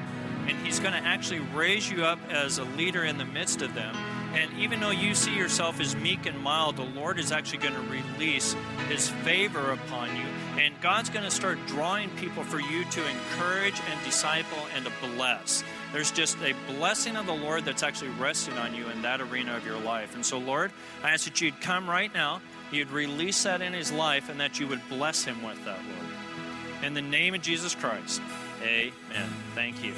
and 0.47 0.57
He's 0.65 0.79
going 0.79 0.93
to 0.93 0.99
actually 0.99 1.39
raise 1.39 1.89
you 1.89 2.03
up 2.03 2.17
as 2.31 2.57
a 2.57 2.63
leader 2.63 3.03
in 3.03 3.19
the 3.19 3.25
midst 3.25 3.61
of 3.61 3.75
them. 3.75 3.95
And 4.33 4.51
even 4.57 4.79
though 4.79 4.89
you 4.89 5.13
see 5.13 5.35
yourself 5.35 5.79
as 5.79 5.95
meek 5.95 6.25
and 6.25 6.37
mild, 6.39 6.77
the 6.77 6.83
Lord 6.83 7.19
is 7.19 7.31
actually 7.31 7.59
going 7.59 7.75
to 7.75 7.91
release 7.91 8.55
His 8.89 9.07
favor 9.07 9.71
upon 9.71 10.15
you. 10.15 10.25
And 10.59 10.73
God's 10.81 11.09
going 11.09 11.25
to 11.25 11.31
start 11.31 11.59
drawing 11.67 12.09
people 12.17 12.43
for 12.43 12.59
you 12.59 12.85
to 12.85 13.07
encourage 13.07 13.79
and 13.89 14.03
disciple 14.03 14.57
and 14.75 14.83
to 14.83 14.91
bless. 15.15 15.63
There's 15.95 16.11
just 16.11 16.37
a 16.41 16.53
blessing 16.73 17.15
of 17.15 17.25
the 17.25 17.33
Lord 17.33 17.63
that's 17.63 17.81
actually 17.81 18.09
resting 18.19 18.57
on 18.57 18.75
you 18.75 18.85
in 18.89 19.01
that 19.03 19.21
arena 19.21 19.55
of 19.55 19.65
your 19.65 19.79
life. 19.79 20.13
And 20.13 20.25
so, 20.25 20.37
Lord, 20.37 20.73
I 21.01 21.11
ask 21.11 21.23
that 21.23 21.39
you'd 21.39 21.61
come 21.61 21.89
right 21.89 22.13
now, 22.13 22.41
you'd 22.69 22.91
release 22.91 23.43
that 23.43 23.61
in 23.61 23.71
his 23.71 23.93
life, 23.93 24.27
and 24.27 24.37
that 24.41 24.59
you 24.59 24.67
would 24.67 24.81
bless 24.89 25.23
him 25.23 25.41
with 25.41 25.55
that, 25.63 25.79
Lord. 25.85 26.83
In 26.83 26.95
the 26.95 27.01
name 27.01 27.33
of 27.33 27.41
Jesus 27.41 27.75
Christ, 27.75 28.21
amen. 28.61 29.29
Thank 29.53 29.85
you. 29.85 29.93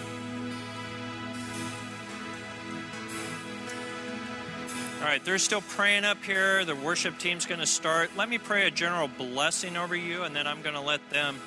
All 4.99 5.07
right, 5.07 5.25
they're 5.25 5.39
still 5.39 5.61
praying 5.61 6.05
up 6.05 6.23
here. 6.23 6.63
The 6.63 6.75
worship 6.75 7.17
team's 7.17 7.47
going 7.47 7.59
to 7.59 7.65
start. 7.65 8.11
Let 8.15 8.29
me 8.29 8.37
pray 8.37 8.67
a 8.67 8.71
general 8.71 9.07
blessing 9.07 9.75
over 9.75 9.95
you, 9.95 10.21
and 10.21 10.35
then 10.35 10.45
I'm 10.45 10.61
going 10.61 10.75
to 10.75 10.81
let 10.81 11.09
them 11.09 11.37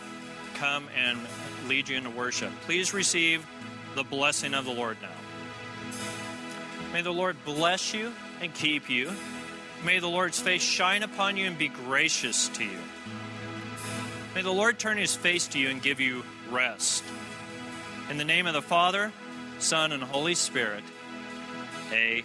come 0.55 0.89
and 0.97 1.21
lead 1.69 1.89
you 1.89 1.97
into 1.97 2.11
worship. 2.11 2.51
Please 2.63 2.93
receive 2.93 3.47
the 3.95 4.05
blessing 4.05 4.55
of 4.55 4.65
the 4.65 4.73
Lord 4.73 4.97
now. 5.03 5.09
May 6.93 7.03
the 7.03 7.13
Lord 7.13 7.37
bless 7.45 7.95
you 7.95 8.13
and 8.41 8.53
keep 8.53 8.91
you. 8.91 9.13
May 9.85 9.99
the 9.99 10.09
Lord's 10.09 10.41
face 10.41 10.63
shine 10.63 11.03
upon 11.03 11.37
you 11.37 11.47
and 11.47 11.57
be 11.57 11.69
gracious 11.69 12.49
to 12.51 12.65
you. 12.65 12.79
May 14.35 14.43
the 14.43 14.53
Lord 14.53 14.79
turn 14.79 14.99
his 14.99 15.15
face 15.15 15.49
to 15.49 15.59
you 15.59 15.71
and 15.71 15.81
give 15.83 16.01
you 16.01 16.25
rest. 16.51 17.05
In 18.11 18.19
the 18.19 18.25
name 18.25 18.47
of 18.47 18.55
the 18.55 18.63
Father, 18.63 19.13
Son, 19.59 19.93
and 19.93 20.03
Holy 20.03 20.35
Spirit, 20.35 20.85
amen. 21.93 22.25